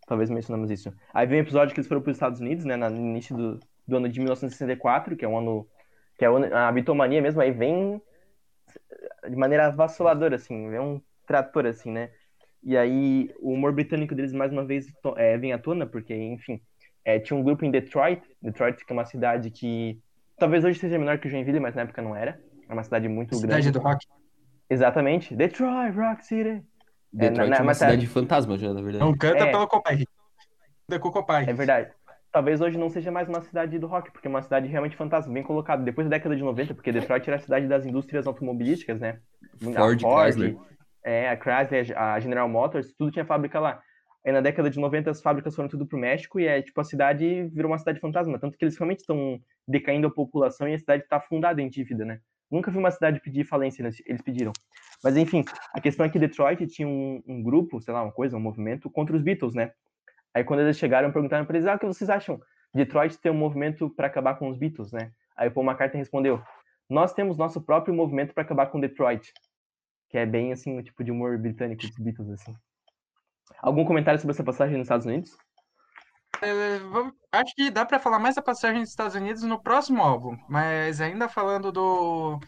talvez 0.07 0.29
mencionamos 0.29 0.71
isso. 0.71 0.91
Aí 1.13 1.27
vem 1.27 1.39
o 1.39 1.43
episódio 1.43 1.73
que 1.73 1.79
eles 1.79 1.87
foram 1.87 2.01
para 2.01 2.09
os 2.11 2.17
Estados 2.17 2.39
Unidos, 2.39 2.65
né, 2.65 2.75
no 2.75 2.95
início 2.95 3.37
do, 3.37 3.59
do 3.87 3.97
ano 3.97 4.09
de 4.09 4.19
1964, 4.19 5.15
que 5.15 5.23
é 5.23 5.27
um 5.27 5.37
ano 5.37 5.67
que 6.17 6.25
é 6.25 6.27
a 6.27 6.71
bitomania 6.71 7.21
mesmo, 7.21 7.39
aí 7.39 7.51
vem 7.51 8.01
de 9.27 9.35
maneira 9.35 9.67
avassaladora, 9.67 10.35
assim, 10.35 10.73
é 10.73 10.81
um 10.81 11.01
trator, 11.25 11.65
assim, 11.65 11.91
né? 11.91 12.11
E 12.61 12.75
aí 12.75 13.33
o 13.39 13.53
humor 13.53 13.71
britânico 13.71 14.13
deles 14.13 14.33
mais 14.33 14.51
uma 14.51 14.65
vez 14.65 14.91
é, 15.15 15.37
vem 15.37 15.53
à 15.53 15.57
tona, 15.57 15.85
porque, 15.85 16.13
enfim, 16.13 16.61
é, 17.05 17.19
tinha 17.19 17.37
um 17.37 17.43
grupo 17.43 17.63
em 17.63 17.71
Detroit, 17.71 18.21
Detroit 18.41 18.85
que 18.85 18.91
é 18.91 18.93
uma 18.93 19.05
cidade 19.05 19.49
que 19.49 20.01
talvez 20.37 20.65
hoje 20.65 20.79
seja 20.79 20.97
menor 20.97 21.19
que 21.19 21.29
Joinville, 21.29 21.59
mas 21.59 21.75
na 21.75 21.83
época 21.83 22.01
não 22.01 22.15
era. 22.15 22.39
É 22.69 22.73
uma 22.73 22.83
cidade 22.83 23.09
muito 23.09 23.35
cidade 23.35 23.47
grande. 23.47 23.63
Cidade 23.63 23.79
do 23.79 23.83
rock. 23.83 24.05
Exatamente. 24.69 25.35
Detroit, 25.35 25.95
Rock 25.95 26.25
City. 26.25 26.63
Detroit 27.11 27.47
é, 27.47 27.49
na, 27.49 27.49
na, 27.49 27.57
é 27.57 27.61
uma 27.61 27.73
cidade 27.73 28.05
fantasma 28.07 28.57
já, 28.57 28.71
na 28.71 28.81
verdade. 28.81 29.03
Não 29.03 29.17
canta 29.17 29.45
é, 29.45 29.51
pelo 29.51 29.67
Copai. 29.67 30.03
Da 30.87 30.99
Copai. 30.99 31.45
É 31.49 31.53
verdade. 31.53 31.91
Talvez 32.31 32.61
hoje 32.61 32.77
não 32.77 32.89
seja 32.89 33.11
mais 33.11 33.27
uma 33.27 33.41
cidade 33.41 33.79
do 33.79 33.87
rock, 33.87 34.11
porque 34.11 34.27
é 34.27 34.29
uma 34.29 34.43
cidade 34.43 34.67
realmente 34.67 34.95
fantasma, 34.95 35.33
bem 35.33 35.41
colocado. 35.41 35.83
Depois 35.83 36.07
da 36.07 36.15
década 36.15 36.35
de 36.35 36.43
90, 36.43 36.75
porque 36.75 36.91
Detroit 36.91 37.27
era 37.27 37.37
a 37.37 37.39
cidade 37.39 37.67
das 37.67 37.87
indústrias 37.87 38.27
automobilísticas, 38.27 38.99
né? 38.99 39.19
Ford, 39.59 39.99
Ford 39.99 40.33
Chrysler. 40.33 40.55
É, 41.03 41.29
a 41.29 41.35
Chrysler, 41.35 41.97
a 41.97 42.19
General 42.19 42.47
Motors, 42.47 42.93
tudo 42.93 43.11
tinha 43.11 43.25
fábrica 43.25 43.59
lá. 43.59 43.81
Aí 44.23 44.31
na 44.31 44.41
década 44.41 44.69
de 44.69 44.79
90 44.79 45.09
as 45.09 45.21
fábricas 45.21 45.55
foram 45.55 45.69
tudo 45.69 45.87
pro 45.87 45.97
México 45.97 46.39
e 46.39 46.45
é 46.45 46.61
tipo 46.61 46.79
a 46.79 46.83
cidade 46.83 47.45
virou 47.53 47.71
uma 47.71 47.77
cidade 47.77 47.99
fantasma, 47.99 48.37
tanto 48.37 48.57
que 48.57 48.65
eles 48.65 48.77
realmente 48.77 48.99
estão 48.99 49.39
decaindo 49.67 50.07
a 50.07 50.11
população 50.11 50.67
e 50.67 50.73
a 50.73 50.77
cidade 50.77 51.03
está 51.03 51.17
afundada 51.17 51.61
em 51.61 51.69
dívida, 51.69 52.03
né? 52.03 52.19
Nunca 52.49 52.71
vi 52.71 52.77
uma 52.77 52.91
cidade 52.91 53.19
pedir 53.19 53.45
falência, 53.45 53.81
eles 54.05 54.21
pediram. 54.21 54.51
Mas 55.03 55.15
enfim, 55.15 55.43
a 55.73 55.79
questão 55.79 56.05
é 56.05 56.09
que 56.09 56.19
Detroit 56.19 56.65
tinha 56.67 56.87
um, 56.87 57.21
um 57.27 57.43
grupo, 57.43 57.81
sei 57.81 57.93
lá, 57.93 58.03
uma 58.03 58.11
coisa, 58.11 58.35
um 58.35 58.39
movimento 58.39 58.89
contra 58.89 59.15
os 59.15 59.21
Beatles, 59.21 59.53
né? 59.53 59.71
Aí 60.33 60.43
quando 60.43 60.61
eles 60.61 60.77
chegaram, 60.77 61.11
perguntaram 61.11 61.45
para 61.45 61.57
eles: 61.57 61.67
"Ah, 61.67 61.75
o 61.75 61.79
que 61.79 61.85
vocês 61.85 62.09
acham? 62.09 62.39
Detroit 62.73 63.17
tem 63.17 63.31
um 63.31 63.35
movimento 63.35 63.89
para 63.89 64.07
acabar 64.07 64.35
com 64.35 64.49
os 64.49 64.57
Beatles, 64.57 64.91
né?" 64.91 65.11
Aí 65.37 65.49
Paul 65.49 65.65
McCartney 65.65 65.99
respondeu: 65.99 66.41
"Nós 66.89 67.13
temos 67.13 67.37
nosso 67.37 67.61
próprio 67.61 67.93
movimento 67.93 68.33
para 68.33 68.43
acabar 68.43 68.67
com 68.67 68.79
Detroit." 68.79 69.31
que 70.09 70.17
é 70.17 70.25
bem 70.25 70.51
assim 70.51 70.77
o 70.77 70.83
tipo 70.83 71.03
de 71.03 71.11
humor 71.11 71.37
britânico 71.37 71.87
dos 71.87 71.97
Beatles 71.97 72.29
assim. 72.31 72.55
Algum 73.61 73.85
comentário 73.85 74.19
sobre 74.19 74.33
essa 74.33 74.43
passagem 74.43 74.77
nos 74.77 74.85
Estados 74.85 75.05
Unidos? 75.05 75.37
É, 76.41 76.79
acho 77.31 77.53
que 77.55 77.69
dá 77.69 77.85
para 77.85 77.99
falar 77.99 78.19
mais 78.19 78.35
da 78.35 78.41
passagem 78.41 78.81
dos 78.81 78.89
Estados 78.89 79.15
Unidos 79.15 79.43
no 79.43 79.61
próximo 79.61 80.01
álbum, 80.01 80.37
mas 80.47 81.01
ainda 81.01 81.27
falando 81.27 81.71
do 81.71 82.39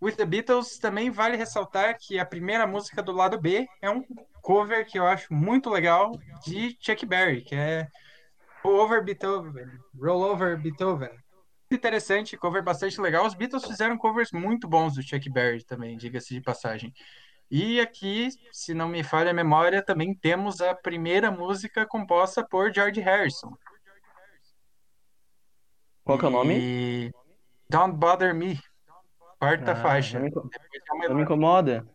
With 0.00 0.16
the 0.16 0.24
Beatles, 0.24 0.78
também 0.78 1.10
vale 1.10 1.36
ressaltar 1.36 1.96
que 1.98 2.18
a 2.18 2.24
primeira 2.24 2.66
música 2.66 3.02
do 3.02 3.12
lado 3.12 3.38
B 3.38 3.66
é 3.82 3.90
um 3.90 4.02
cover 4.40 4.86
que 4.86 4.98
eu 4.98 5.06
acho 5.06 5.32
muito 5.32 5.68
legal 5.68 6.12
de 6.44 6.76
Chuck 6.80 7.04
Berry, 7.04 7.42
que 7.42 7.54
é 7.54 7.88
Over 8.64 9.04
Beethoven. 9.04 9.66
Roll 10.00 10.22
Over 10.22 10.60
Beethoven 10.60 11.10
interessante, 11.70 12.36
cover 12.36 12.62
bastante 12.62 13.00
legal. 13.00 13.26
Os 13.26 13.34
Beatles 13.34 13.64
fizeram 13.64 13.98
covers 13.98 14.30
muito 14.32 14.68
bons 14.68 14.94
do 14.94 15.02
Chuck 15.02 15.28
Berry 15.30 15.64
também, 15.64 15.96
diga-se 15.96 16.34
de 16.34 16.40
passagem. 16.40 16.92
E 17.50 17.80
aqui, 17.80 18.30
se 18.52 18.74
não 18.74 18.88
me 18.88 19.04
falha 19.04 19.30
a 19.30 19.34
memória, 19.34 19.82
também 19.82 20.14
temos 20.14 20.60
a 20.60 20.74
primeira 20.74 21.30
música 21.30 21.86
composta 21.86 22.44
por 22.44 22.74
George 22.74 23.00
Harrison. 23.00 23.56
Qual 26.04 26.18
que 26.18 26.24
é 26.24 26.28
o 26.28 26.30
nome? 26.30 27.12
Don't 27.68 27.96
Bother 27.96 28.34
Me. 28.34 28.60
Quarta 29.38 29.72
ah, 29.72 29.76
faixa. 29.76 30.18
Não 30.18 30.26
me, 30.26 31.08
não 31.08 31.14
me 31.16 31.22
incomoda. 31.22 31.86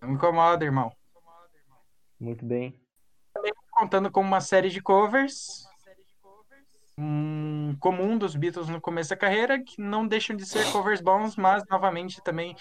Não 0.00 0.08
me 0.08 0.14
incomoda, 0.14 0.64
irmão. 0.64 0.92
Muito 2.18 2.44
bem. 2.44 2.78
Também 3.32 3.52
contando 3.70 4.10
com 4.10 4.20
uma 4.20 4.40
série 4.40 4.70
de 4.70 4.80
covers 4.80 5.68
um 6.98 7.76
comum 7.78 8.18
dos 8.18 8.34
Beatles 8.34 8.68
no 8.68 8.80
começo 8.80 9.10
da 9.10 9.16
carreira, 9.16 9.62
que 9.62 9.80
não 9.80 10.06
deixam 10.06 10.34
de 10.34 10.44
ser 10.44 10.70
covers 10.72 11.00
bons, 11.00 11.36
mas 11.36 11.62
novamente 11.70 12.20
também 12.22 12.56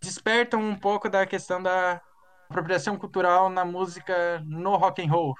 despertam 0.00 0.60
um 0.60 0.76
pouco 0.76 1.08
da 1.08 1.26
questão 1.26 1.62
da 1.62 2.00
apropriação 2.48 2.96
cultural 2.96 3.50
na 3.50 3.64
música 3.64 4.40
no 4.46 4.76
rock 4.76 5.02
and 5.02 5.10
roll. 5.10 5.34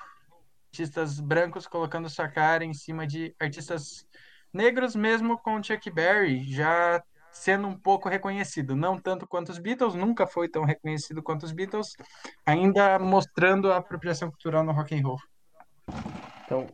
Artistas 0.72 1.18
brancos 1.18 1.66
colocando 1.66 2.11
sua 2.11 2.28
cara 2.28 2.64
em 2.64 2.74
cima 2.74 3.06
de 3.06 3.34
artistas 3.40 4.06
negros, 4.52 4.94
mesmo 4.94 5.38
com 5.38 5.62
Chuck 5.62 5.90
Berry 5.90 6.44
já 6.44 7.02
sendo 7.30 7.68
um 7.68 7.78
pouco 7.78 8.09
reconhecido, 8.09 8.74
não 8.74 8.98
tanto 8.98 9.26
quanto 9.26 9.50
os 9.50 9.59
Beatles, 9.59 9.94
nunca 9.94 10.26
foi 10.26 10.48
tão 10.48 10.64
reconhecido 10.64 11.22
quanto 11.22 11.44
os 11.44 11.52
Beatles, 11.52 11.94
ainda 12.44 12.98
mostrando 12.98 13.70
a 13.70 13.76
apropriação 13.76 14.30
cultural 14.30 14.64
no 14.64 14.72
rock 14.72 14.94
and 14.94 15.02
roll. 15.06 15.18
Então, 16.44 16.66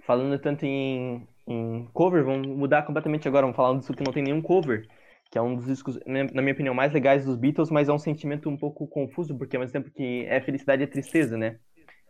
falando 0.00 0.38
tanto 0.38 0.64
em, 0.64 1.26
em 1.46 1.88
cover, 1.92 2.24
vamos 2.24 2.46
mudar 2.48 2.82
completamente 2.82 3.28
agora, 3.28 3.42
vamos 3.42 3.56
falar 3.56 3.78
disso 3.78 3.92
que 3.92 4.04
não 4.04 4.12
tem 4.12 4.22
nenhum 4.22 4.42
cover, 4.42 4.88
que 5.30 5.38
é 5.38 5.42
um 5.42 5.54
dos 5.54 5.66
discos, 5.66 5.98
na 6.06 6.40
minha 6.42 6.52
opinião, 6.52 6.74
mais 6.74 6.92
legais 6.92 7.24
dos 7.24 7.36
Beatles, 7.36 7.70
mas 7.70 7.88
é 7.88 7.92
um 7.92 7.98
sentimento 7.98 8.48
um 8.48 8.56
pouco 8.56 8.86
confuso, 8.86 9.36
porque 9.36 9.56
ao 9.56 9.60
mesmo 9.60 9.72
tempo 9.72 9.90
que 9.90 10.24
é 10.26 10.40
felicidade 10.40 10.82
e 10.82 10.84
é 10.84 10.86
tristeza, 10.86 11.36
né? 11.36 11.58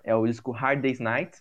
É 0.05 0.14
o 0.14 0.27
disco 0.27 0.53
Hard 0.53 0.81
Day's 0.81 1.01
Night, 1.01 1.39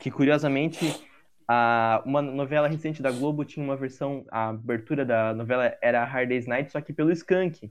que 0.00 0.10
curiosamente 0.10 1.06
a, 1.46 2.02
uma 2.06 2.22
novela 2.22 2.66
recente 2.66 3.02
da 3.02 3.10
Globo 3.10 3.44
tinha 3.44 3.64
uma 3.64 3.76
versão, 3.76 4.24
a 4.30 4.48
abertura 4.48 5.04
da 5.04 5.34
novela 5.34 5.76
era 5.82 6.04
Hard 6.04 6.28
Day's 6.28 6.46
Night, 6.46 6.72
só 6.72 6.80
que 6.80 6.92
pelo 6.92 7.12
Skank. 7.12 7.70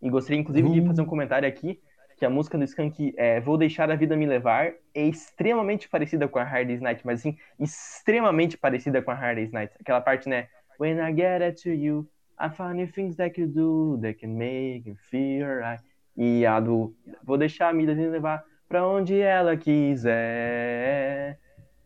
E 0.00 0.10
gostaria 0.10 0.40
inclusive 0.40 0.70
de 0.70 0.86
fazer 0.86 1.02
um 1.02 1.06
comentário 1.06 1.46
aqui, 1.46 1.80
que 2.16 2.24
a 2.24 2.30
música 2.30 2.56
do 2.56 2.64
Skank 2.64 3.14
é 3.16 3.40
Vou 3.40 3.56
Deixar 3.56 3.90
a 3.90 3.96
Vida 3.96 4.16
Me 4.16 4.26
Levar 4.26 4.72
é 4.94 5.06
extremamente 5.06 5.88
parecida 5.88 6.26
com 6.26 6.38
a 6.38 6.44
Hard 6.44 6.66
Day's 6.66 6.80
Night, 6.80 7.04
mas 7.04 7.20
assim, 7.20 7.36
extremamente 7.60 8.56
parecida 8.56 9.02
com 9.02 9.10
a 9.10 9.14
Hard 9.14 9.36
Day's 9.36 9.52
Night. 9.52 9.74
Aquela 9.78 10.00
parte, 10.00 10.28
né? 10.28 10.48
When 10.80 10.98
I 10.98 11.14
get 11.14 11.42
it 11.42 11.62
to 11.62 11.70
you, 11.70 12.08
I 12.40 12.48
find 12.50 12.92
things 12.92 13.16
that 13.16 13.38
you 13.38 13.48
do 13.48 13.98
that 14.00 14.20
can 14.20 14.36
make 14.36 14.88
you 14.88 14.96
feel 15.10 15.46
right. 15.46 15.82
E 16.16 16.46
a 16.46 16.60
do 16.60 16.94
Vou 17.24 17.36
Deixar 17.36 17.70
a 17.70 17.72
Vida 17.72 17.94
Me 17.94 18.08
Levar 18.08 18.44
pra 18.68 18.86
onde 18.86 19.20
ela 19.20 19.56
quiser. 19.56 21.38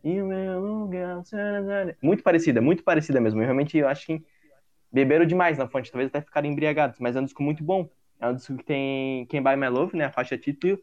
E 0.03 0.21
o 0.21 0.25
meu 0.25 0.59
lugar. 0.59 1.23
Muito 2.01 2.21
parecida, 2.21 2.61
muito 2.61 2.83
parecida 2.83 3.19
mesmo. 3.19 3.41
Eu 3.41 3.45
realmente 3.45 3.77
eu 3.77 3.87
acho 3.87 4.05
que 4.05 4.23
beberam 4.91 5.25
demais 5.25 5.57
na 5.57 5.67
fonte, 5.67 5.91
talvez 5.91 6.09
até 6.09 6.21
ficaram 6.21 6.47
embriagados, 6.47 6.99
mas 6.99 7.15
é 7.15 7.19
um 7.19 7.25
disco 7.25 7.41
muito 7.41 7.63
bom. 7.63 7.89
É 8.19 8.27
um 8.27 8.35
disco 8.35 8.55
que 8.55 8.63
tem 8.63 9.25
Quem 9.25 9.41
Buy 9.41 9.55
My 9.55 9.69
Love, 9.69 9.97
né? 9.97 10.05
A 10.05 10.11
faixa 10.11 10.37
título. 10.37 10.79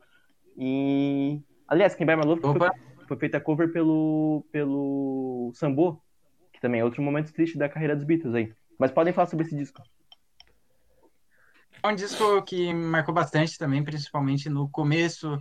E. 0.56 1.40
Aliás, 1.68 1.94
Quem 1.94 2.06
Buy 2.06 2.16
My 2.16 2.24
Love 2.24 2.40
foi, 2.42 2.58
foi, 3.06 3.16
feita 3.18 3.40
cover 3.40 3.72
pelo, 3.72 4.44
pelo 4.50 5.52
Sambo, 5.54 6.02
que 6.52 6.60
também 6.60 6.80
é 6.80 6.84
outro 6.84 7.02
momento 7.02 7.32
triste 7.32 7.56
da 7.56 7.68
carreira 7.68 7.94
dos 7.94 8.04
Beatles 8.04 8.34
aí. 8.34 8.52
Mas 8.80 8.90
podem 8.90 9.12
falar 9.12 9.26
sobre 9.26 9.44
esse 9.44 9.54
disco. 9.54 9.82
É 11.82 11.86
um 11.86 11.94
disco 11.94 12.42
que 12.42 12.72
marcou 12.72 13.14
bastante 13.14 13.58
também, 13.58 13.84
principalmente 13.84 14.48
no 14.48 14.70
começo, 14.70 15.38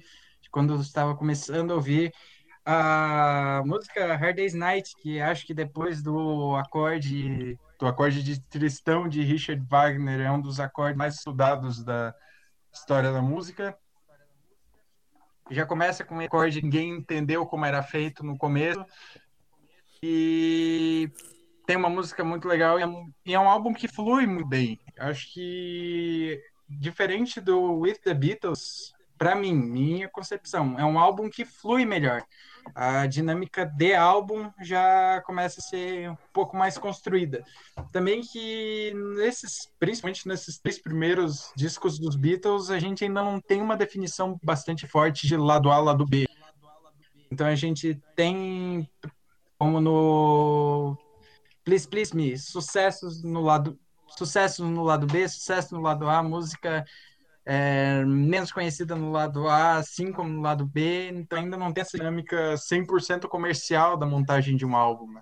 quando 0.52 0.74
eu 0.74 0.82
estava 0.82 1.16
começando 1.16 1.72
a 1.72 1.76
ouvir 1.76 2.14
a 2.66 3.64
música 3.66 4.16
Hard 4.18 4.36
Day's 4.36 4.54
Night, 4.54 4.94
que 4.98 5.22
acho 5.22 5.48
que 5.48 5.54
depois 5.54 6.04
do 6.04 6.54
acorde 6.58 7.58
do 7.80 7.88
acorde 7.88 8.22
de 8.22 8.42
Tristão 8.42 9.08
de 9.08 9.24
Richard 9.24 9.66
Wagner 9.70 10.20
é 10.20 10.30
um 10.30 10.42
dos 10.42 10.60
acordes 10.60 10.98
mais 10.98 11.16
estudados 11.16 11.82
da 11.82 12.14
história 12.74 13.14
da 13.14 13.22
música. 13.22 13.78
Já 15.50 15.66
começa 15.66 16.04
com 16.04 16.16
um 16.16 16.20
acorde 16.20 16.60
que 16.60 16.66
ninguém 16.66 16.90
entendeu 16.90 17.46
como 17.46 17.66
era 17.66 17.82
feito 17.82 18.22
no 18.22 18.38
começo. 18.38 18.86
E 20.04 21.10
tem 21.70 21.78
uma 21.78 21.88
música 21.88 22.24
muito 22.24 22.48
legal 22.48 22.80
e 22.80 22.82
é 22.82 22.88
e 23.28 23.36
é 23.36 23.40
um 23.40 23.48
álbum 23.48 23.72
que 23.72 23.88
flui 23.88 24.26
muito 24.26 24.48
bem. 24.48 24.80
Acho 24.98 25.32
que 25.32 26.42
diferente 26.68 27.40
do 27.40 27.74
With 27.82 28.00
the 28.04 28.12
Beatles, 28.12 28.92
para 29.20 29.36
mim, 29.36 29.54
minha 29.54 30.10
concepção, 30.10 30.80
é 30.80 30.84
um 30.84 30.98
álbum 30.98 31.30
que 31.30 31.46
flui 31.46 31.86
melhor 31.86 32.24
a 32.74 33.06
dinâmica 33.06 33.68
de 33.68 33.94
álbum 33.94 34.50
já 34.62 35.22
começa 35.28 35.60
a 35.60 35.64
ser 35.64 36.10
um 36.10 36.18
pouco 36.34 36.58
mais 36.58 36.76
construída. 36.76 37.44
Também 37.92 38.22
que 38.22 38.92
nesses, 39.18 39.72
principalmente 39.80 40.28
nesses 40.28 40.58
três 40.58 40.82
primeiros 40.82 41.52
discos 41.56 42.00
dos 42.00 42.16
Beatles, 42.16 42.72
a 42.72 42.80
gente 42.80 43.04
ainda 43.04 43.22
não 43.22 43.40
tem 43.40 43.62
uma 43.62 43.78
definição 43.78 44.40
bastante 44.44 44.88
forte 44.88 45.28
de 45.28 45.38
lado 45.38 45.70
A, 45.70 45.78
lado 45.78 46.04
B. 46.04 46.28
Então 47.32 47.46
a 47.46 47.54
gente 47.54 48.02
tem 48.16 48.90
como 49.60 49.80
no 49.80 50.98
Please 51.70 51.88
Please 51.88 52.16
Me, 52.16 52.36
sucessos 52.36 53.22
no 53.22 53.42
lado 53.42 53.80
sucessos 54.18 54.68
no 54.68 54.84
lado 54.84 55.06
B, 55.06 55.28
sucesso 55.30 55.76
no 55.76 55.82
lado 55.82 56.10
A, 56.10 56.24
música 56.24 56.84
é, 57.46 58.04
menos 58.04 58.52
conhecida 58.52 58.96
no 58.96 59.12
lado 59.12 59.48
A, 59.48 59.76
assim 59.76 60.12
como 60.12 60.30
no 60.30 60.42
lado 60.42 60.66
B, 60.66 61.10
então 61.10 61.38
ainda 61.38 61.56
não 61.56 61.72
tem 61.72 61.84
essa 61.84 61.96
dinâmica 61.96 62.56
100% 62.56 63.28
comercial 63.28 63.96
da 63.96 64.08
montagem 64.08 64.58
de 64.58 64.66
um 64.66 64.76
álbum. 64.76 65.14
Né? 65.14 65.22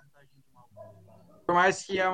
Por 1.46 1.54
mais 1.54 1.82
que, 1.82 2.00
é 2.00 2.06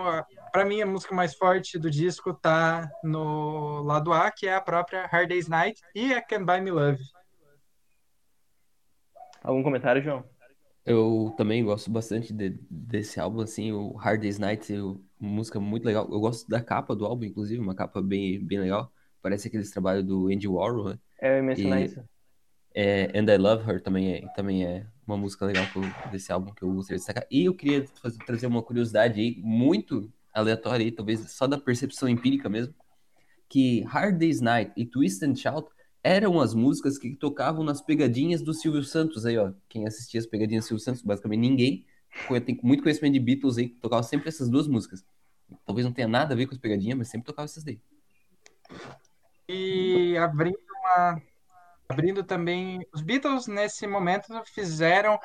para 0.50 0.64
mim, 0.64 0.82
a 0.82 0.86
música 0.86 1.14
mais 1.14 1.36
forte 1.36 1.78
do 1.78 1.88
disco 1.88 2.34
tá 2.34 2.90
no 3.04 3.82
lado 3.82 4.12
A, 4.12 4.32
que 4.32 4.48
é 4.48 4.56
a 4.56 4.60
própria 4.60 5.06
Hard 5.06 5.28
Day's 5.28 5.46
Night 5.46 5.80
e 5.94 6.12
a 6.12 6.20
Can 6.20 6.44
Buy 6.44 6.60
Me 6.60 6.72
Love. 6.72 7.00
Algum 9.44 9.62
comentário, 9.62 10.02
João? 10.02 10.24
Eu 10.86 11.32
também 11.36 11.64
gosto 11.64 11.90
bastante 11.90 12.32
de, 12.32 12.58
desse 12.70 13.18
álbum, 13.18 13.40
assim, 13.40 13.72
o 13.72 13.92
Hard 13.92 14.20
Day's 14.20 14.38
Night, 14.38 14.70
uma 14.72 15.00
música 15.18 15.58
muito 15.58 15.84
legal. 15.84 16.06
Eu 16.10 16.20
gosto 16.20 16.48
da 16.48 16.62
capa 16.62 16.94
do 16.94 17.06
álbum, 17.06 17.24
inclusive, 17.24 17.60
uma 17.60 17.74
capa 17.74 18.02
bem, 18.02 18.44
bem 18.44 18.60
legal. 18.60 18.92
Parece 19.22 19.48
aqueles 19.48 19.70
trabalhos 19.70 20.04
do 20.04 20.28
Andy 20.28 20.46
Warhol, 20.46 20.90
né? 20.90 20.98
É, 21.20 21.30
eu 21.30 21.36
ia 21.36 21.42
mencionar 21.42 21.80
e, 21.80 21.84
isso. 21.86 22.04
É, 22.74 23.18
And 23.18 23.32
I 23.32 23.38
Love 23.38 23.70
Her 23.70 23.80
também 23.80 24.12
é, 24.12 24.26
também 24.34 24.64
é 24.64 24.86
uma 25.06 25.16
música 25.16 25.46
legal 25.46 25.64
desse 26.10 26.30
álbum 26.32 26.52
que 26.52 26.62
eu 26.62 26.72
gostaria 26.72 26.98
de 26.98 27.04
destacar. 27.06 27.26
E 27.30 27.44
eu 27.44 27.54
queria 27.54 27.86
fazer, 28.02 28.18
trazer 28.18 28.46
uma 28.46 28.62
curiosidade 28.62 29.20
aí, 29.20 29.40
muito 29.42 30.12
aleatória 30.34 30.84
aí, 30.84 30.90
talvez 30.90 31.20
só 31.30 31.46
da 31.46 31.56
percepção 31.56 32.08
empírica 32.08 32.48
mesmo, 32.48 32.74
que 33.48 33.82
Hard 33.82 34.18
Day's 34.18 34.40
Night 34.40 34.72
e 34.76 34.84
Twist 34.84 35.24
and 35.24 35.36
Shout 35.36 35.68
eram 36.04 36.38
as 36.38 36.52
músicas 36.52 36.98
que 36.98 37.16
tocavam 37.16 37.64
nas 37.64 37.80
pegadinhas 37.80 38.42
do 38.42 38.52
Silvio 38.52 38.82
Santos 38.84 39.24
aí, 39.24 39.38
ó. 39.38 39.52
Quem 39.70 39.86
assistia 39.86 40.20
as 40.20 40.26
pegadinhas 40.26 40.64
do 40.64 40.68
Silvio 40.68 40.84
Santos, 40.84 41.00
basicamente 41.00 41.40
ninguém, 41.40 41.86
tem 42.44 42.60
muito 42.62 42.82
conhecimento 42.82 43.14
de 43.14 43.20
Beatles 43.20 43.56
aí, 43.56 43.70
tocava 43.70 44.02
sempre 44.02 44.28
essas 44.28 44.50
duas 44.50 44.68
músicas. 44.68 45.02
Talvez 45.64 45.84
não 45.86 45.92
tenha 45.92 46.06
nada 46.06 46.34
a 46.34 46.36
ver 46.36 46.46
com 46.46 46.52
as 46.52 46.60
pegadinhas, 46.60 46.98
mas 46.98 47.08
sempre 47.08 47.26
tocava 47.26 47.46
essas 47.46 47.64
daí. 47.64 47.80
E 49.48 50.16
abrindo 50.18 50.58
uma, 50.80 51.22
abrindo 51.88 52.22
também 52.22 52.86
os 52.92 53.00
Beatles 53.00 53.46
nesse 53.46 53.86
momento 53.86 54.26
fizeram 54.54 55.18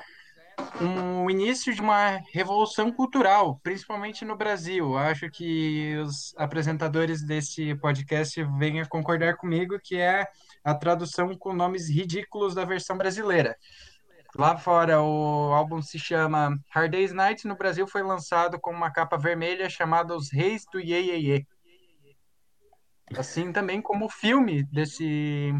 um 0.81 1.29
início 1.29 1.73
de 1.73 1.81
uma 1.81 2.19
revolução 2.33 2.91
cultural, 2.91 3.59
principalmente 3.63 4.25
no 4.25 4.35
Brasil. 4.35 4.97
Acho 4.97 5.29
que 5.29 5.95
os 5.97 6.33
apresentadores 6.37 7.21
desse 7.21 7.75
podcast 7.75 8.43
venham 8.57 8.85
concordar 8.87 9.37
comigo 9.37 9.79
que 9.81 9.97
é 9.97 10.27
a 10.63 10.73
tradução 10.73 11.35
com 11.37 11.53
nomes 11.53 11.89
ridículos 11.89 12.55
da 12.55 12.65
versão 12.65 12.97
brasileira. 12.97 13.55
Lá 14.35 14.57
fora, 14.57 15.01
o 15.01 15.53
álbum 15.53 15.81
se 15.81 15.97
chama 15.97 16.57
Hard 16.69 16.91
Day's 16.91 17.11
Night. 17.11 17.47
No 17.47 17.55
Brasil, 17.55 17.87
foi 17.87 18.03
lançado 18.03 18.59
com 18.59 18.71
uma 18.71 18.91
capa 18.91 19.17
vermelha 19.17 19.69
chamada 19.69 20.15
Os 20.15 20.31
Reis 20.31 20.63
do 20.71 20.79
Ye, 20.79 20.93
Ye, 20.93 21.31
Ye. 21.31 21.47
Assim 23.17 23.51
também 23.51 23.81
como 23.81 24.05
o 24.05 24.09
filme 24.09 24.63
desse 24.63 25.51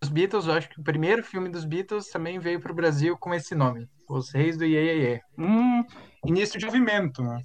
dos 0.00 0.10
Beatles, 0.10 0.46
eu 0.46 0.54
acho 0.54 0.68
que 0.68 0.80
o 0.80 0.82
primeiro 0.82 1.22
filme 1.22 1.48
dos 1.48 1.64
Beatles 1.64 2.08
também 2.08 2.40
veio 2.40 2.60
para 2.60 2.72
o 2.72 2.74
Brasil 2.74 3.16
com 3.16 3.32
esse 3.32 3.54
nome, 3.54 3.88
Os 4.08 4.32
Reis 4.32 4.56
do 4.56 4.64
Iê, 4.64 4.96
Iê. 4.96 5.20
Um 5.38 5.84
início 6.26 6.58
de 6.58 6.66
movimento, 6.66 7.22
né? 7.22 7.44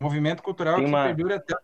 movimento 0.00 0.42
cultural 0.42 0.76
Tem 0.76 0.84
que 0.84 0.90
uma... 0.90 1.04
perdura 1.04 1.36
até. 1.36 1.54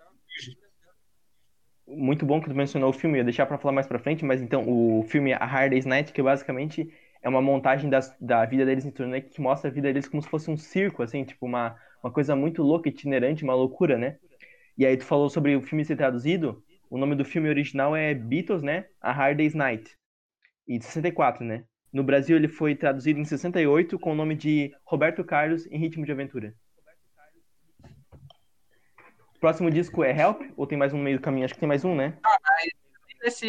Muito 1.86 2.24
bom 2.24 2.40
que 2.40 2.48
tu 2.48 2.54
mencionou 2.54 2.90
o 2.90 2.92
filme, 2.92 3.16
eu 3.16 3.20
ia 3.20 3.24
deixar 3.24 3.46
para 3.46 3.58
falar 3.58 3.72
mais 3.72 3.86
para 3.86 3.98
frente, 3.98 4.24
mas 4.24 4.40
então 4.40 4.64
o 4.66 5.02
filme 5.04 5.34
A 5.34 5.44
Hard 5.44 5.70
Day's 5.70 5.84
Night, 5.84 6.12
que 6.12 6.22
basicamente 6.22 6.90
é 7.22 7.28
uma 7.28 7.42
montagem 7.42 7.90
das, 7.90 8.16
da 8.18 8.44
vida 8.46 8.64
deles 8.64 8.86
em 8.86 8.90
turnê 8.90 9.20
que 9.20 9.40
mostra 9.40 9.70
a 9.70 9.72
vida 9.72 9.92
deles 9.92 10.08
como 10.08 10.22
se 10.22 10.28
fosse 10.28 10.50
um 10.50 10.56
circo, 10.56 11.02
assim, 11.02 11.24
tipo 11.24 11.44
uma, 11.44 11.76
uma 12.02 12.10
coisa 12.10 12.34
muito 12.34 12.62
louca, 12.62 12.88
itinerante, 12.88 13.44
uma 13.44 13.54
loucura, 13.54 13.98
né? 13.98 14.16
E 14.78 14.86
aí 14.86 14.96
tu 14.96 15.04
falou 15.04 15.28
sobre 15.28 15.56
o 15.56 15.62
filme 15.62 15.84
ser 15.84 15.96
traduzido, 15.96 16.62
o 16.88 16.96
nome 16.98 17.14
do 17.14 17.24
filme 17.24 17.48
original 17.48 17.94
é 17.94 18.14
Beatles, 18.14 18.62
né? 18.62 18.86
A 19.00 19.12
Hard 19.12 19.36
Day's 19.36 19.54
Night. 19.54 19.94
E 20.66 20.78
de 20.78 20.84
64, 20.84 21.44
né? 21.44 21.64
No 21.92 22.02
Brasil 22.02 22.36
ele 22.36 22.48
foi 22.48 22.74
traduzido 22.74 23.20
em 23.20 23.24
68 23.24 23.98
com 23.98 24.12
o 24.12 24.14
nome 24.14 24.34
de 24.34 24.74
Roberto 24.84 25.22
Carlos 25.22 25.66
em 25.66 25.78
Ritmo 25.78 26.04
de 26.06 26.12
Aventura. 26.12 26.54
Próximo 29.44 29.70
disco 29.70 30.02
é 30.02 30.10
Help? 30.18 30.40
Ou 30.56 30.66
tem 30.66 30.78
mais 30.78 30.94
um 30.94 30.98
meio 30.98 31.18
do 31.18 31.22
caminho? 31.22 31.44
Acho 31.44 31.52
que 31.52 31.60
tem 31.60 31.68
mais 31.68 31.84
um, 31.84 31.94
né? 31.94 32.16
Ah, 32.24 32.38
esse, 33.22 33.46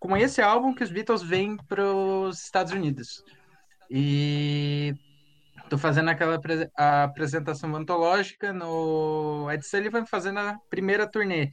com 0.00 0.16
esse 0.16 0.42
álbum 0.42 0.74
que 0.74 0.82
os 0.82 0.90
Beatles 0.90 1.22
vêm 1.22 1.56
para 1.68 1.84
os 1.94 2.42
Estados 2.42 2.72
Unidos. 2.72 3.22
E 3.88 4.92
tô 5.70 5.78
fazendo 5.78 6.10
aquela 6.10 6.40
apresentação 7.04 7.76
antológica 7.76 8.52
no 8.52 9.48
Ed 9.48 9.64
Sullivan 9.64 10.04
fazendo 10.06 10.40
a 10.40 10.58
primeira 10.68 11.08
turnê 11.08 11.52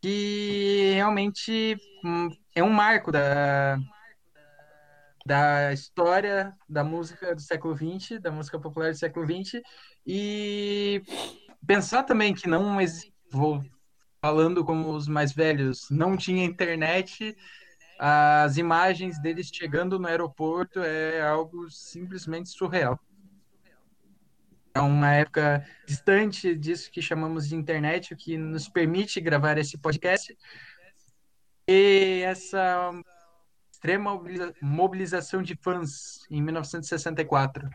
que 0.00 0.92
realmente 0.94 1.76
hum, 2.02 2.30
é 2.54 2.62
um 2.62 2.70
marco 2.70 3.12
da, 3.12 3.78
da 5.26 5.72
história 5.72 6.56
da 6.68 6.82
música 6.82 7.34
do 7.34 7.40
século 7.40 7.76
XX, 7.76 8.18
da 8.20 8.30
música 8.30 8.58
popular 8.58 8.90
do 8.90 8.96
século 8.96 9.26
XX, 9.26 9.60
e 10.06 11.02
pensar 11.66 12.02
também 12.02 12.34
que 12.34 12.48
não 12.48 12.76
vou 13.30 13.64
falando 14.20 14.64
como 14.64 14.90
os 14.90 15.08
mais 15.08 15.32
velhos, 15.32 15.88
não 15.90 16.16
tinha 16.16 16.44
internet, 16.44 17.36
as 17.98 18.56
imagens 18.56 19.20
deles 19.20 19.50
chegando 19.52 19.98
no 19.98 20.08
aeroporto 20.08 20.80
é 20.80 21.20
algo 21.22 21.70
simplesmente 21.70 22.48
surreal. 22.50 22.98
É 24.74 24.80
uma 24.80 25.12
época 25.12 25.66
distante 25.86 26.54
disso 26.54 26.90
que 26.90 27.02
chamamos 27.02 27.48
de 27.48 27.56
internet, 27.56 28.14
o 28.14 28.16
que 28.16 28.38
nos 28.38 28.68
permite 28.68 29.20
gravar 29.20 29.58
esse 29.58 29.76
podcast. 29.76 30.36
E 31.66 32.22
essa 32.24 32.90
extrema 33.70 34.18
mobilização 34.62 35.42
de 35.42 35.56
fãs 35.56 36.20
em 36.30 36.40
1964. 36.42 37.68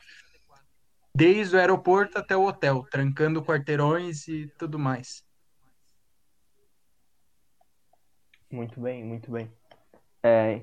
Desde 1.16 1.56
o 1.56 1.60
aeroporto 1.60 2.18
até 2.18 2.36
o 2.36 2.46
hotel, 2.46 2.86
trancando 2.92 3.42
quarteirões 3.42 4.28
e 4.28 4.48
tudo 4.58 4.78
mais. 4.78 5.24
Muito 8.52 8.82
bem, 8.82 9.02
muito 9.02 9.32
bem. 9.32 9.50
É, 10.22 10.62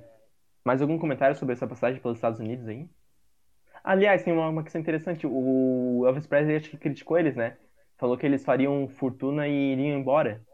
mais 0.63 0.83
algum 0.83 0.99
comentário 0.99 1.35
sobre 1.37 1.55
essa 1.55 1.67
passagem 1.67 2.03
pelos 2.03 2.19
Estados 2.19 2.39
Unidos 2.39 2.69
aí? 2.69 2.87
Aliás, 3.83 4.23
tem 4.23 4.33
uma, 4.33 4.47
uma 4.51 4.63
questão 4.63 4.79
interessante. 4.79 5.27
O 5.27 6.05
Elvis 6.07 6.27
Presley 6.27 6.57
acho 6.57 6.69
que 6.69 6.77
criticou 6.77 7.19
eles, 7.19 7.35
né? 7.35 7.57
Falou 7.97 8.19
que 8.19 8.27
eles 8.27 8.45
fariam 8.45 8.87
fortuna 8.89 9.49
e 9.49 9.73
iriam 9.73 9.99
embora. 9.99 10.45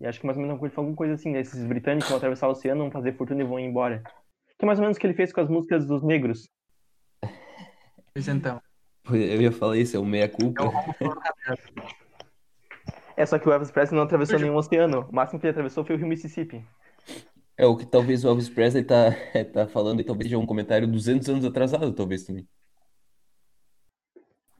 E 0.00 0.06
acho 0.06 0.18
que 0.18 0.26
mais 0.26 0.36
ou 0.36 0.42
menos 0.42 0.58
falou 0.58 0.72
alguma 0.78 0.96
coisa 0.96 1.14
assim, 1.14 1.30
né? 1.30 1.38
Esses 1.38 1.64
britânicos 1.64 2.08
vão 2.08 2.18
atravessar 2.18 2.48
o 2.48 2.50
oceano, 2.50 2.82
vão 2.82 2.90
fazer 2.90 3.12
fortuna 3.12 3.42
e 3.42 3.46
vão 3.46 3.60
embora. 3.60 4.02
Que 4.58 4.64
é 4.64 4.66
mais 4.66 4.80
ou 4.80 4.82
menos 4.82 4.96
o 4.96 5.00
que 5.00 5.06
ele 5.06 5.14
fez 5.14 5.32
com 5.32 5.40
as 5.40 5.48
músicas 5.48 5.86
dos 5.86 6.02
negros. 6.02 6.50
Pois 8.12 8.26
então. 8.26 8.60
Eu 9.10 9.40
ia 9.40 9.52
falar 9.52 9.76
isso, 9.76 9.96
é 9.96 10.00
o 10.00 10.04
meia-culpa. 10.04 10.64
É, 13.16 13.24
só 13.24 13.38
que 13.38 13.48
o 13.48 13.52
Elvis 13.52 13.70
Presley 13.70 13.96
não 13.96 14.04
atravessou 14.04 14.38
nenhum 14.38 14.56
oceano. 14.56 15.06
O 15.08 15.14
máximo 15.14 15.40
que 15.40 15.46
ele 15.46 15.52
atravessou 15.52 15.84
foi 15.84 15.96
o 15.96 15.98
rio 15.98 16.06
Mississippi. 16.06 16.62
É 17.56 17.64
o 17.64 17.74
que 17.74 17.86
talvez 17.86 18.24
o 18.24 18.28
Elvis 18.28 18.50
Presley 18.50 18.84
tá, 18.84 19.12
tá 19.54 19.66
falando 19.66 20.00
e 20.00 20.04
talvez 20.04 20.26
seja 20.26 20.38
um 20.38 20.44
comentário 20.44 20.86
200 20.86 21.28
anos 21.30 21.44
atrasado, 21.44 21.92
talvez 21.94 22.24
também. 22.24 22.46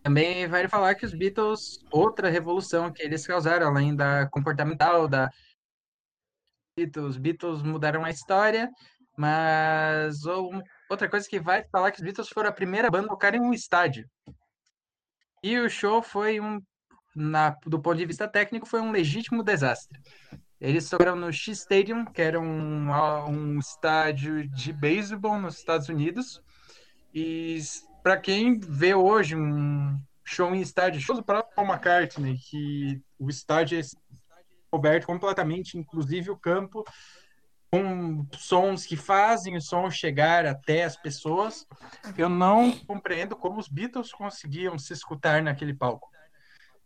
Também 0.02 0.46
vai 0.46 0.66
falar 0.68 0.94
que 0.94 1.04
os 1.04 1.12
Beatles, 1.12 1.84
outra 1.90 2.30
revolução 2.30 2.92
que 2.92 3.02
eles 3.02 3.26
causaram, 3.26 3.66
além 3.66 3.94
da 3.94 4.26
comportamental, 4.30 5.06
da 5.06 5.28
Beatles, 6.78 7.16
Beatles 7.16 7.60
mudaram 7.62 8.04
a 8.04 8.10
história, 8.10 8.70
mas 9.16 10.24
outra 10.90 11.08
coisa 11.08 11.28
que 11.28 11.40
vai 11.40 11.64
falar 11.64 11.90
que 11.90 11.98
os 11.98 12.04
Beatles 12.04 12.28
foram 12.28 12.48
a 12.48 12.52
primeira 12.52 12.90
banda 12.90 13.06
a 13.06 13.10
tocar 13.10 13.34
em 13.34 13.40
um 13.40 13.52
estádio. 13.52 14.08
E 15.42 15.58
o 15.58 15.68
show 15.68 16.02
foi 16.02 16.40
um, 16.40 16.60
na, 17.14 17.56
do 17.66 17.80
ponto 17.80 17.96
de 17.96 18.06
vista 18.06 18.26
técnico, 18.28 18.66
foi 18.66 18.80
um 18.80 18.90
legítimo 18.90 19.42
desastre. 19.42 19.98
Eles 20.60 20.88
tocaram 20.88 21.16
no 21.16 21.32
X 21.32 21.58
Stadium, 21.60 22.04
que 22.04 22.22
era 22.22 22.40
um, 22.40 22.90
um 23.28 23.58
estádio 23.58 24.48
de 24.48 24.72
beisebol 24.72 25.38
nos 25.38 25.58
Estados 25.58 25.88
Unidos. 25.88 26.42
E 27.14 27.58
para 28.02 28.16
quem 28.16 28.58
vê 28.58 28.94
hoje 28.94 29.36
um 29.36 29.98
show 30.24 30.54
em 30.54 30.60
estádio, 30.60 31.00
show 31.00 31.22
próprio 31.22 31.54
Paul 31.54 31.68
McCartney, 31.68 32.38
que 32.38 33.00
o 33.18 33.28
estádio 33.28 33.78
é 33.78 33.82
coberto 34.70 35.06
completamente, 35.06 35.78
inclusive 35.78 36.30
o 36.30 36.36
campo, 36.36 36.84
com 37.70 38.26
sons 38.32 38.86
que 38.86 38.96
fazem 38.96 39.56
o 39.56 39.60
som 39.60 39.90
chegar 39.90 40.46
até 40.46 40.84
as 40.84 40.96
pessoas. 40.96 41.66
Eu 42.16 42.28
não 42.28 42.72
compreendo 42.72 43.36
como 43.36 43.58
os 43.58 43.68
Beatles 43.68 44.12
conseguiam 44.12 44.78
se 44.78 44.92
escutar 44.92 45.42
naquele 45.42 45.74
palco. 45.74 46.08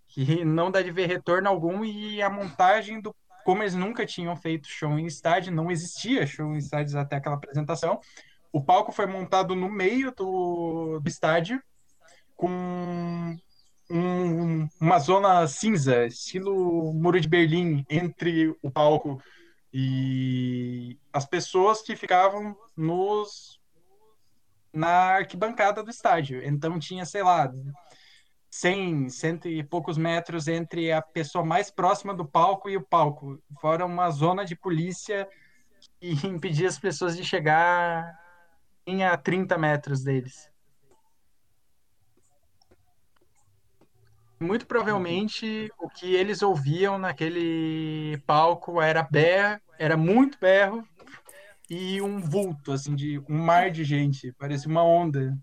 Que 0.08 0.44
não 0.44 0.70
dá 0.70 0.82
de 0.82 0.90
ver 0.90 1.06
retorno 1.06 1.48
algum 1.48 1.84
e 1.84 2.20
a 2.20 2.30
montagem 2.30 3.00
do 3.00 3.14
como 3.44 3.62
eles 3.62 3.74
nunca 3.74 4.04
tinham 4.04 4.36
feito 4.36 4.68
show 4.68 4.98
em 4.98 5.06
estádio, 5.06 5.52
não 5.52 5.70
existia 5.70 6.26
show 6.26 6.54
em 6.54 6.58
estádios 6.58 6.94
até 6.94 7.16
aquela 7.16 7.36
apresentação. 7.36 7.98
O 8.52 8.62
palco 8.62 8.92
foi 8.92 9.06
montado 9.06 9.54
no 9.56 9.68
meio 9.68 10.12
do, 10.12 11.00
do 11.00 11.08
estádio, 11.08 11.60
com 12.36 13.36
um, 13.90 14.68
uma 14.80 14.98
zona 14.98 15.46
cinza, 15.46 16.06
estilo 16.06 16.92
Muro 16.92 17.20
de 17.20 17.28
Berlim, 17.28 17.84
entre 17.88 18.54
o 18.62 18.70
palco 18.70 19.20
e 19.72 20.98
as 21.12 21.24
pessoas 21.26 21.82
que 21.82 21.94
ficavam 21.94 22.56
nos 22.76 23.60
na 24.72 25.16
arquibancada 25.16 25.82
do 25.82 25.90
estádio. 25.90 26.44
Então 26.44 26.78
tinha, 26.78 27.04
sei 27.04 27.22
lá, 27.22 27.52
100, 28.50 29.08
cento 29.10 29.48
e 29.48 29.62
poucos 29.62 29.96
metros 29.96 30.48
entre 30.48 30.92
a 30.92 31.00
pessoa 31.00 31.44
mais 31.44 31.70
próxima 31.70 32.14
do 32.14 32.24
palco 32.24 32.68
e 32.68 32.76
o 32.76 32.82
palco. 32.82 33.40
Fora 33.60 33.86
uma 33.86 34.10
zona 34.10 34.44
de 34.44 34.56
polícia 34.56 35.28
que 36.00 36.10
impedia 36.26 36.68
as 36.68 36.78
pessoas 36.78 37.16
de 37.16 37.24
chegar 37.24 38.18
a 39.08 39.16
30 39.16 39.56
metros 39.56 40.02
deles. 40.02 40.49
Muito 44.40 44.66
provavelmente 44.66 45.70
o 45.78 45.88
que 45.88 46.14
eles 46.14 46.42
ouviam 46.42 46.98
naquele 46.98 48.16
palco 48.26 48.80
era 48.80 49.02
berro, 49.02 49.60
era 49.78 49.96
muito 49.96 50.38
berro 50.38 50.86
e 51.68 52.00
um 52.00 52.18
vulto, 52.18 52.72
assim, 52.72 52.94
de 52.94 53.18
um 53.28 53.38
mar 53.38 53.70
de 53.70 53.84
gente, 53.84 54.32
parecia 54.32 54.70
uma 54.70 54.82
onda 54.82 55.38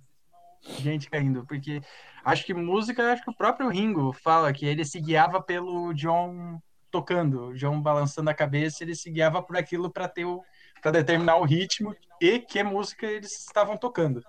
gente 0.79 1.09
caindo, 1.09 1.45
porque 1.45 1.81
Acho 2.27 2.45
que 2.45 2.53
música, 2.53 3.13
acho 3.13 3.23
que 3.23 3.29
o 3.29 3.33
próprio 3.33 3.69
Ringo 3.69 4.11
fala 4.11 4.51
que 4.51 4.65
ele 4.65 4.83
se 4.83 4.99
guiava 4.99 5.41
pelo 5.41 5.93
John 5.93 6.59
tocando, 6.91 7.45
o 7.45 7.53
John 7.53 7.81
balançando 7.81 8.29
a 8.29 8.33
cabeça, 8.33 8.83
ele 8.83 8.95
se 8.95 9.09
guiava 9.09 9.41
por 9.41 9.55
aquilo 9.55 9.89
para 9.89 10.09
ter 10.09 10.25
o 10.25 10.43
para 10.81 10.91
determinar 10.91 11.37
o 11.37 11.45
ritmo 11.45 11.95
e 12.21 12.37
que 12.39 12.61
música 12.63 13.05
eles 13.05 13.31
estavam 13.45 13.77
tocando. 13.77 14.21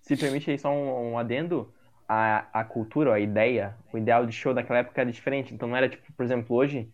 Se 0.00 0.16
permite 0.16 0.50
aí 0.50 0.58
só 0.58 0.72
um, 0.72 1.12
um 1.12 1.18
adendo, 1.18 1.72
a, 2.12 2.60
a 2.60 2.64
cultura, 2.64 3.14
a 3.14 3.20
ideia, 3.20 3.74
o 3.92 3.98
ideal 3.98 4.26
de 4.26 4.32
show 4.32 4.52
daquela 4.52 4.80
época 4.80 5.00
era 5.00 5.10
diferente. 5.10 5.54
Então 5.54 5.68
não 5.68 5.76
era 5.76 5.88
tipo, 5.88 6.12
por 6.12 6.24
exemplo, 6.24 6.54
hoje, 6.56 6.92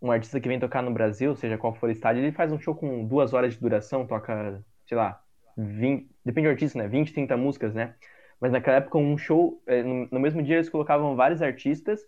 um 0.00 0.10
artista 0.10 0.40
que 0.40 0.48
vem 0.48 0.58
tocar 0.58 0.82
no 0.82 0.90
Brasil, 0.92 1.36
seja 1.36 1.58
qual 1.58 1.74
for 1.74 1.88
o 1.88 1.92
estádio, 1.92 2.22
ele 2.22 2.32
faz 2.32 2.52
um 2.52 2.58
show 2.58 2.74
com 2.74 3.06
duas 3.06 3.32
horas 3.32 3.54
de 3.54 3.60
duração, 3.60 4.06
toca, 4.06 4.62
sei 4.86 4.96
lá, 4.96 5.22
20, 5.56 6.10
depende 6.24 6.48
do 6.48 6.50
artista, 6.50 6.78
né? 6.78 6.88
20, 6.88 7.12
30 7.12 7.36
músicas, 7.36 7.74
né? 7.74 7.94
Mas 8.40 8.50
naquela 8.52 8.78
época, 8.78 8.98
um 8.98 9.16
show, 9.16 9.62
é, 9.66 9.82
no 9.82 10.18
mesmo 10.18 10.42
dia 10.42 10.56
eles 10.56 10.68
colocavam 10.68 11.14
vários 11.14 11.40
artistas 11.40 12.00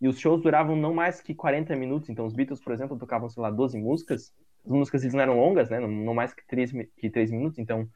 e 0.00 0.06
os 0.08 0.18
shows 0.18 0.42
duravam 0.42 0.76
não 0.76 0.94
mais 0.94 1.20
que 1.22 1.34
40 1.34 1.74
minutos. 1.74 2.10
Então, 2.10 2.26
os 2.26 2.34
Beatles, 2.34 2.60
por 2.60 2.72
exemplo, 2.72 2.98
tocavam, 2.98 3.28
sei 3.28 3.42
lá, 3.42 3.50
12 3.50 3.78
músicas. 3.78 4.34
As 4.64 4.70
músicas 4.72 5.02
eles 5.02 5.14
não 5.14 5.22
eram 5.22 5.38
longas, 5.40 5.70
né? 5.70 5.80
Não, 5.80 6.14
mais 6.14 6.34
que 6.34 6.46
3, 6.46 6.72
que 6.96 7.08
3 7.10 7.30
minutos. 7.30 7.58
Então, 7.58 7.88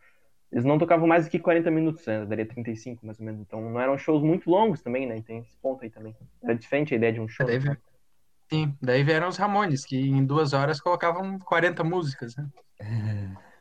eles 0.52 0.64
não 0.66 0.78
tocavam 0.78 1.08
mais 1.08 1.24
do 1.24 1.30
que 1.30 1.38
40 1.38 1.70
minutos, 1.70 2.06
né? 2.06 2.26
daria 2.26 2.44
35 2.44 3.06
mais 3.06 3.18
ou 3.18 3.24
menos. 3.24 3.40
Então, 3.40 3.60
não 3.70 3.80
eram 3.80 3.96
shows 3.96 4.22
muito 4.22 4.50
longos 4.50 4.82
também, 4.82 5.06
né? 5.06 5.16
E 5.16 5.22
tem 5.22 5.38
esse 5.38 5.56
ponto 5.62 5.82
aí 5.82 5.88
também. 5.88 6.14
Era 6.42 6.54
diferente 6.54 6.92
a 6.92 6.96
ideia 6.98 7.12
de 7.14 7.20
um 7.20 7.26
show. 7.26 7.46
Daí, 7.46 7.58
né? 7.58 7.76
Sim, 8.50 8.76
daí 8.82 9.02
vieram 9.02 9.28
os 9.28 9.38
Ramones, 9.38 9.82
que 9.86 9.96
em 9.96 10.22
duas 10.26 10.52
horas 10.52 10.78
colocavam 10.78 11.38
40 11.38 11.82
músicas, 11.82 12.36
né? 12.36 12.46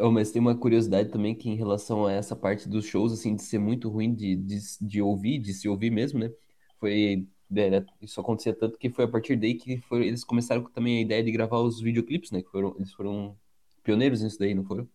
Oh, 0.00 0.12
mas 0.12 0.30
tem 0.30 0.40
uma 0.40 0.56
curiosidade 0.56 1.08
também 1.08 1.34
que 1.34 1.50
em 1.50 1.56
relação 1.56 2.06
a 2.06 2.12
essa 2.12 2.36
parte 2.36 2.68
dos 2.68 2.86
shows, 2.86 3.12
assim, 3.12 3.34
de 3.34 3.42
ser 3.42 3.58
muito 3.58 3.88
ruim 3.88 4.14
de, 4.14 4.36
de, 4.36 4.56
de 4.80 5.02
ouvir, 5.02 5.40
de 5.40 5.52
se 5.52 5.68
ouvir 5.68 5.90
mesmo, 5.90 6.20
né? 6.20 6.30
Foi, 6.78 7.26
é, 7.50 7.70
né, 7.70 7.84
isso 8.00 8.20
acontecia 8.20 8.54
tanto 8.54 8.78
que 8.78 8.90
foi 8.90 9.06
a 9.06 9.08
partir 9.08 9.34
daí 9.34 9.54
que 9.54 9.78
foi, 9.78 10.06
eles 10.06 10.22
começaram 10.22 10.62
também 10.70 10.98
a 10.98 11.00
ideia 11.00 11.20
de 11.20 11.32
gravar 11.32 11.58
os 11.58 11.80
videoclipes, 11.80 12.30
né? 12.30 12.42
Que 12.42 12.48
foram, 12.48 12.76
eles 12.78 12.92
foram 12.92 13.36
pioneiros 13.82 14.22
nisso 14.22 14.38
daí, 14.38 14.54
não 14.54 14.64
foram? 14.64 14.88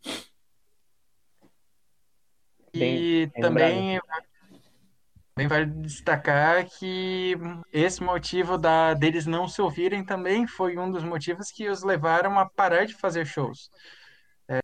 E 2.73 3.29
também, 3.39 3.99
também 5.35 5.47
vale 5.47 5.65
destacar 5.65 6.65
que 6.65 7.35
esse 7.71 8.01
motivo 8.03 8.57
da, 8.57 8.93
deles 8.93 9.25
não 9.25 9.47
se 9.47 9.61
ouvirem 9.61 10.03
também 10.03 10.47
foi 10.47 10.77
um 10.77 10.91
dos 10.91 11.03
motivos 11.03 11.51
que 11.51 11.69
os 11.69 11.83
levaram 11.83 12.37
a 12.39 12.47
parar 12.47 12.85
de 12.85 12.93
fazer 12.93 13.25
shows. 13.25 13.69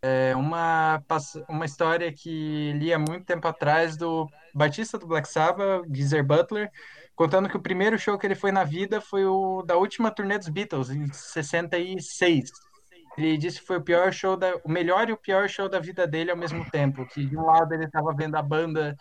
É 0.02 0.36
uma, 0.36 1.02
uma 1.48 1.64
história 1.64 2.12
que 2.12 2.72
li 2.74 2.92
há 2.92 2.98
muito 2.98 3.24
tempo 3.24 3.48
atrás 3.48 3.96
do 3.96 4.28
Batista 4.54 4.98
do 4.98 5.06
Black 5.06 5.28
Sabbath, 5.28 5.84
Geezer 5.90 6.24
Butler, 6.24 6.70
contando 7.14 7.48
que 7.48 7.56
o 7.56 7.62
primeiro 7.62 7.98
show 7.98 8.18
que 8.18 8.26
ele 8.26 8.34
foi 8.34 8.52
na 8.52 8.62
vida 8.62 9.00
foi 9.00 9.24
o 9.24 9.62
da 9.62 9.76
última 9.76 10.10
turnê 10.10 10.38
dos 10.38 10.48
Beatles, 10.48 10.90
em 10.90 11.10
66. 11.12 12.50
Ele 13.20 13.36
disse 13.36 13.60
que 13.60 13.66
foi 13.66 13.76
o 13.76 13.82
pior 13.82 14.10
show 14.12 14.36
da, 14.36 14.56
o 14.64 14.68
melhor 14.68 15.08
e 15.08 15.12
o 15.12 15.16
pior 15.16 15.48
show 15.48 15.68
da 15.68 15.78
vida 15.78 16.06
dele 16.06 16.30
ao 16.30 16.36
mesmo 16.36 16.68
tempo, 16.70 17.04
que 17.06 17.24
de 17.24 17.36
um 17.36 17.44
lado 17.44 17.74
ele 17.74 17.84
estava 17.84 18.14
vendo 18.14 18.34
a 18.36 18.42
banda 18.42 18.96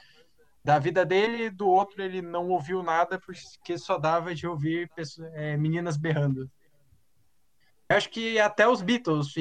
da 0.63 0.77
vida 0.77 1.05
dele, 1.05 1.49
do 1.49 1.67
outro 1.69 2.03
ele 2.03 2.21
não 2.21 2.49
ouviu 2.49 2.83
nada 2.83 3.17
porque 3.17 3.77
só 3.77 3.97
dava 3.97 4.35
de 4.35 4.45
ouvir 4.45 4.89
pessoas, 4.93 5.31
é, 5.33 5.55
meninas 5.55 5.95
berrando. 5.95 6.51
Eu 7.89 7.97
acho 7.97 8.09
que 8.09 8.37
até 8.39 8.67
os 8.67 8.81
Beatles 8.81 9.33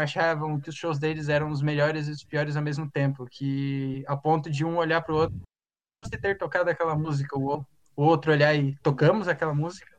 achavam 0.00 0.60
que 0.60 0.68
os 0.68 0.76
shows 0.76 0.98
deles 0.98 1.28
eram 1.28 1.50
os 1.50 1.62
melhores 1.62 2.06
e 2.06 2.10
os 2.12 2.22
piores 2.22 2.56
ao 2.56 2.62
mesmo 2.62 2.90
tempo, 2.90 3.26
que 3.28 4.04
a 4.06 4.16
ponto 4.16 4.50
de 4.50 4.64
um 4.64 4.76
olhar 4.76 5.02
para 5.02 5.14
o 5.14 5.18
outro 5.18 5.40
e 6.12 6.18
ter 6.18 6.36
tocado 6.36 6.70
aquela 6.70 6.94
música, 6.94 7.36
o 7.36 7.64
outro 7.96 8.30
olhar 8.30 8.54
e 8.54 8.76
tocamos 8.82 9.26
aquela 9.26 9.54
música. 9.54 9.96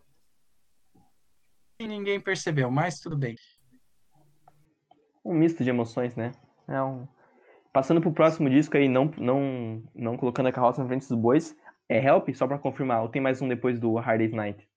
E 1.80 1.88
ninguém 1.88 2.22
percebeu, 2.22 2.72
mas 2.72 3.00
tudo 3.00 3.18
bem. 3.18 3.36
Um 5.28 5.34
misto 5.34 5.62
de 5.62 5.70
emoções, 5.70 6.16
né? 6.16 6.32
É 6.68 6.82
um... 6.82 7.06
Passando 7.74 8.00
pro 8.00 8.14
próximo 8.14 8.50
disco 8.50 8.78
aí, 8.78 8.88
não, 8.88 9.12
não, 9.18 9.84
não 9.94 10.18
colocando 10.18 10.48
a 10.48 10.54
carroça 10.54 10.82
na 10.82 10.88
frente 10.88 11.08
dos 11.08 11.18
bois, 11.18 11.56
é 11.90 11.98
Help, 11.98 12.30
só 12.34 12.48
pra 12.48 12.58
confirmar, 12.58 13.02
ou 13.02 13.10
tem 13.10 13.22
mais 13.22 13.42
um 13.42 13.48
depois 13.48 13.78
do 13.78 13.96
Hard 13.96 14.20
Day's 14.20 14.34
Night? 14.34 14.68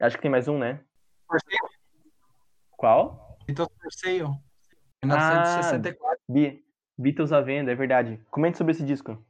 Acho 0.00 0.16
que 0.16 0.22
tem 0.22 0.30
mais 0.30 0.46
um, 0.46 0.58
né? 0.58 0.80
Qual? 2.76 3.36
Beatles 3.46 3.68
for 3.80 3.92
Sale. 3.92 4.38
1964. 5.04 6.18
Be 6.28 6.64
Beatles 6.96 7.32
à 7.32 7.40
venda, 7.40 7.72
é 7.72 7.74
verdade. 7.74 8.20
Comente 8.30 8.58
sobre 8.58 8.72
esse 8.72 8.84
disco. 8.84 9.22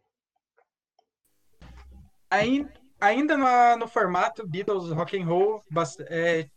Ainda, 2.30 2.70
ainda 3.00 3.36
no, 3.36 3.76
no 3.78 3.88
formato 3.88 4.46
Beatles 4.46 4.90
Rock 4.90 5.18
and 5.18 5.24
Roll, 5.24 5.62
é, 6.08 6.48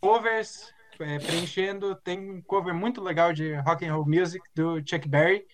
covers 0.00 0.72
é, 1.02 1.18
preenchendo, 1.18 1.94
tem 1.96 2.30
um 2.30 2.42
cover 2.42 2.74
muito 2.74 3.02
legal 3.02 3.32
de 3.32 3.54
Rock 3.54 3.84
and 3.84 3.94
Roll 3.94 4.06
Music 4.06 4.44
do 4.54 4.78
Chuck 4.78 5.08
Berry, 5.08 5.44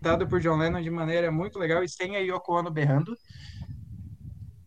dado 0.00 0.26
por 0.26 0.40
John 0.40 0.56
Lennon 0.56 0.82
de 0.82 0.90
maneira 0.90 1.30
muito 1.30 1.58
legal 1.58 1.82
e 1.82 1.88
sem 1.88 2.16
a 2.16 2.18
Yoko 2.18 2.52
Ono 2.54 2.70
berrando. 2.70 3.16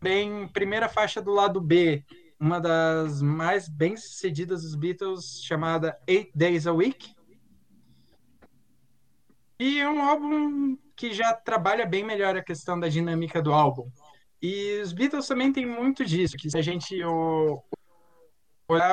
Bem, 0.01 0.47
primeira 0.47 0.87
faixa 0.87 1.21
do 1.21 1.31
lado 1.31 1.59
B, 1.59 2.03
uma 2.39 2.59
das 2.59 3.21
mais 3.21 3.67
bem 3.67 3.97
sucedidas 3.97 4.61
dos 4.61 4.75
Beatles, 4.75 5.41
chamada 5.43 5.99
Eight 6.07 6.31
Days 6.35 6.67
a 6.67 6.73
Week. 6.73 7.13
E 9.59 9.79
é 9.79 9.89
um 9.89 10.01
álbum 10.01 10.77
que 10.95 11.13
já 11.13 11.33
trabalha 11.33 11.85
bem 11.85 12.03
melhor 12.03 12.37
a 12.37 12.43
questão 12.43 12.79
da 12.79 12.87
dinâmica 12.87 13.41
do 13.41 13.53
álbum. 13.53 13.89
E 14.41 14.79
os 14.81 14.93
Beatles 14.93 15.27
também 15.27 15.51
tem 15.51 15.65
muito 15.65 16.05
disso, 16.05 16.37
que 16.37 16.49
se 16.49 16.57
a 16.57 16.61
gente 16.61 17.01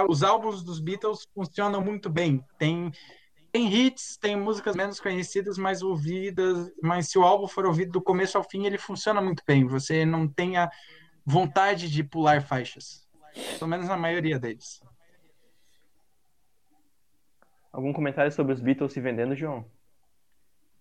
os 0.09 0.23
álbuns 0.23 0.63
dos 0.63 0.81
Beatles 0.81 1.27
funcionam 1.35 1.81
muito 1.81 2.11
bem. 2.11 2.45
Tem 2.59 2.93
tem 3.53 3.71
hits, 3.71 4.17
tem 4.17 4.35
músicas 4.35 4.75
menos 4.75 4.99
conhecidas, 4.99 5.59
mais 5.59 5.83
ouvidas, 5.83 6.73
mas 6.83 7.11
se 7.11 7.19
o 7.19 7.23
álbum 7.23 7.47
for 7.47 7.67
ouvido 7.67 7.93
do 7.93 8.01
começo 8.01 8.39
ao 8.39 8.45
fim, 8.45 8.65
ele 8.65 8.79
funciona 8.79 9.21
muito 9.21 9.43
bem. 9.47 9.67
Você 9.67 10.07
não 10.07 10.27
tem 10.27 10.57
a 10.57 10.71
vontade 11.25 11.91
de 11.91 12.03
pular 12.03 12.41
faixas. 12.41 13.07
Pelo 13.59 13.69
menos 13.69 13.89
na 13.89 13.97
maioria 13.97 14.39
deles. 14.39 14.81
Algum 17.71 17.93
comentário 17.93 18.33
sobre 18.33 18.55
os 18.55 18.61
Beatles 18.61 18.93
se 18.93 19.01
vendendo, 19.03 19.37
João? 19.37 19.67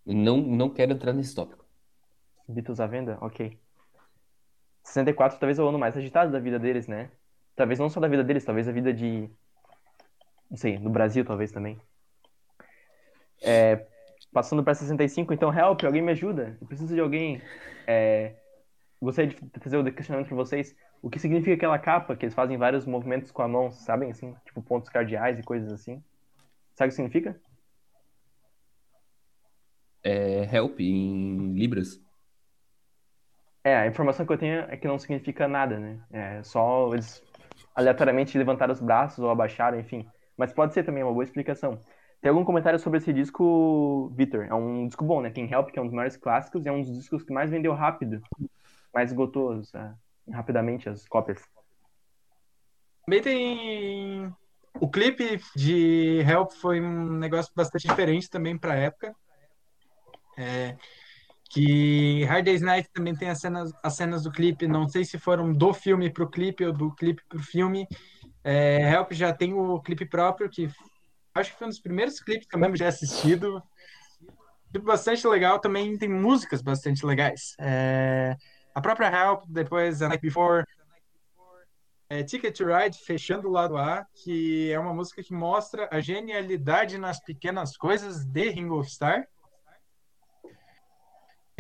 Não, 0.05 0.37
não 0.37 0.69
quero 0.69 0.93
entrar 0.93 1.11
nesse 1.11 1.35
tópico. 1.35 1.65
Beatles 2.47 2.79
à 2.79 2.87
venda? 2.87 3.17
Ok. 3.19 3.59
64 4.83 5.39
talvez 5.39 5.59
é 5.59 5.63
o 5.63 5.67
ano 5.67 5.77
mais 5.77 5.95
agitado 5.95 6.31
da 6.31 6.39
vida 6.39 6.57
deles, 6.57 6.87
né? 6.87 7.11
Talvez 7.61 7.77
não 7.77 7.91
só 7.91 7.99
da 7.99 8.07
vida 8.07 8.23
deles, 8.23 8.43
talvez 8.43 8.67
a 8.67 8.71
vida 8.71 8.91
de. 8.91 9.29
Não 10.49 10.57
sei, 10.57 10.79
no 10.79 10.89
Brasil 10.89 11.23
talvez 11.23 11.51
também. 11.51 11.79
É, 13.39 13.85
passando 14.33 14.63
para 14.63 14.73
65, 14.73 15.31
então, 15.31 15.55
help, 15.55 15.83
alguém 15.83 16.01
me 16.01 16.11
ajuda. 16.11 16.57
Eu 16.59 16.65
preciso 16.65 16.95
de 16.95 16.99
alguém. 16.99 17.39
É, 17.85 18.33
gostaria 18.99 19.29
de 19.29 19.59
fazer 19.59 19.77
o 19.77 19.93
questionamento 19.93 20.29
para 20.29 20.37
vocês. 20.37 20.75
O 21.03 21.09
que 21.11 21.19
significa 21.19 21.53
aquela 21.53 21.77
capa 21.77 22.15
que 22.15 22.25
eles 22.25 22.33
fazem 22.33 22.57
vários 22.57 22.87
movimentos 22.87 23.29
com 23.29 23.43
a 23.43 23.47
mão, 23.47 23.71
sabem? 23.71 24.09
Assim, 24.09 24.35
tipo 24.43 24.59
pontos 24.63 24.89
cardeais 24.89 25.37
e 25.37 25.43
coisas 25.43 25.71
assim. 25.71 26.03
Sabe 26.73 26.87
o 26.87 26.89
que 26.89 26.95
significa? 26.95 27.39
É 30.03 30.49
help 30.51 30.79
em 30.79 31.53
Libras. 31.53 32.01
É, 33.63 33.77
a 33.77 33.85
informação 33.85 34.25
que 34.25 34.33
eu 34.33 34.37
tenho 34.39 34.61
é 34.61 34.75
que 34.75 34.87
não 34.87 34.97
significa 34.97 35.47
nada, 35.47 35.77
né? 35.77 35.99
É 36.11 36.41
só 36.41 36.91
eles 36.91 37.21
aleatoriamente 37.75 38.37
levantaram 38.37 38.73
os 38.73 38.81
braços 38.81 39.19
ou 39.19 39.29
abaixaram, 39.29 39.79
enfim. 39.79 40.07
Mas 40.37 40.53
pode 40.53 40.73
ser 40.73 40.83
também 40.83 41.03
uma 41.03 41.13
boa 41.13 41.23
explicação. 41.23 41.79
Tem 42.21 42.29
algum 42.29 42.45
comentário 42.45 42.77
sobre 42.77 42.99
esse 42.99 43.11
disco, 43.11 44.11
Victor? 44.15 44.45
É 44.45 44.53
um 44.53 44.85
disco 44.87 45.03
bom, 45.03 45.21
né? 45.21 45.31
Tem 45.31 45.51
Help, 45.51 45.71
que 45.71 45.79
é 45.79 45.81
um 45.81 45.85
dos 45.85 45.93
maiores 45.93 46.17
clássicos, 46.17 46.65
e 46.65 46.69
é 46.69 46.71
um 46.71 46.81
dos 46.81 46.95
discos 46.95 47.23
que 47.23 47.33
mais 47.33 47.49
vendeu 47.49 47.73
rápido, 47.73 48.21
mais 48.93 49.09
esgotou 49.09 49.55
uh, 49.55 50.31
rapidamente 50.31 50.87
as 50.87 51.07
cópias. 51.07 51.41
Também 53.05 53.21
tem. 53.21 54.33
O 54.79 54.89
clipe 54.89 55.41
de 55.55 56.23
Help 56.27 56.51
foi 56.51 56.79
um 56.79 57.17
negócio 57.17 57.51
bastante 57.55 57.87
diferente 57.87 58.29
também 58.29 58.57
para 58.57 58.73
a 58.73 58.77
época. 58.77 59.15
É, 60.37 60.77
que 61.53 62.23
Hard 62.25 62.45
Day's 62.45 62.61
Night 62.61 62.89
também 62.93 63.13
tem 63.13 63.29
as 63.29 63.39
cenas, 63.39 63.71
as 63.83 63.95
cenas 63.95 64.23
do 64.23 64.31
clipe, 64.31 64.67
não 64.67 64.87
sei 64.87 65.03
se 65.03 65.19
foram 65.19 65.51
do 65.51 65.73
filme 65.73 66.09
para 66.09 66.23
o 66.23 66.29
clipe 66.29 66.65
ou 66.65 66.71
do 66.71 66.91
clipe 66.95 67.21
para 67.27 67.37
o 67.37 67.43
filme. 67.43 67.85
É, 68.41 68.89
Help 68.89 69.11
já 69.11 69.33
tem 69.33 69.53
o 69.53 69.79
clipe 69.81 70.05
próprio, 70.05 70.49
que 70.49 70.69
acho 71.35 71.51
que 71.51 71.57
foi 71.57 71.67
um 71.67 71.69
dos 71.69 71.79
primeiros 71.79 72.21
clipes 72.21 72.47
que 72.47 72.55
eu 72.55 72.75
já 72.75 72.87
assistido. 72.87 73.61
Clipe 74.71 74.85
bastante 74.85 75.27
legal, 75.27 75.59
também 75.59 75.97
tem 75.97 76.07
músicas 76.07 76.61
bastante 76.61 77.05
legais. 77.05 77.53
É, 77.59 78.37
a 78.73 78.79
própria 78.79 79.09
Help, 79.09 79.43
depois 79.49 80.01
A 80.01 80.07
Night 80.07 80.21
Before, 80.21 80.63
é, 82.09 82.23
Ticket 82.23 82.55
to 82.55 82.65
Ride, 82.65 82.97
fechando 82.97 83.49
o 83.49 83.51
lado 83.51 83.77
A, 83.77 84.05
que 84.23 84.71
é 84.71 84.79
uma 84.79 84.93
música 84.93 85.21
que 85.21 85.33
mostra 85.33 85.89
a 85.91 85.99
genialidade 85.99 86.97
nas 86.97 87.19
pequenas 87.21 87.75
coisas 87.75 88.23
de 88.23 88.49
Ringo 88.49 88.79
of 88.79 88.89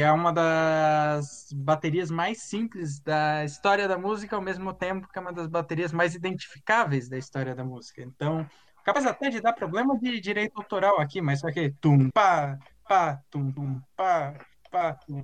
Starr. 0.01 0.09
É 0.09 0.11
uma 0.11 0.33
das 0.33 1.49
baterias 1.53 2.09
mais 2.09 2.41
simples 2.43 2.99
da 2.99 3.45
história 3.45 3.87
da 3.87 3.97
música, 3.97 4.35
ao 4.35 4.41
mesmo 4.41 4.73
tempo 4.73 5.07
que 5.07 5.17
é 5.17 5.21
uma 5.21 5.33
das 5.33 5.47
baterias 5.47 5.93
mais 5.93 6.15
identificáveis 6.15 7.07
da 7.07 7.17
história 7.17 7.53
da 7.55 7.63
música. 7.63 8.01
Então, 8.01 8.47
capaz 8.83 9.05
até 9.05 9.29
de 9.29 9.39
dar 9.39 9.53
problema 9.53 9.97
de 9.99 10.19
direito 10.19 10.57
autoral 10.57 10.99
aqui, 10.99 11.21
mas 11.21 11.39
só 11.39 11.51
que 11.51 11.71
tum 11.79 12.09
pá, 12.09 12.57
pá, 12.87 13.21
tum 13.29 13.51
tum 13.51 13.81
pá, 13.95 14.33
pá, 14.69 14.93
tum. 14.93 15.23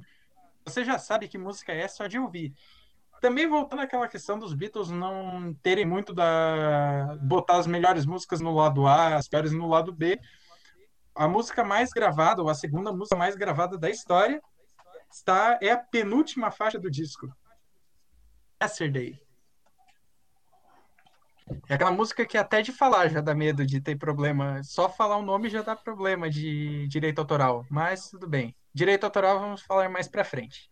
Você 0.65 0.83
já 0.83 0.99
sabe 0.99 1.27
que 1.27 1.37
música 1.37 1.73
é 1.73 1.87
só 1.87 2.07
de 2.07 2.19
ouvir. 2.19 2.53
Também 3.19 3.47
voltando 3.47 3.81
àquela 3.81 4.07
questão 4.07 4.37
dos 4.37 4.53
Beatles 4.53 4.91
não 4.91 5.51
terem 5.63 5.85
muito 5.85 6.13
da 6.13 7.17
botar 7.21 7.57
as 7.57 7.65
melhores 7.65 8.05
músicas 8.05 8.41
no 8.41 8.53
lado 8.53 8.85
A, 8.85 9.15
as 9.15 9.27
piores 9.27 9.51
no 9.51 9.67
lado 9.67 9.91
B. 9.91 10.19
A 11.15 11.27
música 11.27 11.63
mais 11.63 11.89
gravada, 11.89 12.43
ou 12.43 12.49
a 12.49 12.53
segunda 12.53 12.93
música 12.93 13.15
mais 13.15 13.35
gravada 13.35 13.75
da 13.75 13.89
história, 13.89 14.39
está 15.11 15.57
é 15.61 15.71
a 15.71 15.77
penúltima 15.77 16.51
faixa 16.51 16.79
do 16.79 16.89
disco. 16.89 17.31
Yesterday. 18.61 19.19
É 21.69 21.75
aquela 21.75 21.91
música 21.91 22.25
que 22.25 22.37
até 22.37 22.61
de 22.61 22.71
falar 22.71 23.07
já 23.07 23.21
dá 23.21 23.33
medo 23.33 23.65
de 23.65 23.79
ter 23.79 23.95
problema. 23.95 24.61
Só 24.63 24.89
falar 24.89 25.17
o 25.17 25.21
nome 25.21 25.49
já 25.49 25.61
dá 25.61 25.75
problema 25.75 26.29
de 26.29 26.87
direito 26.87 27.19
autoral. 27.19 27.65
Mas 27.69 28.09
tudo 28.09 28.27
bem. 28.27 28.55
Direito 28.73 29.05
autoral 29.05 29.39
vamos 29.39 29.61
falar 29.61 29.89
mais 29.89 30.07
pra 30.07 30.25
frente. 30.25 30.69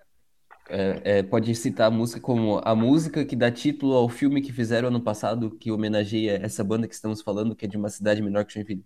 É, 0.68 1.20
é, 1.20 1.24
pode 1.24 1.54
citar 1.54 1.88
a 1.88 1.92
música 1.92 2.20
como 2.20 2.60
a 2.64 2.76
música 2.76 3.24
que 3.24 3.36
dá 3.36 3.52
título 3.52 3.94
ao 3.94 4.10
filme 4.10 4.42
que 4.42 4.52
fizeram 4.52 4.88
ano 4.88 5.00
passado, 5.00 5.52
que 5.52 5.72
homenageia 5.72 6.40
essa 6.44 6.64
banda 6.64 6.88
que 6.88 6.96
estamos 6.96 7.22
falando, 7.22 7.56
que 7.56 7.66
é 7.66 7.68
de 7.68 7.78
uma 7.78 7.90
cidade 7.90 8.22
menor 8.22 8.46
que 8.46 8.54
Joinville. 8.54 8.86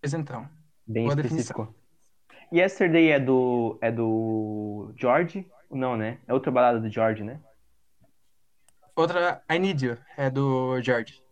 Pois 0.00 0.14
então. 0.14 0.48
Bem 0.86 1.04
Boa 1.04 1.14
específico. 1.14 1.62
definição. 1.62 1.87
Yesterday 2.52 3.10
é 3.10 3.20
do, 3.20 3.78
é 3.80 3.90
do 3.90 4.92
George? 4.96 5.46
Não, 5.70 5.96
né? 5.96 6.18
É 6.26 6.32
outra 6.32 6.50
balada 6.50 6.80
do 6.80 6.90
George, 6.90 7.22
né? 7.22 7.40
Outra, 8.96 9.42
I 9.50 9.58
Need 9.58 9.86
You, 9.86 9.98
é 10.16 10.30
do 10.30 10.80
George. 10.82 11.22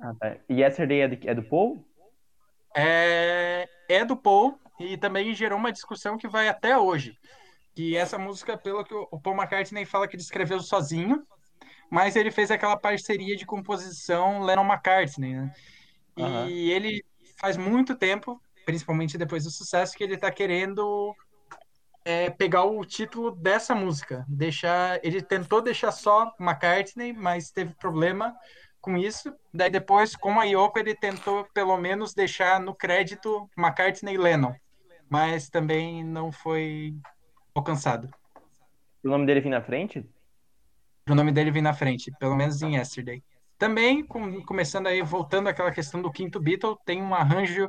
Ah, 0.00 0.12
tá. 0.18 0.36
E 0.48 0.60
Yesterday 0.60 1.00
é 1.00 1.08
do, 1.08 1.30
é 1.30 1.34
do 1.34 1.42
Paul? 1.42 1.86
É, 2.76 3.68
é 3.88 4.04
do 4.04 4.16
Paul 4.16 4.58
e 4.78 4.96
também 4.96 5.34
gerou 5.34 5.58
uma 5.58 5.72
discussão 5.72 6.18
que 6.18 6.28
vai 6.28 6.48
até 6.48 6.76
hoje. 6.76 7.16
Que 7.74 7.96
essa 7.96 8.18
música, 8.18 8.56
pelo 8.56 8.84
que 8.84 8.94
o 8.94 9.20
Paul 9.20 9.36
McCartney 9.36 9.84
fala 9.84 10.06
que 10.06 10.16
ele 10.16 10.22
escreveu 10.22 10.60
sozinho, 10.60 11.26
mas 11.90 12.16
ele 12.16 12.30
fez 12.30 12.50
aquela 12.50 12.76
parceria 12.76 13.36
de 13.36 13.46
composição 13.46 14.42
Lennon-McCartney, 14.42 15.34
né? 15.34 15.54
E 16.16 16.22
Aham. 16.22 16.48
ele 16.48 17.04
faz 17.38 17.56
muito 17.56 17.94
tempo, 17.94 18.40
principalmente 18.66 19.16
depois 19.16 19.44
do 19.44 19.50
sucesso, 19.50 19.96
que 19.96 20.04
ele 20.04 20.18
tá 20.18 20.30
querendo 20.30 21.14
é, 22.04 22.28
pegar 22.28 22.64
o 22.64 22.84
título 22.84 23.30
dessa 23.30 23.74
música. 23.74 24.26
Deixar, 24.28 25.00
ele 25.02 25.22
tentou 25.22 25.62
deixar 25.62 25.92
só 25.92 26.34
McCartney, 26.38 27.12
mas 27.14 27.50
teve 27.50 27.72
problema 27.76 28.34
com 28.80 28.96
isso. 28.96 29.32
Daí 29.54 29.70
depois, 29.70 30.14
com 30.16 30.38
a 30.38 30.44
Yoko, 30.44 30.78
ele 30.78 30.94
tentou 30.94 31.46
pelo 31.54 31.76
menos 31.78 32.12
deixar 32.12 32.60
no 32.60 32.74
crédito 32.74 33.48
McCartney 33.56 34.14
e 34.14 34.18
Lennon, 34.18 34.52
mas 35.08 35.48
também 35.48 36.04
não 36.04 36.30
foi 36.30 36.94
alcançado. 37.54 38.10
O 39.02 39.08
nome 39.08 39.24
dele 39.26 39.40
vir 39.40 39.50
na 39.50 39.62
frente? 39.62 40.04
O 41.08 41.14
nome 41.14 41.30
dele 41.30 41.52
vem 41.52 41.62
na 41.62 41.72
frente, 41.72 42.10
pelo 42.18 42.34
menos 42.34 42.60
em 42.62 42.76
Yesterday. 42.76 43.22
Também, 43.56 44.04
com- 44.04 44.42
começando 44.44 44.88
aí, 44.88 45.00
voltando 45.02 45.48
àquela 45.48 45.70
questão 45.70 46.02
do 46.02 46.10
quinto 46.10 46.40
Beatle, 46.40 46.76
tem 46.84 47.00
um 47.00 47.14
arranjo 47.14 47.68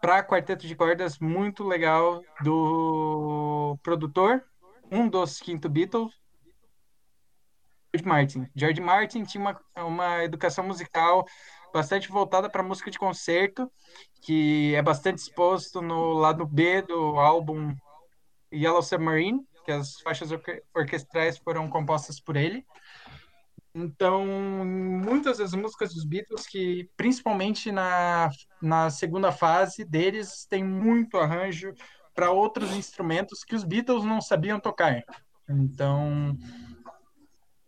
para 0.00 0.22
quarteto 0.24 0.66
de 0.66 0.74
cordas 0.74 1.18
muito 1.18 1.64
legal 1.64 2.22
do 2.42 3.78
produtor, 3.82 4.42
um 4.90 5.08
dos 5.08 5.40
quinto 5.40 5.68
Beatles, 5.68 6.12
George 7.94 8.08
Martin. 8.08 8.48
George 8.54 8.80
Martin 8.80 9.24
tinha 9.24 9.40
uma, 9.40 9.84
uma 9.84 10.24
educação 10.24 10.64
musical 10.64 11.26
bastante 11.72 12.08
voltada 12.08 12.48
para 12.48 12.62
música 12.62 12.90
de 12.90 12.98
concerto, 12.98 13.70
que 14.22 14.74
é 14.74 14.82
bastante 14.82 15.18
exposto 15.18 15.80
no 15.82 16.12
lado 16.14 16.46
B 16.46 16.82
do 16.82 17.18
álbum 17.18 17.74
Yellow 18.52 18.82
Submarine, 18.82 19.40
que 19.64 19.72
as 19.72 20.00
faixas 20.00 20.30
orque 20.32 20.62
orquestrais 20.74 21.38
foram 21.38 21.68
compostas 21.68 22.20
por 22.20 22.36
ele. 22.36 22.64
Então, 23.74 24.26
muitas 24.26 25.38
das 25.38 25.52
músicas 25.52 25.94
dos 25.94 26.04
Beatles, 26.04 26.46
que 26.46 26.88
principalmente 26.96 27.70
na, 27.70 28.28
na 28.60 28.90
segunda 28.90 29.30
fase 29.30 29.84
deles, 29.84 30.44
tem 30.48 30.64
muito 30.64 31.16
arranjo 31.16 31.72
para 32.14 32.30
outros 32.30 32.72
instrumentos 32.72 33.44
que 33.44 33.54
os 33.54 33.62
Beatles 33.62 34.04
não 34.04 34.20
sabiam 34.20 34.58
tocar. 34.58 35.02
Então, 35.48 36.36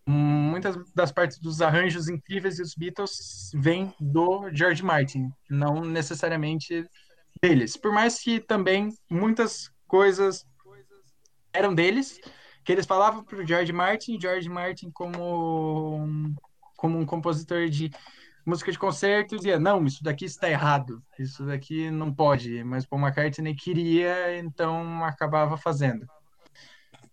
muitas 0.07 0.77
das 0.93 1.13
partes 1.13 1.39
dos 1.39 1.63
arranjos 1.63 2.09
incríveis 2.09 2.57
dos 2.57 2.75
Beatles 2.75 3.51
vêm 3.55 3.95
do 4.01 4.51
George 4.53 4.83
Martin, 4.83 5.31
não 5.49 5.85
necessariamente 5.85 6.85
deles. 7.41 7.77
Por 7.77 7.93
mais 7.93 8.19
que 8.19 8.41
também 8.41 8.91
muitas 9.09 9.71
coisas 9.87 10.45
eram 11.53 11.75
deles, 11.75 12.21
que 12.65 12.73
eles 12.73 12.87
falavam 12.87 13.25
para 13.25 13.39
o 13.39 13.47
George 13.47 13.73
Martin, 13.73 14.21
George 14.21 14.49
Martin 14.49 14.91
como 14.91 16.35
como 16.77 16.99
um 16.99 17.07
compositor 17.07 17.69
de 17.69 17.91
música 18.45 18.73
de 18.73 18.79
concerto 18.79 19.37
dizia 19.37 19.59
não, 19.59 19.85
isso 19.85 20.03
daqui 20.03 20.25
está 20.25 20.51
errado, 20.51 21.03
isso 21.19 21.45
daqui 21.47 21.91
não 21.91 22.13
pode, 22.13 22.63
mas 22.65 22.85
Paul 22.85 23.03
McCartney 23.03 23.55
queria, 23.55 24.37
então 24.39 25.05
acabava 25.05 25.57
fazendo. 25.57 26.07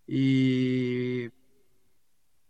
E 0.08 1.32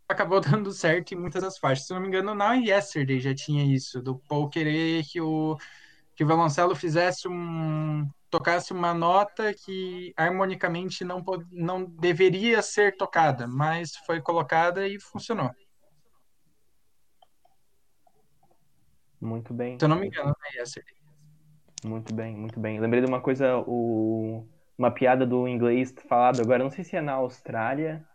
acabou 0.08 0.40
dando 0.42 0.72
certo 0.72 1.14
em 1.14 1.18
muitas 1.18 1.44
das 1.44 1.58
faixas. 1.58 1.88
Se 1.88 1.94
não 1.94 2.02
me 2.02 2.08
engano, 2.08 2.34
na 2.34 2.54
Yesterday 2.54 3.20
já 3.20 3.36
tinha 3.36 3.64
isso, 3.66 4.02
do 4.02 4.18
Paul 4.20 4.50
querer 4.50 5.04
que 5.06 5.20
o 5.22 5.58
que 6.16 6.24
o 6.26 6.76
fizesse 6.76 7.30
um 7.30 8.06
tocasse 8.30 8.72
uma 8.72 8.94
nota 8.94 9.54
que 9.54 10.14
harmonicamente 10.16 11.04
não, 11.04 11.24
não 11.52 11.84
deveria 11.84 12.62
ser 12.62 12.96
tocada, 12.96 13.48
mas 13.48 13.96
foi 14.06 14.22
colocada 14.22 14.88
e 14.88 15.00
funcionou. 15.00 15.52
Muito 19.20 19.54
bem. 19.54 19.78
Se 19.78 19.86
eu 19.86 19.90
não 19.90 20.00
me 20.00 20.08
engano, 20.08 20.34
é 20.46 20.62
essa. 20.62 20.82
Muito 21.84 22.14
bem, 22.14 22.36
muito 22.36 22.60
bem. 22.60 22.80
Lembrei 22.80 23.02
de 23.02 23.08
uma 23.08 23.22
coisa, 23.22 23.58
o... 23.66 24.46
uma 24.78 24.92
piada 24.92 25.26
do 25.26 25.48
inglês 25.48 25.94
falado 26.08 26.42
agora, 26.42 26.64
não 26.64 26.72
sei 26.72 26.84
se 26.84 26.96
é 26.96 27.02
na 27.02 27.14
Austrália 27.14 28.06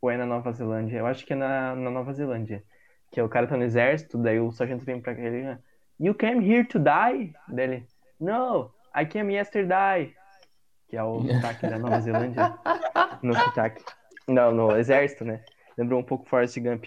ou 0.00 0.10
é 0.10 0.16
na 0.16 0.26
Nova 0.26 0.52
Zelândia. 0.52 0.98
Eu 0.98 1.06
acho 1.06 1.24
que 1.24 1.32
é 1.32 1.36
na, 1.36 1.74
na 1.74 1.90
Nova 1.90 2.12
Zelândia. 2.12 2.64
Que 3.10 3.20
é 3.20 3.22
o 3.22 3.28
cara 3.28 3.46
tá 3.46 3.56
no 3.56 3.62
exército, 3.62 4.18
daí 4.18 4.40
o 4.40 4.50
sargento 4.50 4.84
vem 4.84 5.00
pra 5.00 5.12
ele, 5.12 5.58
You 6.00 6.14
came 6.14 6.44
here 6.44 6.66
to 6.66 6.78
die? 6.78 7.32
Dele, 7.48 7.86
No, 8.18 8.73
I 8.94 9.04
came 9.06 9.34
yesterday, 9.34 10.14
que 10.88 10.96
é 10.96 11.02
o 11.02 11.20
sotaque 11.26 11.66
da 11.66 11.78
Nova 11.78 12.00
Zelândia. 12.00 12.58
No 13.22 13.34
sotaque. 13.34 13.84
Não, 14.28 14.52
no 14.52 14.76
exército, 14.76 15.24
né? 15.24 15.42
Lembrou 15.76 16.00
um 16.00 16.04
pouco 16.04 16.28
Forrest 16.28 16.58
Gump. 16.60 16.84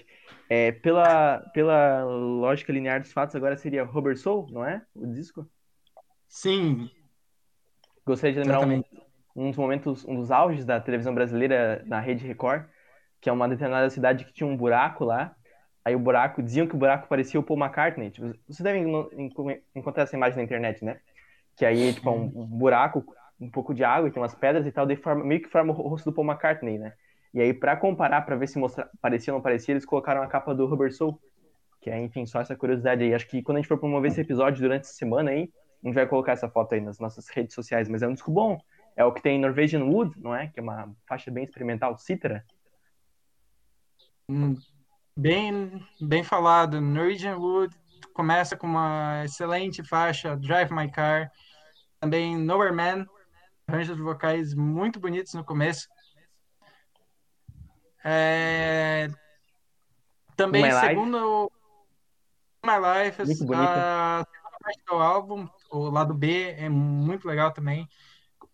É, 0.49 0.72
pela, 0.72 1.39
pela 1.53 2.03
lógica 2.05 2.72
linear 2.72 3.01
dos 3.01 3.12
fatos, 3.12 3.36
agora 3.36 3.58
seria 3.58 3.84
Robert 3.84 4.18
Soul, 4.18 4.47
não 4.49 4.64
é? 4.64 4.82
O 4.95 5.05
disco? 5.05 5.45
Sim. 6.28 6.89
Gostaria 8.05 8.34
de 8.34 8.39
lembrar 8.39 8.62
um, 8.62 8.84
um, 9.36 9.49
dos 9.49 9.58
momentos, 9.58 10.05
um 10.05 10.16
dos 10.16 10.32
auges 10.32 10.66
da 10.66 10.80
televisão 10.80 11.14
brasileira 11.14 11.84
na 11.86 11.99
Rede 11.99 12.26
Record, 12.26 12.64
que 13.20 13.30
é 13.30 13.34
uma 13.34 13.49
determinada 13.49 13.89
cidade 13.89 14.24
que 14.24 14.34
tinha 14.34 14.47
um 14.47 14.55
buraco 14.55 15.03
lá. 15.03 15.36
Aí 15.84 15.95
o 15.95 15.99
buraco, 15.99 16.41
diziam 16.41 16.68
que 16.68 16.76
o 16.76 16.78
buraco 16.78 17.08
parecia 17.08 17.39
o 17.39 17.43
Paul 17.43 17.60
McCartney. 17.60 18.10
Tipo, 18.12 18.28
vocês 18.47 18.62
devem 18.62 18.86
encontrar 19.76 20.03
essa 20.03 20.16
imagem 20.16 20.38
na 20.38 20.43
internet, 20.43 20.84
né? 20.84 20.99
Que 21.58 21.66
aí, 21.66 21.91
tipo, 21.91 22.08
é 22.08 22.12
um, 22.14 22.32
um 22.34 22.45
buraco, 22.45 23.03
um 23.39 23.49
pouco 23.49 23.74
de 23.74 23.84
água 23.84 24.08
e 24.08 24.12
tem 24.12 24.22
umas 24.22 24.36
pedras 24.36 24.66
e 24.66 24.72
tal, 24.72 24.86
daí 24.86 24.95
forma, 24.95 25.24
meio 25.24 25.41
que 25.41 25.49
forma 25.49 25.74
o 25.74 25.88
rosto 25.88 26.10
do 26.10 26.14
Paul 26.14 26.28
McCartney, 26.28 26.78
né? 26.78 26.93
E 27.34 27.41
aí, 27.41 27.53
para 27.53 27.76
comparar, 27.76 28.22
para 28.22 28.36
ver 28.36 28.47
se 28.47 28.58
mostra, 28.58 28.89
parecia 29.01 29.34
ou 29.34 29.38
não 29.38 29.43
parecia, 29.43 29.74
eles 29.74 29.86
colocaram 29.86 30.22
a 30.22 30.28
capa 30.28 30.55
do 30.55 30.66
Rubber 30.66 30.93
Soul, 30.93 31.20
que 31.82 31.89
é, 31.89 31.99
enfim, 31.99 32.26
só 32.26 32.39
essa 32.39 32.55
curiosidade 32.55 33.03
aí. 33.03 33.14
Acho 33.14 33.28
que 33.28 33.41
quando 33.41 33.58
a 33.58 33.62
gente 33.62 33.68
for 33.68 33.78
promover 33.78 34.12
esse 34.12 34.22
episódio 34.22 34.62
durante 34.62 34.84
essa 34.84 34.93
semana 34.93 35.32
aí, 35.32 35.51
a 35.84 35.88
gente 35.88 35.95
vai 35.95 36.08
colocar 36.08 36.34
essa 36.34 36.49
foto 36.49 36.74
aí 36.74 36.82
nas 36.82 36.99
nossas 36.99 37.28
redes 37.30 37.53
sociais, 37.53 37.89
mas 37.89 38.01
é 38.01 38.08
um 38.08 38.14
disco 38.14 38.32
bom. 38.32 38.60
É 38.95 39.03
o 39.03 39.12
que 39.12 39.22
tem 39.22 39.39
Norwegian 39.39 39.84
Wood, 39.84 40.20
não 40.20 40.36
é? 40.36 40.47
Que 40.47 40.60
é 40.60 40.64
uma 40.64 40.91
faixa 41.08 41.30
bem 41.30 41.43
experimental, 41.43 41.97
cítara. 41.97 42.43
Hum, 44.30 44.55
bem, 45.16 45.82
bem 46.01 46.24
falado. 46.24 46.82
Norwegian 46.82 47.38
Wood 47.38 47.76
começa 48.18 48.57
com 48.57 48.65
uma 48.65 49.24
excelente 49.24 49.84
faixa, 49.84 50.36
Drive 50.36 50.72
My 50.72 50.91
Car, 50.91 51.32
também 51.99 52.36
Nowhere 52.36 52.74
Man, 52.74 53.05
arranjos 53.68 53.99
vocais 53.99 54.55
muito 54.55 54.99
bonitos 54.99 55.36
no 55.36 55.45
começo. 55.45 55.88
É... 58.03 59.07
Também, 60.36 60.63
My 60.63 60.72
segundo. 60.72 61.51
My 62.65 62.80
Life, 62.80 63.20
muito 63.20 63.32
a 63.32 63.36
segunda 63.36 64.28
parte 64.63 64.84
do 64.88 64.95
álbum, 64.95 65.47
o 65.70 65.89
lado 65.91 66.15
B, 66.15 66.55
é 66.57 66.68
muito 66.68 67.28
legal 67.28 67.53
também. 67.53 67.88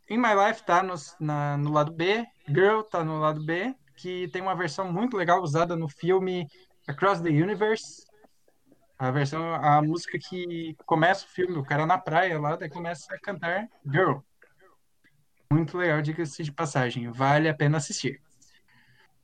In 0.10 0.18
My 0.18 0.36
Life 0.36 0.66
tá 0.66 0.84
no, 0.84 0.94
na, 1.22 1.58
no 1.58 1.72
lado 1.72 1.94
B, 1.94 2.26
Girl 2.50 2.82
tá 2.82 3.02
no 3.02 3.18
lado 3.18 3.42
B, 3.46 3.74
que 3.96 4.28
tem 4.28 4.42
uma 4.42 4.56
versão 4.56 4.92
muito 4.92 5.16
legal 5.16 5.42
usada 5.42 5.74
no 5.78 5.88
filme 5.88 6.48
Across 6.86 7.22
the 7.22 7.30
Universe, 7.30 8.06
a 9.04 9.12
versão, 9.12 9.54
a 9.56 9.82
música 9.82 10.18
que 10.18 10.78
começa 10.86 11.26
o 11.26 11.30
filme, 11.30 11.58
o 11.58 11.64
cara 11.66 11.86
na 11.86 11.98
praia 11.98 12.40
lá, 12.40 12.56
daí 12.56 12.70
começa 12.70 13.14
a 13.14 13.20
cantar 13.20 13.68
Girl. 13.86 14.20
Muito 15.52 15.78
legal, 15.78 16.02
diga-se 16.02 16.42
de 16.42 16.54
passagem. 16.54 17.12
Vale 17.12 17.50
a 17.50 17.54
pena 17.54 17.78
assistir. 17.78 18.22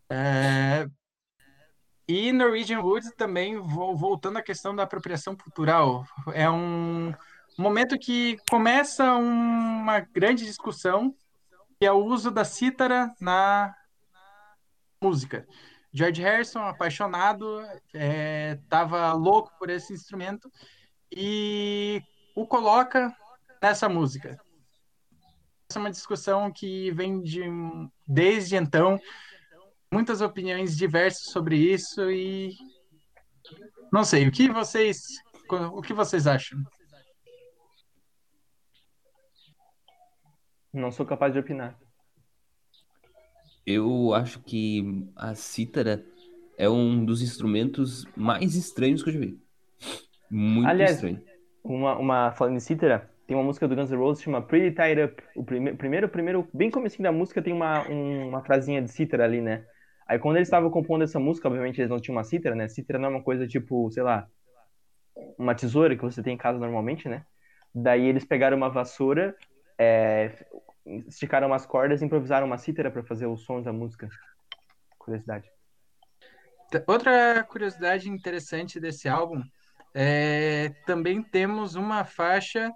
É... 0.09 0.85
E 2.05 2.33
Norwegian 2.33 2.81
Wood 2.81 3.09
também, 3.15 3.57
voltando 3.57 4.37
à 4.37 4.41
questão 4.41 4.75
da 4.75 4.83
apropriação 4.83 5.33
cultural, 5.33 6.05
é 6.33 6.49
um 6.49 7.13
momento 7.57 7.97
que 7.97 8.37
começa 8.49 9.13
uma 9.13 10.01
grande 10.01 10.43
discussão, 10.43 11.15
que 11.79 11.85
é 11.85 11.91
o 11.91 12.03
uso 12.03 12.31
da 12.31 12.43
cítara 12.43 13.13
na 13.21 13.73
música. 15.01 15.47
George 15.91 16.21
Harrison, 16.21 16.59
apaixonado, 16.59 17.61
estava 17.93 19.07
é, 19.07 19.13
louco 19.13 19.51
por 19.57 19.69
esse 19.69 19.91
instrumento 19.91 20.51
e 21.11 22.01
o 22.35 22.45
coloca 22.45 23.15
nessa 23.61 23.89
música. 23.89 24.39
Essa 25.69 25.79
é 25.79 25.81
uma 25.81 25.91
discussão 25.91 26.51
que 26.51 26.91
vem 26.91 27.21
de 27.21 27.43
desde 28.07 28.55
então, 28.55 28.99
muitas 29.91 30.21
opiniões 30.21 30.77
diversas 30.77 31.31
sobre 31.31 31.57
isso 31.57 32.09
e 32.09 32.55
não 33.91 34.03
sei 34.03 34.27
o 34.27 34.31
que 34.31 34.49
vocês 34.49 35.01
o 35.49 35.81
que 35.81 35.93
vocês 35.93 36.27
acham. 36.27 36.63
Não 40.71 40.91
sou 40.91 41.05
capaz 41.05 41.33
de 41.33 41.39
opinar. 41.39 41.75
Eu 43.71 44.15
acho 44.15 44.39
que 44.39 45.05
a 45.15 45.35
cítara 45.35 46.03
é 46.57 46.67
um 46.67 47.05
dos 47.05 47.21
instrumentos 47.21 48.03
mais 48.17 48.55
estranhos 48.55 49.03
que 49.03 49.09
eu 49.09 49.13
já 49.13 49.19
vi. 49.19 49.39
Muito 50.27 50.67
Aliás, 50.67 50.95
estranho. 50.95 51.21
Uma, 51.63 51.95
uma, 51.99 52.31
falando 52.31 52.55
em 52.55 52.59
cítara, 52.59 53.07
tem 53.27 53.37
uma 53.37 53.43
música 53.43 53.67
do 53.67 53.75
Guns 53.75 53.91
N' 53.91 53.97
Roses 53.97 54.17
que 54.17 54.25
chama 54.25 54.41
Pretty 54.41 54.75
Tied 54.75 55.05
Up. 55.05 55.23
O 55.35 55.43
prime, 55.43 55.75
primeiro, 55.75 56.09
primeiro, 56.09 56.49
bem 56.51 56.71
comecinho 56.71 57.03
da 57.03 57.11
música 57.11 57.43
tem 57.43 57.53
uma, 57.53 57.87
um, 57.87 58.29
uma 58.29 58.41
frasinha 58.43 58.81
de 58.81 58.89
cítara 58.89 59.23
ali, 59.23 59.39
né? 59.39 59.63
Aí 60.07 60.17
quando 60.17 60.37
eles 60.37 60.47
estavam 60.47 60.71
compondo 60.71 61.03
essa 61.03 61.19
música, 61.19 61.47
obviamente 61.47 61.79
eles 61.79 61.91
não 61.91 61.99
tinham 61.99 62.17
uma 62.17 62.23
cítara, 62.23 62.55
né? 62.55 62.67
Cítara 62.67 62.97
não 62.97 63.09
é 63.09 63.11
uma 63.11 63.23
coisa 63.23 63.45
tipo, 63.45 63.91
sei 63.91 64.01
lá, 64.01 64.27
uma 65.37 65.53
tesoura 65.53 65.95
que 65.95 66.01
você 66.01 66.23
tem 66.23 66.33
em 66.33 66.37
casa 66.37 66.57
normalmente, 66.57 67.07
né? 67.07 67.23
Daí 67.75 68.07
eles 68.07 68.25
pegaram 68.25 68.57
uma 68.57 68.69
vassoura, 68.69 69.35
é, 69.77 70.31
esticaram 71.07 71.47
umas 71.47 71.65
cordas 71.65 72.01
e 72.01 72.05
improvisaram 72.05 72.47
uma 72.47 72.57
cítara 72.57 72.89
para 72.89 73.03
fazer 73.03 73.27
os 73.27 73.43
sons 73.43 73.65
da 73.65 73.73
música. 73.73 74.09
Curiosidade. 74.97 75.49
Outra 76.85 77.43
curiosidade 77.43 78.09
interessante 78.09 78.79
desse 78.79 79.09
álbum 79.09 79.41
é 79.93 80.69
também 80.85 81.23
temos 81.23 81.75
uma 81.75 82.03
faixa 82.03 82.71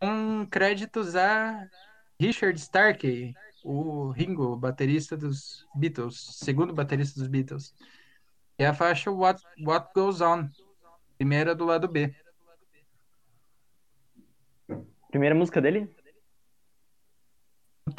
com 0.00 0.46
créditos 0.50 1.14
a 1.14 1.68
Richard 2.18 2.58
Starkey, 2.58 3.34
o 3.62 4.10
Ringo, 4.10 4.56
baterista 4.56 5.16
dos 5.16 5.66
Beatles, 5.74 6.38
segundo 6.38 6.72
baterista 6.74 7.20
dos 7.20 7.28
Beatles. 7.28 7.74
É 8.58 8.66
a 8.66 8.74
faixa 8.74 9.10
What, 9.10 9.42
What 9.64 9.90
Goes 9.94 10.20
On, 10.20 10.48
primeira 11.16 11.54
do 11.54 11.64
lado 11.64 11.86
B. 11.86 12.14
Primeira 15.10 15.34
música 15.34 15.60
dele? 15.60 15.88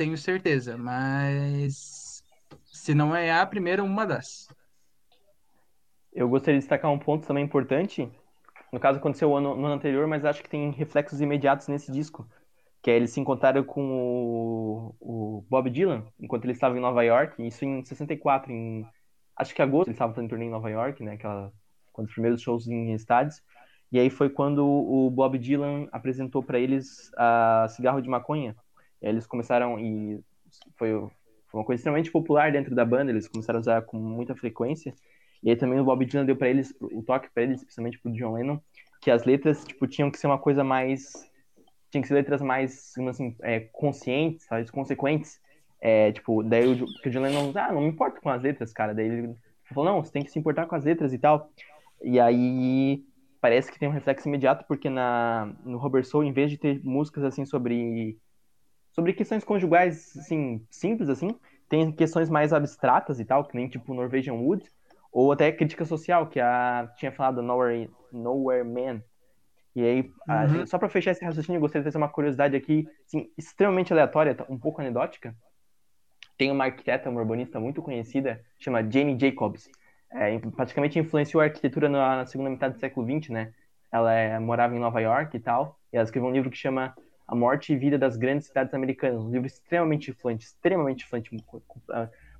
Tenho 0.02 0.18
certeza, 0.18 0.80
mas 0.80 2.24
se 2.66 2.96
não 2.96 3.16
é 3.16 3.32
a 3.32 3.46
primeira, 3.46 3.84
uma 3.84 4.04
das. 4.04 4.48
Eu 6.12 6.28
gostaria 6.28 6.60
de 6.60 6.64
destacar 6.64 6.90
um 6.90 6.98
ponto 6.98 7.28
também 7.28 7.46
importante, 7.46 8.10
No 8.74 8.80
caso, 8.80 8.98
aconteceu 8.98 9.30
no 9.30 9.36
ano, 9.38 9.56
no 9.56 9.66
ano 9.68 9.76
anterior, 9.76 10.08
mas 10.08 10.26
acho 10.26 10.42
que 10.42 10.50
tem 10.50 10.72
reflexos 10.72 11.22
imediatos 11.22 11.68
nesse 11.68 11.92
disco. 11.92 12.28
Que 12.82 12.90
é, 12.90 12.96
eles 12.96 13.12
se 13.12 13.20
encontraram 13.20 13.64
com 13.64 13.84
o, 13.92 14.96
o 15.00 15.46
Bob 15.48 15.70
Dylan, 15.70 16.04
enquanto 16.20 16.46
ele 16.46 16.54
estava 16.54 16.76
em 16.76 16.82
Nova 16.82 17.04
York, 17.04 17.40
isso 17.46 17.64
em 17.64 17.86
64, 17.86 18.52
em 18.52 18.84
acho 19.38 19.54
que 19.54 19.62
agosto, 19.62 19.90
eles 19.90 19.98
estavam 19.98 20.16
fazendo 20.16 20.32
turnê 20.32 20.46
em 20.46 20.50
Nova 20.50 20.72
York, 20.72 21.04
né? 21.04 21.14
Aquela, 21.14 21.54
quando 21.94 22.08
os 22.08 22.14
primeiros 22.14 22.42
shows 22.42 22.68
em 22.68 22.92
estádios. 22.96 23.40
E 23.92 24.00
aí 24.00 24.10
foi 24.10 24.32
quando 24.32 24.66
o 24.66 25.12
Bob 25.12 25.38
Dylan 25.38 25.88
apresentou 25.92 26.42
para 26.42 26.58
eles 26.60 27.12
a 27.16 27.68
cigarro 27.70 28.02
de 28.02 28.10
maconha. 28.10 28.56
Eles 29.02 29.26
começaram 29.26 29.80
e 29.80 30.20
foi, 30.78 30.92
foi 31.48 31.60
uma 31.60 31.66
coisa 31.66 31.80
extremamente 31.80 32.12
popular 32.12 32.52
dentro 32.52 32.76
da 32.76 32.86
banda, 32.86 33.12
eles 33.12 33.28
começaram 33.28 33.58
a 33.58 33.62
usar 33.62 33.82
com 33.84 33.98
muita 33.98 34.36
frequência. 34.36 34.94
E 35.44 35.50
aí 35.50 35.56
também 35.56 35.80
o 35.80 35.84
Bob 35.84 36.06
Dylan 36.06 36.26
deu 36.26 36.36
para 36.36 36.50
eles 36.50 36.74
o 36.80 37.02
toque 37.02 37.30
para 37.34 37.44
eles, 37.44 37.60
especialmente 37.60 38.00
pro 38.00 38.12
John 38.14 38.34
Lennon, 38.34 38.60
que 39.02 39.10
as 39.10 39.24
letras 39.24 39.64
tipo 39.66 39.88
tinham 39.88 40.12
que 40.12 40.20
ser 40.20 40.28
uma 40.28 40.38
coisa 40.38 40.64
mais 40.64 41.30
tinha 41.92 42.02
que 42.02 42.08
ser 42.08 42.14
letras 42.14 42.42
mais 42.42 42.94
assim, 43.10 43.36
é, 43.42 43.60
conscientes, 43.60 44.46
sabe, 44.46 44.72
consequentes. 44.72 45.42
É, 45.82 46.12
tipo, 46.12 46.42
daí 46.42 46.66
o, 46.66 46.86
o 46.86 47.10
John 47.10 47.22
Lennon, 47.22 47.52
ah, 47.56 47.74
não 47.74 47.82
me 47.82 47.90
importo 47.90 48.22
com 48.22 48.30
as 48.30 48.42
letras, 48.42 48.72
cara. 48.72 48.94
Daí 48.94 49.08
ele 49.08 49.36
falou, 49.66 49.92
não, 49.92 50.04
você 50.04 50.12
tem 50.12 50.24
que 50.24 50.32
se 50.32 50.40
importar 50.40 50.68
com 50.68 50.76
as 50.76 50.86
letras 50.86 51.12
e 51.12 51.18
tal. 51.18 51.52
E 52.02 52.20
aí 52.20 53.04
parece 53.42 53.72
que 53.72 53.80
tem 53.80 53.90
um 53.90 53.92
reflexo 53.92 54.28
imediato, 54.28 54.66
porque 54.68 54.90
na, 54.90 55.54
no 55.66 55.78
Robert 55.78 56.06
Soul, 56.06 56.24
em 56.24 56.32
vez 56.32 56.50
de 56.50 56.58
ter 56.58 56.80
músicas 56.84 57.24
assim 57.24 57.44
sobre 57.44 58.18
sobre 58.92 59.14
questões 59.14 59.44
conjugais 59.44 60.16
assim 60.18 60.66
simples 60.70 61.10
assim, 61.10 61.36
tem 61.70 61.92
questões 61.92 62.30
mais 62.30 62.54
abstratas 62.54 63.20
e 63.20 63.26
tal, 63.26 63.46
que 63.46 63.56
nem 63.56 63.68
tipo 63.68 63.94
Norwegian 63.94 64.34
Wood, 64.34 64.64
ou 65.12 65.32
até 65.32 65.52
crítica 65.52 65.86
social, 65.86 66.28
que 66.28 66.40
a 66.40 66.92
tinha 66.98 67.12
falado 67.12 67.42
Nowhere, 67.42 67.90
Nowhere 68.12 68.64
Man. 68.64 69.02
E 69.74 69.82
aí, 69.84 70.02
uhum. 70.02 70.64
a, 70.64 70.66
só 70.66 70.78
para 70.78 70.90
fechar 70.90 71.12
esse 71.12 71.24
raciocínio, 71.24 71.58
eu 71.58 71.62
gostaria 71.62 71.82
de 71.82 71.86
trazer 71.86 71.98
uma 71.98 72.10
curiosidade 72.10 72.56
aqui, 72.56 72.88
assim, 73.06 73.32
extremamente 73.38 73.94
aleatória, 73.94 74.36
um 74.50 74.60
pouco 74.60 74.82
anedótica. 74.82 75.34
Tem 76.38 76.52
uma 76.52 76.66
arquiteta, 76.66 77.10
uma 77.10 77.22
urbanista 77.22 77.60
muito 77.60 77.82
conhecida, 77.82 78.42
chama 78.58 78.84
Jane 78.90 79.18
Jacobs 79.18 79.70
é, 80.12 80.38
praticamente 80.56 81.00
influenciou 81.00 81.42
a 81.42 81.46
arquitetura 81.46 81.88
na, 81.88 82.18
na, 82.18 82.26
segunda 82.26 82.50
metade 82.50 82.76
do 82.76 82.80
século 82.80 83.08
XX, 83.08 83.30
né? 83.30 83.54
Ela 83.92 84.14
é, 84.14 84.40
morava 84.40 84.76
em 84.76 84.80
Nova 84.80 85.00
York 85.00 85.36
e 85.36 85.40
tal, 85.40 85.80
e 85.92 85.96
ela 85.96 86.04
escreveu 86.04 86.30
um 86.30 86.34
livro 86.34 86.50
que 86.50 86.58
chama 86.58 86.94
A 87.28 87.36
Morte 87.36 87.74
e 87.74 87.78
Vida 87.78 87.98
das 87.98 88.18
Grandes 88.18 88.48
Cidades 88.48 88.74
Americanas, 88.74 89.24
um 89.24 89.32
livro 89.32 89.48
extremamente 89.48 90.12
influente, 90.12 90.46
extremamente 90.46 91.06
influente, 91.06 91.32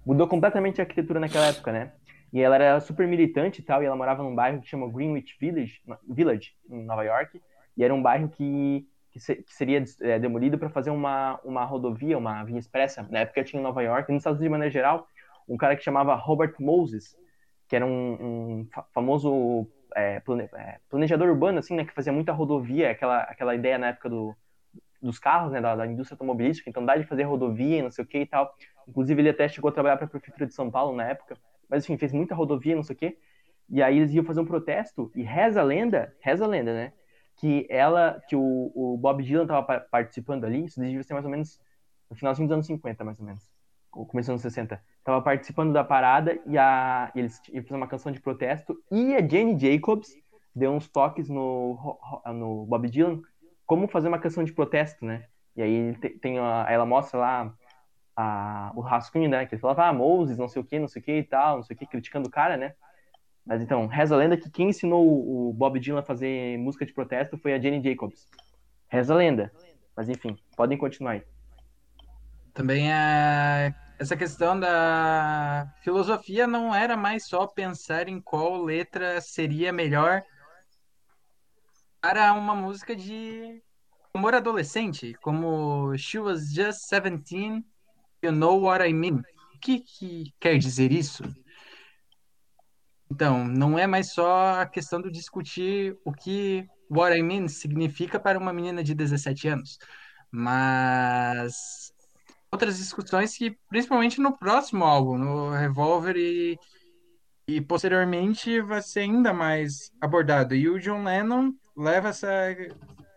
mudou 0.06 0.28
completamente 0.28 0.82
a 0.82 0.84
arquitetura 0.84 1.20
naquela 1.20 1.48
época, 1.48 1.72
né? 1.72 1.94
E 2.34 2.42
ela 2.42 2.56
era 2.56 2.80
super 2.80 3.08
militante 3.08 3.62
e 3.62 3.64
tal, 3.64 3.84
e 3.84 3.86
ela 3.86 3.96
morava 3.96 4.24
num 4.24 4.34
bairro 4.34 4.62
que 4.62 4.68
chama 4.68 4.90
Greenwich 4.90 5.38
Village, 5.40 5.82
Village 6.08 6.54
em 6.70 6.84
Nova 6.84 7.04
York, 7.04 7.42
e 7.76 7.84
era 7.84 7.94
um 7.94 8.02
bairro 8.02 8.30
que, 8.30 8.88
que, 9.12 9.20
se, 9.20 9.36
que 9.36 9.54
seria 9.54 9.84
é, 10.02 10.18
demolido 10.18 10.58
para 10.58 10.70
fazer 10.70 10.92
uma, 10.92 11.40
uma 11.44 11.66
rodovia, 11.66 12.18
uma 12.18 12.44
via 12.44 12.58
expressa. 12.58 13.06
Na 13.10 13.20
época 13.20 13.44
tinha 13.44 13.60
em 13.60 13.64
Nova 13.64 13.82
York, 13.82 14.10
e 14.10 14.14
nos 14.14 14.22
Estados 14.22 14.40
Unidos 14.40 14.48
de 14.48 14.52
maneira 14.52 14.72
geral, 14.72 15.08
um 15.48 15.58
cara 15.58 15.76
que 15.76 15.84
chamava 15.84 16.16
Robert 16.16 16.56
Moses, 16.60 17.18
que 17.68 17.76
era 17.76 17.86
um, 17.86 18.14
um 18.14 18.68
famoso 18.94 19.68
é, 19.96 20.22
plane, 20.22 20.50
é, 20.56 20.80
planejador 20.90 21.28
urbano, 21.28 21.60
assim, 21.60 21.76
né, 21.76 21.86
que 21.86 21.94
fazia 21.94 22.14
muita 22.14 22.32
rodovia, 22.32 22.92
aquela, 22.92 23.20
aquela 23.24 23.56
ideia 23.56 23.78
na 23.78 23.88
época 23.88 24.10
do, 24.10 24.36
dos 25.02 25.20
carros, 25.20 25.52
né, 25.52 25.60
da, 25.60 25.76
da, 25.76 25.88
indústria 25.88 26.16
automobilística, 26.16 26.70
então 26.70 26.86
dá 26.86 26.96
de 26.96 27.04
fazer 27.04 27.24
rodovia, 27.24 27.82
não 27.82 27.92
sei 27.92 28.04
o 28.04 28.08
que 28.08 28.20
e 28.20 28.26
tal. 28.26 28.54
Inclusive 28.88 29.22
ele 29.22 29.30
até 29.30 29.48
chegou 29.48 29.70
a 29.70 29.72
trabalhar 29.72 29.98
para 29.98 30.06
a 30.06 30.10
prefeitura 30.10 30.46
de 30.46 30.54
São 30.54 30.70
Paulo 30.70 30.96
na 30.96 31.08
época, 31.08 31.38
mas 31.70 31.84
enfim, 31.84 31.98
fez 31.98 32.12
muita 32.12 32.36
rodovia, 32.36 32.76
não 32.76 32.84
sei 32.84 32.96
o 32.96 33.00
que. 33.00 33.18
E 33.70 33.82
aí 33.82 33.98
eles 33.98 34.14
iam 34.14 34.24
fazer 34.24 34.42
um 34.42 34.46
protesto 34.46 35.12
e 35.16 35.24
reza 35.24 35.62
a 35.62 35.64
lenda, 35.64 36.14
reza 36.20 36.46
a 36.46 36.48
lenda, 36.48 36.74
né, 36.74 36.94
que 37.38 37.66
ela, 37.70 38.22
que 38.28 38.36
o, 38.36 38.72
o 38.76 38.98
Bob 38.98 39.24
Dylan 39.24 39.44
estava 39.44 39.80
participando 39.80 40.46
ali, 40.46 40.66
isso 40.66 40.80
devia 40.80 41.02
ser 41.04 41.14
mais 41.14 41.26
ou 41.26 41.32
menos 41.32 41.60
no 42.10 42.16
finalzinho 42.16 42.48
dos 42.48 42.54
anos 42.54 42.66
50, 42.68 43.04
mais 43.04 43.20
ou 43.20 43.26
menos 43.26 43.50
começando 43.92 44.34
nos 44.34 44.42
60, 44.42 44.82
tava 45.04 45.22
participando 45.22 45.74
da 45.74 45.84
parada 45.84 46.40
e, 46.46 46.58
a, 46.58 47.12
e 47.14 47.20
eles 47.20 47.42
iam 47.50 47.64
fazer 47.64 47.76
uma 47.76 47.88
canção 47.88 48.12
de 48.12 48.22
protesto 48.22 48.82
e 48.90 49.14
a 49.16 49.28
Jane 49.28 49.60
Jacobs 49.60 50.16
deu 50.56 50.72
uns 50.72 50.88
toques 50.88 51.28
no, 51.28 51.98
no 52.26 52.66
Bob 52.66 52.90
Dylan 52.90 53.22
como 53.72 53.88
fazer 53.88 54.10
uma 54.10 54.20
canção 54.20 54.44
de 54.44 54.52
protesto, 54.52 55.06
né? 55.06 55.28
E 55.56 55.62
aí 55.62 55.96
tem 56.20 56.38
a, 56.38 56.66
ela 56.68 56.86
mostra 56.86 57.18
lá 57.18 57.54
a, 58.14 58.70
o 58.76 58.82
rascunho, 58.82 59.30
né? 59.30 59.46
Que 59.46 59.56
ele 59.56 59.62
falava, 59.62 59.86
ah, 59.86 59.94
Moses, 59.94 60.38
não 60.38 60.50
sei 60.50 60.62
o 60.62 60.66
que, 60.66 60.78
não 60.78 60.90
sei 60.90 61.02
o 61.02 61.06
que 61.06 61.20
e 61.20 61.24
tal, 61.24 61.56
não 61.56 61.64
sei 61.64 61.74
o 61.74 61.80
que, 61.80 61.86
criticando 61.86 62.28
o 62.28 62.32
cara, 62.32 62.58
né? 62.58 62.74
Mas 63.46 63.62
então, 63.62 63.88
reza 63.88 64.14
a 64.14 64.18
lenda 64.18 64.36
que 64.36 64.50
quem 64.50 64.68
ensinou 64.68 65.08
o 65.08 65.54
Bob 65.54 65.80
Dylan 65.80 66.02
a 66.02 66.04
fazer 66.04 66.58
música 66.58 66.86
de 66.86 66.92
protesto 66.92 67.38
foi 67.38 67.54
a 67.54 67.60
Jane 67.62 67.82
Jacobs. 67.82 68.28
Reza 68.90 69.14
a 69.14 69.18
lenda. 69.18 69.50
Mas 69.96 70.10
enfim, 70.10 70.38
podem 70.58 70.78
continuar 70.78 71.12
aí. 71.12 71.24
Também 72.54 72.92
é 72.92 73.74
essa 73.98 74.18
questão 74.18 74.60
da 74.60 75.74
filosofia 75.82 76.46
não 76.46 76.76
era 76.76 76.98
mais 76.98 77.26
só 77.26 77.48
pensar 77.48 78.10
em 78.10 78.20
qual 78.20 78.62
letra 78.62 79.22
seria 79.22 79.72
melhor 79.72 80.22
para 82.02 82.34
uma 82.34 82.56
música 82.56 82.96
de 82.96 83.62
amor 84.14 84.34
adolescente, 84.34 85.14
como 85.22 85.96
She 85.96 86.18
Was 86.18 86.52
Just 86.52 86.90
17, 86.90 87.64
You 88.24 88.32
Know 88.32 88.64
What 88.64 88.84
I 88.84 88.94
Mean. 88.94 89.22
O 89.56 89.60
que, 89.60 89.80
que 89.80 90.34
quer 90.40 90.58
dizer 90.58 90.92
isso? 90.92 91.24
Então, 93.12 93.46
não 93.46 93.78
é 93.78 93.86
mais 93.86 94.14
só 94.14 94.62
a 94.62 94.66
questão 94.66 95.02
de 95.02 95.12
discutir 95.12 95.96
o 96.04 96.12
que 96.12 96.68
What 96.90 97.16
I 97.16 97.22
Mean 97.22 97.48
significa 97.48 98.20
para 98.20 98.40
uma 98.40 98.52
menina 98.52 98.84
de 98.84 98.96
17 98.96 99.48
anos, 99.48 99.78
mas 100.32 101.94
outras 102.52 102.78
discussões 102.78 103.38
que, 103.38 103.52
principalmente 103.70 104.20
no 104.20 104.36
próximo 104.38 104.84
álbum, 104.84 105.18
no 105.18 105.52
Revolver 105.52 106.16
e, 106.18 106.58
e 107.48 107.62
posteriormente 107.62 108.60
vai 108.62 108.82
ser 108.82 109.02
ainda 109.02 109.34
mais 109.34 109.92
abordado. 110.02 110.56
E 110.56 110.68
o 110.68 110.80
John 110.80 111.04
Lennon 111.04 111.54
leva 111.76 112.10
essa, 112.10 112.30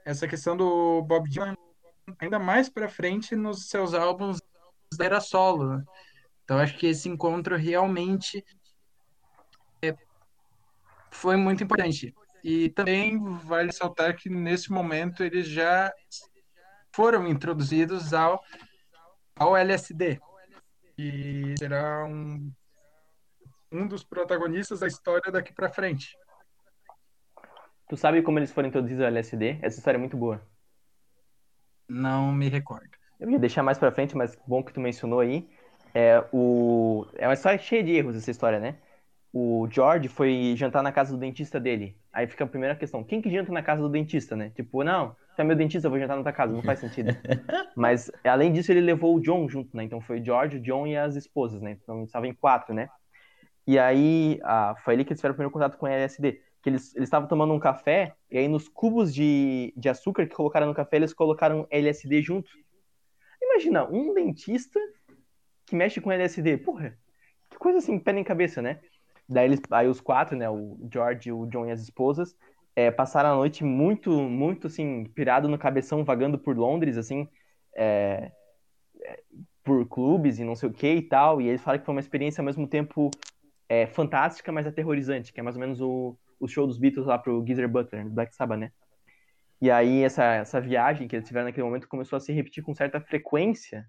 essa 0.05 0.29
questão 0.29 0.57
do 0.57 1.03
Bob 1.03 1.29
Dylan 1.29 1.55
ainda 2.19 2.39
mais 2.39 2.69
para 2.69 2.89
frente 2.89 3.35
nos 3.35 3.69
seus 3.69 3.95
álbuns 3.95 4.39
da 4.97 5.05
era 5.05 5.21
solo. 5.21 5.77
Né? 5.77 5.85
Então 6.45 6.59
acho 6.59 6.77
que 6.77 6.87
esse 6.87 7.09
encontro 7.09 7.57
realmente 7.57 8.45
é, 9.83 9.95
foi 11.11 11.37
muito 11.37 11.65
importante. 11.65 12.15
E 12.43 12.69
também 12.71 13.19
vale 13.39 13.69
ressaltar 13.69 14.17
que 14.17 14.29
nesse 14.29 14.71
momento 14.71 15.25
eles 15.25 15.49
já 15.49 15.93
foram 16.93 17.27
introduzidos 17.27 18.13
ao 18.13 18.43
ao 19.37 19.57
LSD. 19.57 20.21
E 20.97 21.55
será 21.59 22.05
um, 22.05 22.53
um 23.73 23.87
dos 23.87 24.05
protagonistas 24.05 24.81
da 24.81 24.87
história 24.87 25.33
daqui 25.33 25.53
para 25.53 25.73
frente. 25.73 26.17
Tu 27.89 27.97
sabe 27.97 28.23
como 28.23 28.39
eles 28.39 28.51
foram 28.53 28.69
introduzidos 28.69 29.03
ao 29.03 29.09
LSD? 29.09 29.59
Essa 29.63 29.79
história 29.79 29.99
é 29.99 30.01
muito 30.01 30.17
boa. 30.17 30.41
Não 31.89 32.33
me 32.33 32.49
recordo. 32.49 32.89
Eu 33.21 33.31
ia 33.31 33.39
deixar 33.39 33.63
mais 33.63 33.79
para 33.79 33.93
frente, 33.93 34.17
mas 34.17 34.37
bom 34.47 34.63
que 34.63 34.73
tu 34.73 34.81
mencionou 34.81 35.21
aí. 35.21 35.49
É, 35.95 36.25
o... 36.33 37.07
é 37.17 37.29
uma 37.29 37.35
história 37.35 37.59
cheia 37.59 37.83
de 37.85 37.93
erros 37.93 38.17
essa 38.17 38.31
história, 38.31 38.59
né? 38.59 38.79
O 39.33 39.69
George 39.71 40.09
foi 40.09 40.55
jantar 40.57 40.83
na 40.83 40.93
casa 40.93 41.13
do 41.13 41.19
dentista 41.19 41.61
dele. 41.61 41.97
Aí 42.13 42.27
fica 42.27 42.45
a 42.45 42.47
primeira 42.47 42.75
questão: 42.77 43.05
quem 43.05 43.21
que 43.21 43.31
janta 43.31 43.53
na 43.53 43.63
casa 43.63 43.83
do 43.83 43.89
dentista, 43.89 44.37
né? 44.37 44.51
Tipo, 44.51 44.83
não, 44.83 45.17
você 45.35 45.43
é 45.43 45.45
meu 45.45 45.57
dentista, 45.57 45.87
eu 45.87 45.91
vou 45.91 45.99
jantar 45.99 46.17
na 46.17 46.23
tua 46.23 46.33
casa, 46.33 46.53
não 46.53 46.63
faz 46.63 46.79
sentido. 46.79 47.11
Mas, 47.77 48.11
além 48.25 48.53
disso, 48.53 48.71
ele 48.73 48.81
levou 48.81 49.17
o 49.17 49.21
John 49.21 49.49
junto, 49.49 49.77
né? 49.77 49.83
Então 49.83 50.01
foi 50.01 50.21
o 50.21 50.25
George, 50.25 50.59
o 50.59 50.61
John 50.61 50.87
e 50.87 50.97
as 50.97 51.17
esposas, 51.17 51.61
né? 51.61 51.73
Então 51.83 52.05
estavam 52.05 52.29
em 52.29 52.35
quatro, 52.35 52.73
né? 52.73 52.89
E 53.67 53.79
aí, 53.79 54.39
ah, 54.45 54.77
foi 54.85 54.95
ali 54.95 55.05
que 55.05 55.13
eles 55.13 55.21
tiveram 55.21 55.33
o 55.33 55.37
primeiro 55.37 55.53
contato 55.53 55.77
com 55.77 55.87
o 55.87 55.89
LSD. 55.89 56.41
Que 56.65 56.71
eles 56.71 56.97
estavam 56.97 57.29
tomando 57.29 57.53
um 57.53 57.61
café, 57.61 58.15
e 58.31 58.39
aí 58.39 58.49
nos 58.49 58.69
cubos 58.69 59.15
de, 59.15 59.73
de 59.77 59.89
açúcar 59.89 60.27
que 60.27 60.35
colocaram 60.35 60.67
no 60.67 60.75
café, 60.75 60.97
eles 60.97 61.13
colocaram 61.13 61.67
LSD 61.71 62.23
junto. 62.23 62.51
Imagina, 63.41 63.85
um 63.85 64.15
dentista 64.15 64.81
que 65.67 65.77
mexe 65.77 66.01
com 66.01 66.11
LSD. 66.11 66.57
Porra, 66.57 66.99
que 67.51 67.59
coisa 67.59 67.79
assim, 67.79 67.99
pé 67.99 68.15
nem 68.15 68.25
cabeça, 68.25 68.63
né? 68.63 68.81
Daí 69.29 69.45
eles, 69.45 69.61
aí 69.71 69.87
os 69.87 70.01
quatro, 70.01 70.37
né? 70.37 70.49
O 70.49 70.79
George, 70.91 71.31
o 71.31 71.47
John 71.47 71.67
e 71.67 71.71
as 71.71 71.83
esposas, 71.83 72.35
é, 72.75 72.91
passaram 72.91 73.33
a 73.33 73.37
noite 73.37 73.63
muito, 73.63 74.11
muito, 74.11 74.67
assim, 74.67 75.05
pirado 75.05 75.49
no 75.49 75.59
cabeção, 75.59 76.03
vagando 76.03 76.39
por 76.39 76.57
Londres, 76.57 76.97
assim, 76.97 77.29
é, 77.77 78.33
é, 79.03 79.21
por 79.63 79.87
clubes 79.87 80.39
e 80.39 80.45
não 80.45 80.57
sei 80.57 80.71
o 80.71 80.73
que 80.73 80.95
e 80.95 81.03
tal. 81.03 81.43
E 81.43 81.49
eles 81.49 81.63
falam 81.63 81.79
que 81.79 81.85
foi 81.85 81.95
uma 81.95 82.01
experiência 82.01 82.41
ao 82.41 82.47
mesmo 82.47 82.67
tempo 82.67 83.11
é, 83.69 83.87
fantástica, 83.87 84.51
mas 84.51 84.67
aterrorizante, 84.67 85.33
que 85.33 85.41
é 85.41 85.43
mais 85.43 85.57
ou 85.57 85.61
menos 85.61 85.81
o, 85.81 86.17
o 86.45 86.49
show 86.49 86.67
dos 86.67 86.79
Beatles 86.79 87.07
lá 87.07 87.19
pro 87.19 87.43
Geezer 87.47 87.69
Butler, 87.69 88.05
do 88.05 88.11
Black 88.11 88.35
Sabbath, 88.35 88.59
né? 88.59 88.71
E 89.61 89.71
aí 89.71 90.03
essa, 90.03 90.23
essa 90.25 90.61
viagem 90.61 91.09
que 91.09 91.17
eles 91.17 91.27
tiveram 91.27 91.47
naquele 91.47 91.65
momento 91.65 91.89
começou 91.89 92.19
a 92.19 92.21
se 92.21 92.33
repetir 92.33 92.63
com 92.63 92.75
certa 92.75 93.01
frequência 93.01 93.87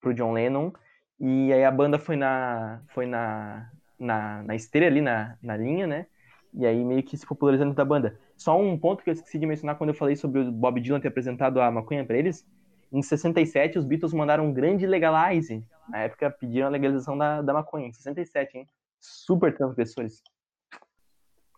pro 0.00 0.14
John 0.14 0.32
Lennon. 0.32 0.72
E 1.20 1.52
aí 1.52 1.62
a 1.62 1.70
banda 1.70 1.98
foi 1.98 2.16
na, 2.16 2.80
foi 2.88 3.04
na, 3.04 3.70
na, 3.98 4.42
na 4.42 4.54
esteira 4.54 4.86
ali, 4.86 5.02
na, 5.02 5.36
na 5.42 5.56
linha, 5.56 5.86
né? 5.86 6.06
E 6.54 6.64
aí 6.64 6.82
meio 6.82 7.02
que 7.02 7.16
se 7.16 7.26
popularizando 7.26 7.74
da 7.74 7.84
banda. 7.84 8.18
Só 8.34 8.58
um 8.58 8.78
ponto 8.78 9.04
que 9.04 9.10
eu 9.10 9.14
esqueci 9.14 9.38
de 9.38 9.44
mencionar 9.44 9.76
quando 9.76 9.90
eu 9.90 9.94
falei 9.94 10.16
sobre 10.16 10.40
o 10.40 10.50
Bob 10.50 10.80
Dylan 10.80 11.00
ter 11.00 11.08
apresentado 11.08 11.60
a 11.60 11.70
maconha 11.70 12.04
para 12.04 12.16
eles. 12.16 12.46
Em 12.90 13.02
67, 13.02 13.78
os 13.78 13.84
Beatles 13.84 14.14
mandaram 14.14 14.46
um 14.46 14.54
grande 14.54 14.86
legalize. 14.86 15.62
Na 15.88 15.98
época, 15.98 16.30
pediram 16.30 16.68
a 16.68 16.70
legalização 16.70 17.18
da, 17.18 17.42
da 17.42 17.52
maconha. 17.52 17.88
Em 17.88 17.92
67, 17.92 18.56
hein? 18.56 18.68
Super 19.00 19.54
transgressores. 19.54 20.22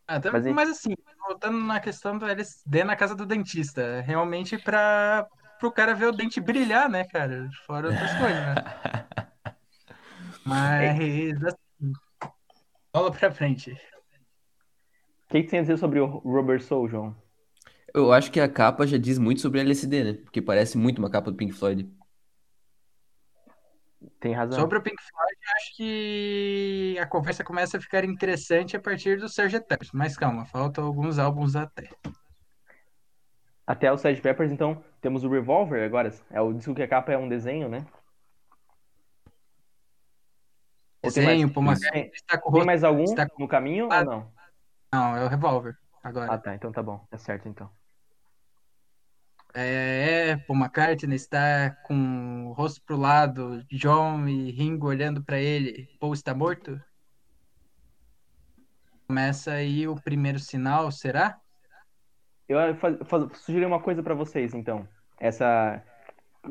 Ah, 0.09 0.21
tá, 0.21 0.31
mas, 0.31 0.47
mas, 0.47 0.71
assim, 0.71 0.95
voltando 1.27 1.59
na 1.59 1.81
questão 1.81 2.17
do 2.17 2.27
LSD 2.27 2.85
na 2.85 2.95
casa 2.95 3.15
do 3.15 3.27
dentista, 3.27 4.01
realmente 4.03 4.57
para 4.57 5.27
o 5.63 5.73
cara 5.73 5.95
ver 5.95 6.07
o 6.07 6.13
dente 6.13 6.41
brilhar, 6.41 6.89
né, 6.89 7.05
cara? 7.05 7.49
Fora 7.67 7.89
outras 7.89 8.15
coisas, 8.15 8.41
né? 8.41 8.55
Mas, 10.47 11.43
assim, 11.43 11.93
bola 12.93 13.11
pra 13.11 13.33
frente. 13.33 13.73
O 13.73 15.33
que, 15.33 15.43
que 15.43 15.49
tem 15.49 15.59
a 15.59 15.63
dizer 15.63 15.77
sobre 15.77 15.99
o 15.99 16.07
Robert 16.07 16.61
Soul, 16.63 16.89
João? 16.89 17.17
Eu 17.93 18.13
acho 18.13 18.31
que 18.31 18.39
a 18.39 18.49
capa 18.49 18.87
já 18.87 18.97
diz 18.97 19.19
muito 19.19 19.41
sobre 19.41 19.61
LSD, 19.61 20.05
né? 20.05 20.13
Porque 20.13 20.41
parece 20.41 20.79
muito 20.79 20.99
uma 21.01 21.11
capa 21.11 21.33
do 21.33 21.37
Pink 21.37 21.53
Floyd. 21.53 21.91
Tem 24.21 24.33
razão. 24.33 24.61
Sobre 24.61 24.79
o 24.79 24.83
Pink 24.83 24.97
Floyd, 25.03 25.37
acho 25.57 25.77
que 25.77 26.99
a 27.01 27.07
conversa 27.07 27.43
começa 27.43 27.79
a 27.79 27.81
ficar 27.81 28.05
interessante 28.05 28.77
a 28.77 28.81
partir 28.81 29.19
do 29.19 29.27
Sgt. 29.27 29.61
Peppers. 29.67 29.91
Mas 29.93 30.17
calma, 30.17 30.45
faltam 30.45 30.85
alguns 30.85 31.19
álbuns 31.19 31.57
até. 31.57 31.91
Até 33.67 33.91
o 33.91 33.97
Sgt. 33.97 34.21
Peppers, 34.21 34.53
então, 34.53 34.83
temos 35.01 35.25
o 35.25 35.29
Revolver 35.29 35.83
agora. 35.83 36.13
É 36.31 36.41
o 36.41 36.53
disco 36.53 36.75
que 36.75 36.83
a 36.83 36.89
capa 36.89 37.13
é 37.13 37.19
um 37.19 37.29
desenho, 37.29 37.69
né? 37.69 37.87
Desenho, 41.03 41.53
pô, 41.53 41.61
mas 41.61 41.79
tem, 41.79 42.11
tem 42.11 42.65
mais 42.65 42.83
algum 42.83 43.05
está... 43.05 43.27
no 43.39 43.47
caminho 43.47 43.89
ah, 43.93 44.01
ou 44.01 44.05
não? 44.05 44.33
Não, 44.93 45.17
é 45.17 45.25
o 45.25 45.29
Revolver 45.29 45.77
agora. 46.03 46.33
Ah, 46.33 46.39
tá, 46.39 46.55
então 46.55 46.73
tá 46.73 46.83
bom. 46.83 47.07
É 47.11 47.17
certo, 47.17 47.49
então. 47.49 47.71
É, 49.55 50.31
é, 50.31 50.37
Paul 50.37 50.59
McCartney 50.59 51.17
está 51.17 51.71
com 51.85 52.49
o 52.49 52.53
rosto 52.53 52.83
pro 52.85 52.97
lado, 52.97 53.65
John 53.71 54.29
e 54.29 54.51
Ringo 54.51 54.87
olhando 54.87 55.23
para 55.23 55.41
ele. 55.41 55.89
Paul 55.99 56.13
está 56.13 56.35
morto? 56.35 56.81
Começa 59.07 59.53
aí 59.53 59.87
o 59.87 59.95
primeiro 59.95 60.39
sinal, 60.39 60.91
será? 60.91 61.39
Eu 62.49 62.59
sugeri 63.35 63.65
uma 63.65 63.81
coisa 63.81 64.03
para 64.03 64.15
vocês, 64.15 64.55
então. 64.55 64.87
Essa 65.19 65.83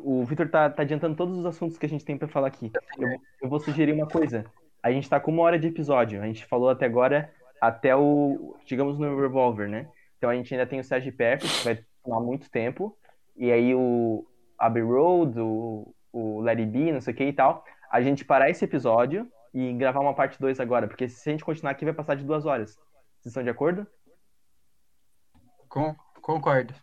o 0.03 0.23
Victor 0.25 0.49
tá, 0.49 0.69
tá, 0.69 0.81
adiantando 0.81 1.15
todos 1.15 1.37
os 1.37 1.45
assuntos 1.45 1.77
que 1.77 1.85
a 1.85 1.89
gente 1.89 2.03
tem 2.03 2.17
para 2.17 2.27
falar 2.27 2.47
aqui. 2.47 2.71
Eu, 2.97 3.07
eu, 3.41 3.49
vou 3.49 3.59
sugerir 3.59 3.93
uma 3.93 4.07
coisa. 4.07 4.45
A 4.81 4.91
gente 4.91 5.09
tá 5.09 5.19
com 5.19 5.31
uma 5.31 5.43
hora 5.43 5.59
de 5.59 5.67
episódio. 5.67 6.21
A 6.21 6.25
gente 6.25 6.45
falou 6.45 6.69
até 6.69 6.85
agora, 6.85 7.31
até 7.61 7.95
o, 7.95 8.57
digamos, 8.65 8.97
no 8.97 9.19
Revolver, 9.19 9.69
né? 9.69 9.87
Então 10.17 10.29
a 10.29 10.35
gente 10.35 10.53
ainda 10.53 10.65
tem 10.65 10.79
o 10.79 10.83
Sérgio 10.83 11.13
Peppers, 11.13 11.59
que 11.59 11.65
vai 11.65 11.85
tomar 12.05 12.21
muito 12.21 12.49
tempo. 12.49 12.97
E 13.35 13.51
aí 13.51 13.75
o 13.75 14.25
Abbey 14.57 14.83
Road, 14.83 15.39
o, 15.39 15.93
o 16.13 16.39
Let 16.41 16.59
It 16.59 16.71
Be, 16.71 16.91
não 16.91 17.01
sei 17.01 17.13
o 17.13 17.17
que 17.17 17.25
e 17.25 17.33
tal. 17.33 17.65
A 17.91 18.01
gente 18.01 18.23
parar 18.23 18.49
esse 18.49 18.63
episódio 18.63 19.29
e 19.53 19.73
gravar 19.73 19.99
uma 19.99 20.13
parte 20.13 20.39
2 20.39 20.59
agora, 20.59 20.87
porque 20.87 21.09
se 21.09 21.29
a 21.29 21.31
gente 21.31 21.43
continuar 21.43 21.71
aqui 21.71 21.85
vai 21.85 21.93
passar 21.93 22.15
de 22.15 22.23
duas 22.23 22.45
horas. 22.45 22.75
Vocês 23.19 23.27
estão 23.31 23.43
de 23.43 23.49
acordo? 23.49 23.87
Com, 25.67 25.95
concordo. 26.21 26.73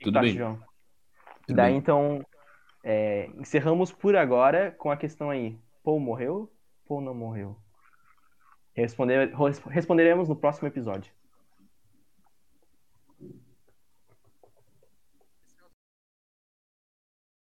Tudo 0.00 0.14
tá, 0.14 0.20
bem. 0.20 0.34
João? 0.34 0.58
Tudo 1.46 1.56
Daí 1.56 1.72
bem. 1.72 1.78
então 1.78 2.24
é, 2.84 3.30
encerramos 3.36 3.92
por 3.92 4.16
agora 4.16 4.72
com 4.72 4.90
a 4.90 4.96
questão 4.96 5.30
aí. 5.30 5.58
Paul 5.82 6.00
morreu? 6.00 6.52
Paul 6.86 7.00
não 7.00 7.14
morreu? 7.14 7.56
Responder, 8.74 9.32
responderemos 9.68 10.28
no 10.28 10.36
próximo 10.36 10.68
episódio. 10.68 11.12